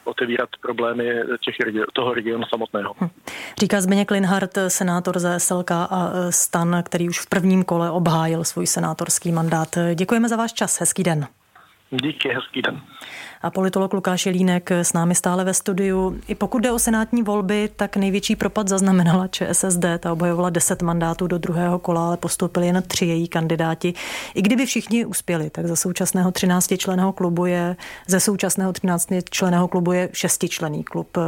otevírat 0.04 0.48
problémy 0.60 1.04
těch, 1.44 1.56
toho 1.92 2.14
regionu 2.14 2.44
samotného. 2.46 2.94
Hm. 3.00 3.08
Říká 3.60 3.80
Zbigněk 3.80 4.10
Linhardt, 4.10 4.58
senátor 4.68 5.18
ze 5.18 5.40
SLK 5.40 5.70
a 5.70 6.10
e, 6.14 6.32
Stan, 6.32 6.82
který 6.82 7.08
už 7.08 7.20
v 7.20 7.28
prvním 7.28 7.64
kole 7.64 7.90
obhájil 7.90 8.44
svůj 8.44 8.66
senátorský 8.66 9.32
mandát. 9.32 9.68
Děkujeme 9.94 10.28
za 10.28 10.36
váš 10.36 10.52
čas, 10.52 10.80
hezký 10.80 11.02
den. 11.02 11.26
Díky, 11.92 12.28
hezký 12.28 12.62
den. 12.62 12.80
A 13.42 13.50
politolog 13.50 13.92
Lukáš 13.92 14.26
Jelínek 14.26 14.70
s 14.70 14.92
námi 14.92 15.14
stále 15.14 15.44
ve 15.44 15.54
studiu. 15.54 16.20
I 16.28 16.34
pokud 16.34 16.62
jde 16.62 16.72
o 16.72 16.78
senátní 16.78 17.22
volby, 17.22 17.70
tak 17.76 17.96
největší 17.96 18.36
propad 18.36 18.68
zaznamenala 18.68 19.28
ČSSD. 19.28 19.84
Ta 19.98 20.12
obhajovala 20.12 20.50
10 20.50 20.82
mandátů 20.82 21.26
do 21.26 21.38
druhého 21.38 21.78
kola, 21.78 22.06
ale 22.06 22.16
postoupili 22.16 22.66
jen 22.66 22.82
tři 22.86 23.06
její 23.06 23.28
kandidáti. 23.28 23.94
I 24.34 24.42
kdyby 24.42 24.66
všichni 24.66 25.04
uspěli, 25.04 25.50
tak 25.50 25.66
za 25.66 25.76
současného 25.76 26.32
13 26.32 26.72
členého 26.78 27.12
klubu 27.12 27.46
je, 27.46 27.76
ze 28.06 28.20
současného 28.20 28.72
13 28.72 29.08
členého 29.30 29.68
klubu 29.68 29.92
je 29.92 30.08
šestičlený 30.12 30.84
klub. 30.84 31.18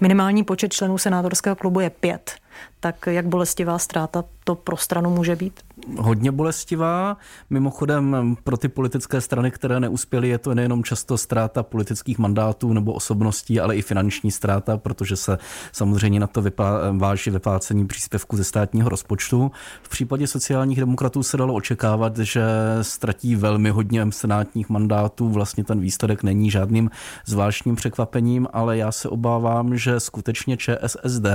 Minimální 0.00 0.44
počet 0.44 0.72
členů 0.72 0.98
senátorského 0.98 1.56
klubu 1.56 1.80
je 1.80 1.90
pět. 1.90 2.34
Tak 2.80 3.06
jak 3.06 3.26
bolestivá 3.26 3.78
ztráta 3.78 4.24
to 4.44 4.54
pro 4.54 4.76
stranu 4.76 5.10
může 5.10 5.36
být? 5.36 5.67
Hodně 5.96 6.32
bolestivá. 6.32 7.16
Mimochodem 7.50 8.36
pro 8.44 8.56
ty 8.56 8.68
politické 8.68 9.20
strany, 9.20 9.50
které 9.50 9.80
neuspěly, 9.80 10.28
je 10.28 10.38
to 10.38 10.54
nejenom 10.54 10.84
často 10.84 11.18
ztráta 11.18 11.62
politických 11.62 12.18
mandátů 12.18 12.72
nebo 12.72 12.92
osobností, 12.92 13.60
ale 13.60 13.76
i 13.76 13.82
finanční 13.82 14.30
ztráta, 14.30 14.76
protože 14.76 15.16
se 15.16 15.38
samozřejmě 15.72 16.20
na 16.20 16.26
to 16.26 16.42
vypá, 16.42 16.80
váží 16.96 17.30
vyplácení 17.30 17.86
příspěvku 17.86 18.36
ze 18.36 18.44
státního 18.44 18.88
rozpočtu. 18.88 19.50
V 19.82 19.88
případě 19.88 20.26
sociálních 20.26 20.80
demokratů 20.80 21.22
se 21.22 21.36
dalo 21.36 21.54
očekávat, 21.54 22.18
že 22.18 22.42
ztratí 22.82 23.36
velmi 23.36 23.70
hodně 23.70 24.06
senátních 24.10 24.68
mandátů. 24.68 25.28
Vlastně 25.28 25.64
ten 25.64 25.80
výsledek 25.80 26.22
není 26.22 26.50
žádným 26.50 26.90
zvláštním 27.26 27.76
překvapením, 27.76 28.48
ale 28.52 28.76
já 28.76 28.92
se 28.92 29.08
obávám, 29.08 29.76
že 29.76 30.00
skutečně 30.00 30.56
ČSSD 30.56 31.26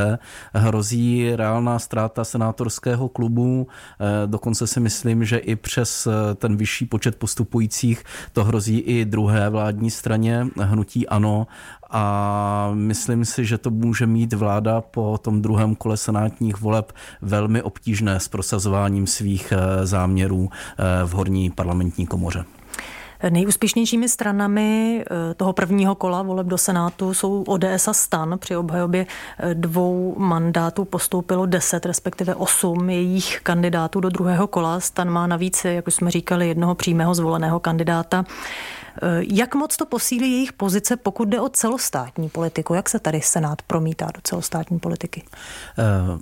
hrozí 0.53 1.35
reálná 1.35 1.79
ztráta 1.79 2.23
senátorského 2.23 3.09
klubu. 3.09 3.67
Eh, 3.99 4.27
dokonce 4.43 4.67
si 4.67 4.79
myslím, 4.79 5.25
že 5.25 5.37
i 5.37 5.55
přes 5.55 6.07
eh, 6.07 6.35
ten 6.35 6.57
vyšší 6.57 6.85
počet 6.85 7.15
postupujících 7.15 8.03
to 8.33 8.43
hrozí 8.43 8.79
i 8.79 9.05
druhé 9.05 9.49
vládní 9.49 9.91
straně, 9.91 10.47
hnutí 10.57 11.07
ANO. 11.07 11.47
A 11.89 12.71
myslím 12.73 13.25
si, 13.25 13.45
že 13.45 13.57
to 13.57 13.69
může 13.69 14.07
mít 14.07 14.33
vláda 14.33 14.81
po 14.81 15.17
tom 15.17 15.41
druhém 15.41 15.75
kole 15.75 15.97
senátních 15.97 16.61
voleb 16.61 16.91
velmi 17.21 17.61
obtížné 17.61 18.19
s 18.19 18.27
prosazováním 18.27 19.07
svých 19.07 19.51
eh, 19.51 19.85
záměrů 19.85 20.49
v 21.05 21.11
horní 21.11 21.49
parlamentní 21.49 22.07
komoře. 22.07 22.45
Nejúspěšnějšími 23.29 24.09
stranami 24.09 25.03
eh, 25.05 25.33
toho 25.33 25.53
prvního 25.53 25.95
kola 25.95 26.21
voleb 26.21 26.47
do 26.47 26.57
Senátu 26.57 27.13
jsou 27.13 27.43
ODS 27.43 27.87
a 27.87 27.93
Stan. 27.93 28.37
Při 28.39 28.55
obhajobě 28.55 29.05
eh, 29.39 29.53
dvou 29.53 30.15
mandátů 30.17 30.85
postoupilo 30.85 31.45
10, 31.45 31.85
respektive 31.85 32.35
8 32.35 32.89
jejich 32.89 33.39
kandidátů 33.43 33.99
do 33.99 34.09
druhého 34.09 34.47
kola. 34.47 34.79
Stan 34.79 35.09
má 35.09 35.27
navíc, 35.27 35.65
jak 35.65 35.87
už 35.87 35.93
jsme 35.93 36.11
říkali, 36.11 36.47
jednoho 36.47 36.75
přímého 36.75 37.15
zvoleného 37.15 37.59
kandidáta. 37.59 38.25
Eh, 39.01 39.07
jak 39.33 39.55
moc 39.55 39.77
to 39.77 39.85
posílí 39.85 40.31
jejich 40.31 40.53
pozice, 40.53 40.97
pokud 40.97 41.27
jde 41.27 41.41
o 41.41 41.49
celostátní 41.49 42.29
politiku? 42.29 42.73
Jak 42.73 42.89
se 42.89 42.99
tady 42.99 43.21
Senát 43.21 43.61
promítá 43.61 44.05
do 44.05 44.21
celostátní 44.23 44.79
politiky? 44.79 45.23
Uh 46.13 46.19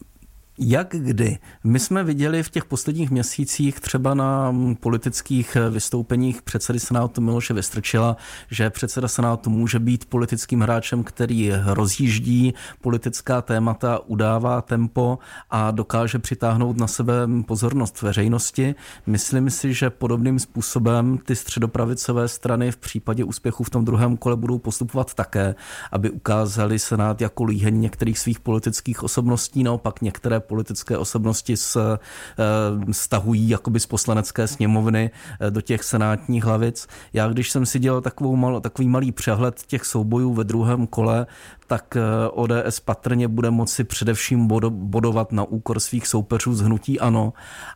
jak 0.64 0.88
kdy? 0.90 1.38
My 1.64 1.80
jsme 1.80 2.04
viděli 2.04 2.44
v 2.44 2.50
těch 2.50 2.66
posledních 2.66 3.12
měsících 3.12 3.80
třeba 3.80 4.14
na 4.14 4.56
politických 4.80 5.58
vystoupeních 5.70 6.42
předsedy 6.42 6.80
Senátu 6.80 7.22
Miloše 7.22 7.54
Vystrčila, 7.54 8.18
že 8.52 8.70
předseda 8.70 9.08
Senátu 9.08 9.50
může 9.50 9.80
být 9.80 10.06
politickým 10.06 10.62
hráčem, 10.62 11.04
který 11.04 11.52
rozjíždí 11.66 12.54
politická 12.82 13.42
témata, 13.42 14.00
udává 14.06 14.62
tempo 14.62 15.20
a 15.50 15.72
dokáže 15.72 16.20
přitáhnout 16.20 16.78
na 16.78 16.88
sebe 16.88 17.14
pozornost 17.46 18.02
veřejnosti. 18.02 18.76
Myslím 19.06 19.50
si, 19.50 19.74
že 19.74 19.90
podobným 19.90 20.40
způsobem 20.40 21.18
ty 21.18 21.36
středopravicové 21.36 22.28
strany 22.28 22.72
v 22.72 22.78
případě 22.78 23.24
úspěchu 23.24 23.64
v 23.64 23.70
tom 23.70 23.86
druhém 23.86 24.18
kole 24.18 24.36
budou 24.36 24.58
postupovat 24.58 25.14
také, 25.14 25.56
aby 25.92 26.10
ukázali 26.10 26.80
Senát 26.80 27.22
jako 27.22 27.44
líheň 27.44 27.80
některých 27.80 28.20
svých 28.20 28.40
politických 28.40 29.04
osobností, 29.04 29.64
naopak 29.64 30.02
některé 30.02 30.40
politické 30.52 30.98
osobnosti 30.98 31.58
se 31.58 31.80
eh, 31.96 32.94
stahují 32.94 33.50
jakoby 33.50 33.80
z 33.80 33.86
poslanecké 33.86 34.48
sněmovny 34.48 35.12
eh, 35.40 35.52
do 35.52 35.62
těch 35.62 35.84
senátních 35.84 36.44
hlavic. 36.44 36.88
Já 37.14 37.28
když 37.28 37.52
jsem 37.52 37.66
si 37.66 37.80
dělal 37.80 38.02
takovou 38.02 38.36
mal, 38.36 38.60
takový 38.60 38.88
malý 38.88 39.12
přehled 39.12 39.64
těch 39.68 39.86
soubojů 39.86 40.34
ve 40.34 40.44
druhém 40.44 40.88
kole, 40.88 41.28
tak 41.72 41.96
eh, 41.96 42.02
ODS 42.32 42.80
patrně 42.80 43.28
bude 43.28 43.52
moci 43.52 43.84
především 43.84 44.48
bodovat 44.70 45.32
na 45.32 45.44
úkor 45.44 45.80
svých 45.80 46.08
soupeřů 46.08 46.56
z 46.56 46.62
hnutí 46.62 47.00
ANO, 47.00 47.34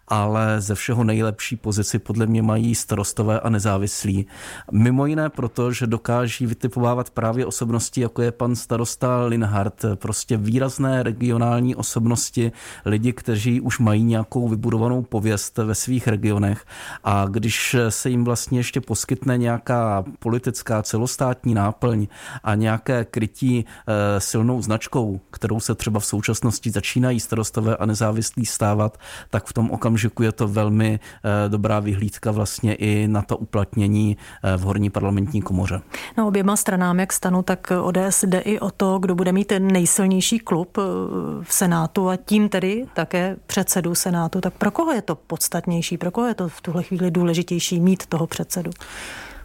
ale 0.08 0.62
ze 0.62 0.76
všeho 0.76 1.04
nejlepší 1.04 1.56
pozici 1.56 2.00
podle 2.00 2.26
mě 2.26 2.42
mají 2.42 2.76
starostové 2.76 3.40
a 3.40 3.50
nezávislí. 3.50 4.28
Mimo 4.72 5.06
jiné 5.06 5.30
proto, 5.30 5.72
že 5.72 5.88
dokáží 5.88 6.46
vytipovávat 6.46 7.10
právě 7.10 7.46
osobnosti, 7.46 8.02
jako 8.02 8.22
je 8.22 8.32
pan 8.32 8.56
starosta 8.56 9.26
Linhardt, 9.26 9.86
prostě 9.96 10.38
výrazné 10.38 11.04
regionální 11.04 11.76
osobnosti, 11.76 12.52
lidi, 12.86 13.14
kteří 13.14 13.62
už 13.62 13.80
mají 13.80 14.04
nějakou 14.04 14.48
vybudovanou 14.48 15.02
pověst 15.02 15.58
ve 15.58 15.76
svých 15.76 16.08
regionech 16.08 16.66
a 17.04 17.26
když 17.30 17.76
se 17.90 18.10
jim 18.10 18.24
vlastně 18.24 18.60
ještě 18.60 18.82
poskytne 18.82 19.38
nějaká 19.38 20.04
politická 20.20 20.84
celostátní 20.84 21.54
náplň 21.54 22.08
a 22.44 22.56
nějaké 22.56 23.06
krytí 23.06 23.66
Eh, 23.85 23.85
silnou 24.18 24.62
značkou, 24.62 25.20
kterou 25.32 25.60
se 25.60 25.76
třeba 25.76 26.00
v 26.00 26.06
současnosti 26.06 26.72
začínají 26.72 27.20
starostové 27.20 27.78
a 27.78 27.86
nezávislí 27.86 28.46
stávat, 28.46 28.98
tak 29.30 29.46
v 29.46 29.54
tom 29.54 29.72
okamžiku 29.72 30.24
je 30.24 30.32
to 30.32 30.48
velmi 30.48 31.00
eh, 31.00 31.50
dobrá 31.50 31.80
vyhlídka 31.80 32.32
vlastně 32.32 32.76
i 32.76 33.08
na 33.08 33.22
to 33.22 33.38
uplatnění 33.38 34.18
eh, 34.44 34.58
v 34.58 34.62
horní 34.62 34.90
parlamentní 34.90 35.42
komoře. 35.42 35.82
No 36.18 36.28
oběma 36.28 36.56
stranám, 36.56 37.00
jak 37.00 37.14
stanu, 37.14 37.42
tak 37.42 37.72
ODS 37.82 38.24
jde 38.24 38.40
i 38.40 38.60
o 38.60 38.72
to, 38.72 39.00
kdo 39.00 39.16
bude 39.16 39.32
mít 39.32 39.48
ten 39.48 39.68
nejsilnější 39.68 40.40
klub 40.40 40.78
v 41.42 41.54
Senátu 41.54 42.10
a 42.10 42.16
tím 42.16 42.50
tedy 42.50 42.86
také 42.94 43.36
předsedu 43.46 43.96
Senátu. 43.96 44.42
Tak 44.42 44.54
pro 44.54 44.72
koho 44.72 44.92
je 44.92 45.02
to 45.02 45.16
podstatnější, 45.16 45.98
pro 45.98 46.12
koho 46.12 46.28
je 46.28 46.34
to 46.34 46.50
v 46.50 46.62
tuhle 46.62 46.84
chvíli 46.84 47.12
důležitější 47.12 47.80
mít 47.80 48.06
toho 48.06 48.28
předsedu? 48.28 48.72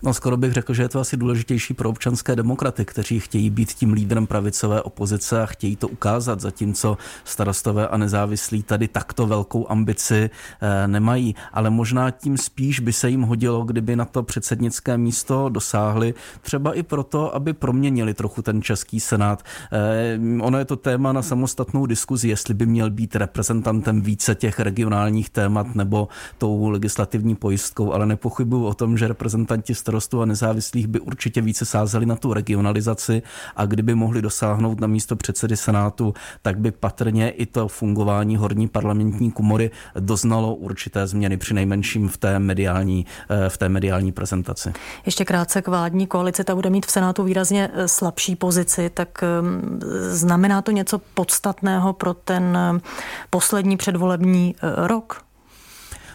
No 0.02 0.14
skoro 0.14 0.36
bych 0.36 0.52
řekl, 0.52 0.74
že 0.74 0.82
je 0.82 0.88
to 0.88 1.00
asi 1.00 1.16
důležitější 1.16 1.74
pro 1.74 1.90
občanské 1.90 2.36
demokraty, 2.36 2.84
kteří 2.84 3.20
chtějí 3.20 3.50
být 3.50 3.72
tím 3.72 3.92
lídrem 3.92 4.26
pravicové 4.26 4.82
opozice 4.82 5.42
a 5.42 5.46
chtějí 5.46 5.76
to 5.76 5.88
ukázat, 5.88 6.40
zatímco 6.40 6.98
starostové 7.24 7.88
a 7.88 7.96
nezávislí 7.96 8.62
tady 8.62 8.88
takto 8.88 9.26
velkou 9.26 9.70
ambici 9.70 10.30
eh, 10.60 10.88
nemají. 10.88 11.34
Ale 11.52 11.70
možná 11.70 12.10
tím 12.10 12.38
spíš 12.38 12.80
by 12.80 12.92
se 12.92 13.10
jim 13.10 13.22
hodilo, 13.22 13.64
kdyby 13.64 13.96
na 13.96 14.04
to 14.04 14.22
předsednické 14.22 14.98
místo 14.98 15.48
dosáhli, 15.48 16.14
třeba 16.40 16.74
i 16.74 16.82
proto, 16.82 17.34
aby 17.34 17.52
proměnili 17.52 18.14
trochu 18.14 18.42
ten 18.42 18.62
český 18.62 19.00
senát. 19.00 19.42
Eh, 19.72 20.18
ono 20.42 20.58
je 20.58 20.64
to 20.64 20.76
téma 20.76 21.12
na 21.12 21.22
samostatnou 21.22 21.86
diskuzi, 21.86 22.28
jestli 22.28 22.54
by 22.54 22.66
měl 22.66 22.90
být 22.90 23.16
reprezentantem 23.16 24.00
více 24.00 24.34
těch 24.34 24.60
regionálních 24.60 25.30
témat 25.30 25.74
nebo 25.74 26.08
tou 26.38 26.68
legislativní 26.68 27.34
pojistkou, 27.34 27.92
ale 27.92 28.06
nepochybuju 28.06 28.64
o 28.64 28.74
tom, 28.74 28.98
že 28.98 29.08
reprezentanti 29.08 29.74
starostů 29.90 30.22
a 30.22 30.24
nezávislých 30.24 30.86
by 30.86 31.00
určitě 31.00 31.40
více 31.40 31.64
sázeli 31.64 32.06
na 32.06 32.16
tu 32.16 32.32
regionalizaci 32.32 33.22
a 33.56 33.66
kdyby 33.66 33.94
mohli 33.94 34.22
dosáhnout 34.22 34.80
na 34.80 34.86
místo 34.86 35.16
předsedy 35.16 35.56
Senátu, 35.56 36.14
tak 36.42 36.58
by 36.58 36.70
patrně 36.70 37.30
i 37.30 37.46
to 37.46 37.68
fungování 37.68 38.36
horní 38.36 38.68
parlamentní 38.68 39.30
komory 39.30 39.70
doznalo 39.98 40.54
určité 40.54 41.06
změny, 41.06 41.36
při 41.36 41.54
nejmenším 41.54 42.08
v 42.08 42.16
té 42.16 42.38
mediální, 42.38 43.06
eh, 43.30 43.48
v 43.48 43.58
té 43.58 43.68
mediální 43.68 44.12
prezentaci. 44.12 44.72
Ještě 45.06 45.24
krátce 45.24 45.62
k 45.62 45.68
vládní 45.68 46.06
koalici, 46.06 46.44
ta 46.44 46.54
bude 46.54 46.70
mít 46.70 46.86
v 46.86 46.90
Senátu 46.90 47.22
výrazně 47.22 47.70
eh, 47.72 47.88
slabší 47.88 48.36
pozici, 48.36 48.90
tak 48.94 49.22
ehm, 49.22 49.80
znamená 50.10 50.62
to 50.62 50.70
něco 50.70 50.98
podstatného 51.14 51.92
pro 51.92 52.14
ten 52.14 52.56
eh, 52.56 52.80
poslední 53.30 53.76
předvolební 53.76 54.54
rok? 54.76 55.29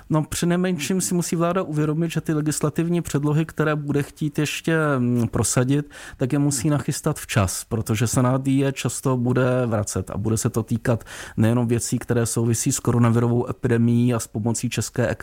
No 0.09 0.23
při 0.23 0.45
nejmenším 0.45 1.01
si 1.01 1.13
musí 1.13 1.35
vláda 1.35 1.61
uvědomit, 1.61 2.11
že 2.11 2.21
ty 2.21 2.33
legislativní 2.33 3.01
předlohy, 3.01 3.45
které 3.45 3.75
bude 3.75 4.03
chtít 4.03 4.39
ještě 4.39 4.77
mm, 4.97 5.27
prosadit, 5.27 5.89
tak 6.17 6.33
je 6.33 6.39
musí 6.39 6.69
nachystat 6.69 7.19
včas, 7.19 7.63
protože 7.63 8.07
Senát 8.07 8.47
je 8.47 8.71
často 8.71 9.17
bude 9.17 9.65
vracet 9.65 10.11
a 10.11 10.17
bude 10.17 10.37
se 10.37 10.49
to 10.49 10.63
týkat 10.63 11.03
nejenom 11.37 11.67
věcí, 11.67 11.99
které 11.99 12.25
souvisí 12.25 12.71
s 12.71 12.79
koronavirovou 12.79 13.49
epidemií 13.49 14.13
a 14.13 14.19
s 14.19 14.27
pomocí 14.27 14.69
české 14.69 15.09
e, 15.09 15.15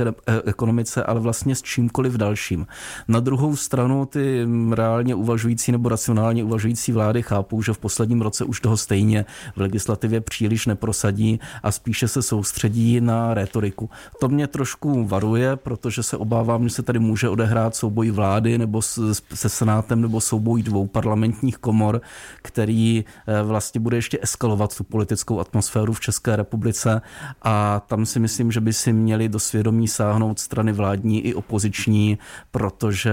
ekonomice, 0.45 1.03
ale 1.03 1.21
vlastně 1.21 1.55
s 1.57 1.63
čímkoliv 1.63 2.15
dalším. 2.15 2.67
Na 3.09 3.21
druhou 3.21 3.57
stranu 3.57 4.07
ty 4.07 4.47
mm, 4.47 4.73
reálně 4.73 5.15
uvažující 5.15 5.73
nebo 5.73 5.89
racionálně 5.89 6.45
uvažující 6.45 6.93
vlády 6.93 7.23
chápou, 7.23 7.63
že 7.63 7.73
v 7.73 7.79
posledním 7.79 8.21
roce 8.21 8.45
už 8.45 8.61
toho 8.61 8.77
stejně 8.77 9.25
v 9.57 9.61
legislativě 9.61 10.21
příliš 10.21 10.67
neprosadí 10.67 11.41
a 11.63 11.73
spíše 11.73 12.09
se 12.09 12.23
soustředí 12.23 13.01
na 13.01 13.35
retoriku. 13.35 13.91
To 14.21 14.29
mě 14.29 14.47
trošku 14.47 14.72
trošku 14.73 15.05
varuje, 15.05 15.57
protože 15.57 16.03
se 16.03 16.17
obávám, 16.17 16.69
že 16.69 16.75
se 16.75 16.83
tady 16.83 16.99
může 16.99 17.29
odehrát 17.29 17.77
souboj 17.77 18.11
vlády 18.11 18.59
nebo 18.59 18.83
se 18.83 19.49
Senátem 19.49 20.01
nebo 20.01 20.21
souboj 20.21 20.63
dvou 20.63 20.87
parlamentních 20.87 21.59
komor, 21.59 22.01
který 22.43 23.05
eh, 23.27 23.43
vlastně 23.43 23.81
bude 23.81 23.97
ještě 23.97 24.19
eskalovat 24.23 24.77
tu 24.77 24.85
politickou 24.85 25.41
atmosféru 25.41 25.93
v 25.93 26.01
České 26.01 26.37
republice 26.37 27.03
a 27.43 27.83
tam 27.87 28.07
si 28.07 28.21
myslím, 28.21 28.53
že 28.53 28.61
by 28.61 28.73
si 28.73 28.93
měli 28.93 29.29
do 29.29 29.39
svědomí 29.39 29.89
sáhnout 29.89 30.39
strany 30.39 30.73
vládní 30.73 31.21
i 31.21 31.35
opoziční, 31.35 32.19
protože 32.51 33.13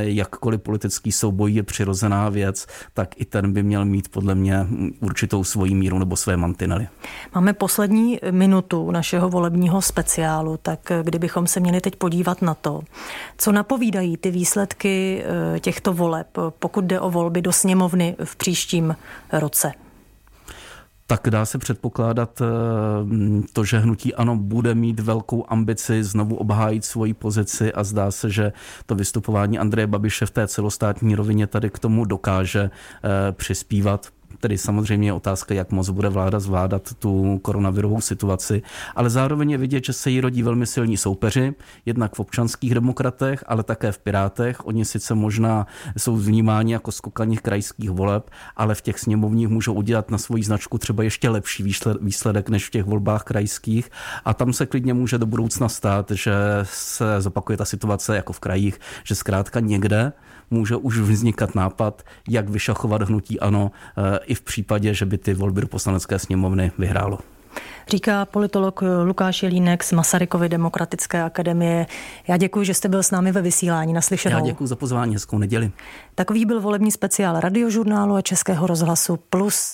jakkoliv 0.00 0.60
politický 0.60 1.12
souboj 1.12 1.52
je 1.52 1.62
přirozená 1.62 2.28
věc, 2.28 2.66
tak 2.94 3.20
i 3.20 3.24
ten 3.24 3.52
by 3.52 3.62
měl 3.62 3.84
mít 3.84 4.08
podle 4.08 4.34
mě 4.34 4.66
určitou 5.00 5.44
svoji 5.44 5.74
míru 5.74 5.98
nebo 5.98 6.16
své 6.16 6.36
mantinely. 6.36 6.88
Máme 7.34 7.52
poslední 7.52 8.18
minutu 8.30 8.90
našeho 8.90 9.28
volebního 9.28 9.82
speciálu, 9.82 10.58
tak 10.62 10.92
kdybychom 11.02 11.46
se 11.46 11.60
měli 11.60 11.80
teď 11.80 11.96
podívat 11.96 12.42
na 12.42 12.54
to, 12.54 12.80
co 13.38 13.52
napovídají 13.52 14.16
ty 14.16 14.30
výsledky 14.30 15.24
eh, 15.24 15.60
těchto 15.60 15.92
voleb, 15.92 16.26
pokud 16.58 16.84
jde 16.84 17.00
o 17.00 17.10
volby 17.10 17.42
do 17.42 17.52
sněmovny 17.52 18.16
v 18.24 18.36
příštím 18.36 18.96
roce 19.32 19.72
tak 21.10 21.30
dá 21.30 21.46
se 21.46 21.58
předpokládat 21.58 22.42
eh, 22.42 22.46
to, 23.52 23.64
že 23.64 23.78
hnutí 23.78 24.14
ano 24.14 24.36
bude 24.36 24.74
mít 24.74 25.00
velkou 25.00 25.44
ambici 25.48 26.04
znovu 26.04 26.36
obhájit 26.36 26.84
svoji 26.84 27.14
pozici 27.14 27.72
a 27.72 27.84
zdá 27.84 28.10
se, 28.10 28.30
že 28.30 28.52
to 28.86 28.94
vystupování 28.94 29.58
Andreje 29.58 29.86
Babiše 29.86 30.26
v 30.26 30.30
té 30.30 30.48
celostátní 30.48 31.14
rovině 31.14 31.46
tady 31.46 31.70
k 31.70 31.78
tomu 31.78 32.04
dokáže 32.04 32.60
eh, 32.70 33.32
přispívat. 33.32 34.06
Tedy 34.38 34.58
samozřejmě 34.58 35.08
je 35.08 35.12
otázka, 35.12 35.54
jak 35.54 35.72
moc 35.72 35.90
bude 35.90 36.08
vláda 36.08 36.40
zvládat 36.40 36.94
tu 36.94 37.38
koronavirovou 37.38 38.00
situaci, 38.00 38.62
ale 38.96 39.10
zároveň 39.10 39.50
je 39.50 39.58
vidět, 39.58 39.84
že 39.84 39.92
se 39.92 40.10
jí 40.10 40.20
rodí 40.20 40.42
velmi 40.42 40.66
silní 40.66 40.96
soupeři, 40.96 41.54
jednak 41.86 42.14
v 42.14 42.20
občanských 42.20 42.74
demokratech, 42.74 43.44
ale 43.46 43.62
také 43.62 43.92
v 43.92 43.98
Pirátech. 43.98 44.66
Oni 44.66 44.84
sice 44.84 45.14
možná 45.14 45.66
jsou 45.96 46.16
vnímáni 46.16 46.72
jako 46.72 46.92
skokaní 46.92 47.38
krajských 47.38 47.90
voleb, 47.90 48.30
ale 48.56 48.74
v 48.74 48.80
těch 48.80 48.98
sněmovních 48.98 49.48
můžou 49.48 49.74
udělat 49.74 50.10
na 50.10 50.18
svoji 50.18 50.42
značku 50.42 50.78
třeba 50.78 51.02
ještě 51.02 51.28
lepší 51.28 51.74
výsledek 52.00 52.48
než 52.48 52.66
v 52.66 52.70
těch 52.70 52.84
volbách 52.84 53.22
krajských 53.22 53.90
a 54.24 54.34
tam 54.34 54.52
se 54.52 54.66
klidně 54.66 54.94
může 54.94 55.18
do 55.18 55.26
budoucna 55.26 55.68
stát, 55.68 56.10
že 56.10 56.32
se 56.62 57.20
zopakuje 57.20 57.58
ta 57.58 57.64
situace 57.64 58.16
jako 58.16 58.32
v 58.32 58.40
krajích, 58.40 58.80
že 59.04 59.14
zkrátka 59.14 59.60
někde 59.60 60.12
může 60.50 60.76
už 60.76 60.98
vznikat 60.98 61.54
nápad, 61.54 62.02
jak 62.28 62.48
vyšachovat 62.48 63.02
hnutí 63.02 63.40
ano 63.40 63.70
eh, 63.98 64.18
i 64.24 64.34
v 64.34 64.42
případě, 64.42 64.94
že 64.94 65.06
by 65.06 65.18
ty 65.18 65.34
volby 65.34 65.60
do 65.60 65.66
poslanecké 65.66 66.18
sněmovny 66.18 66.72
vyhrálo. 66.78 67.18
Říká 67.88 68.24
politolog 68.24 68.82
Lukáš 69.04 69.42
Jelínek 69.42 69.84
z 69.84 69.92
Masarykovy 69.92 70.48
demokratické 70.48 71.22
akademie. 71.22 71.86
Já 72.28 72.36
děkuji, 72.36 72.64
že 72.64 72.74
jste 72.74 72.88
byl 72.88 73.02
s 73.02 73.10
námi 73.10 73.32
ve 73.32 73.42
vysílání 73.42 73.92
naslyšenou. 73.92 74.36
Já 74.36 74.44
děkuji 74.44 74.66
za 74.66 74.76
pozvání, 74.76 75.14
hezkou 75.14 75.38
neděli. 75.38 75.70
Takový 76.14 76.46
byl 76.46 76.60
volební 76.60 76.90
speciál 76.90 77.40
radiožurnálu 77.40 78.14
a 78.14 78.22
Českého 78.22 78.66
rozhlasu 78.66 79.18
Plus. 79.30 79.68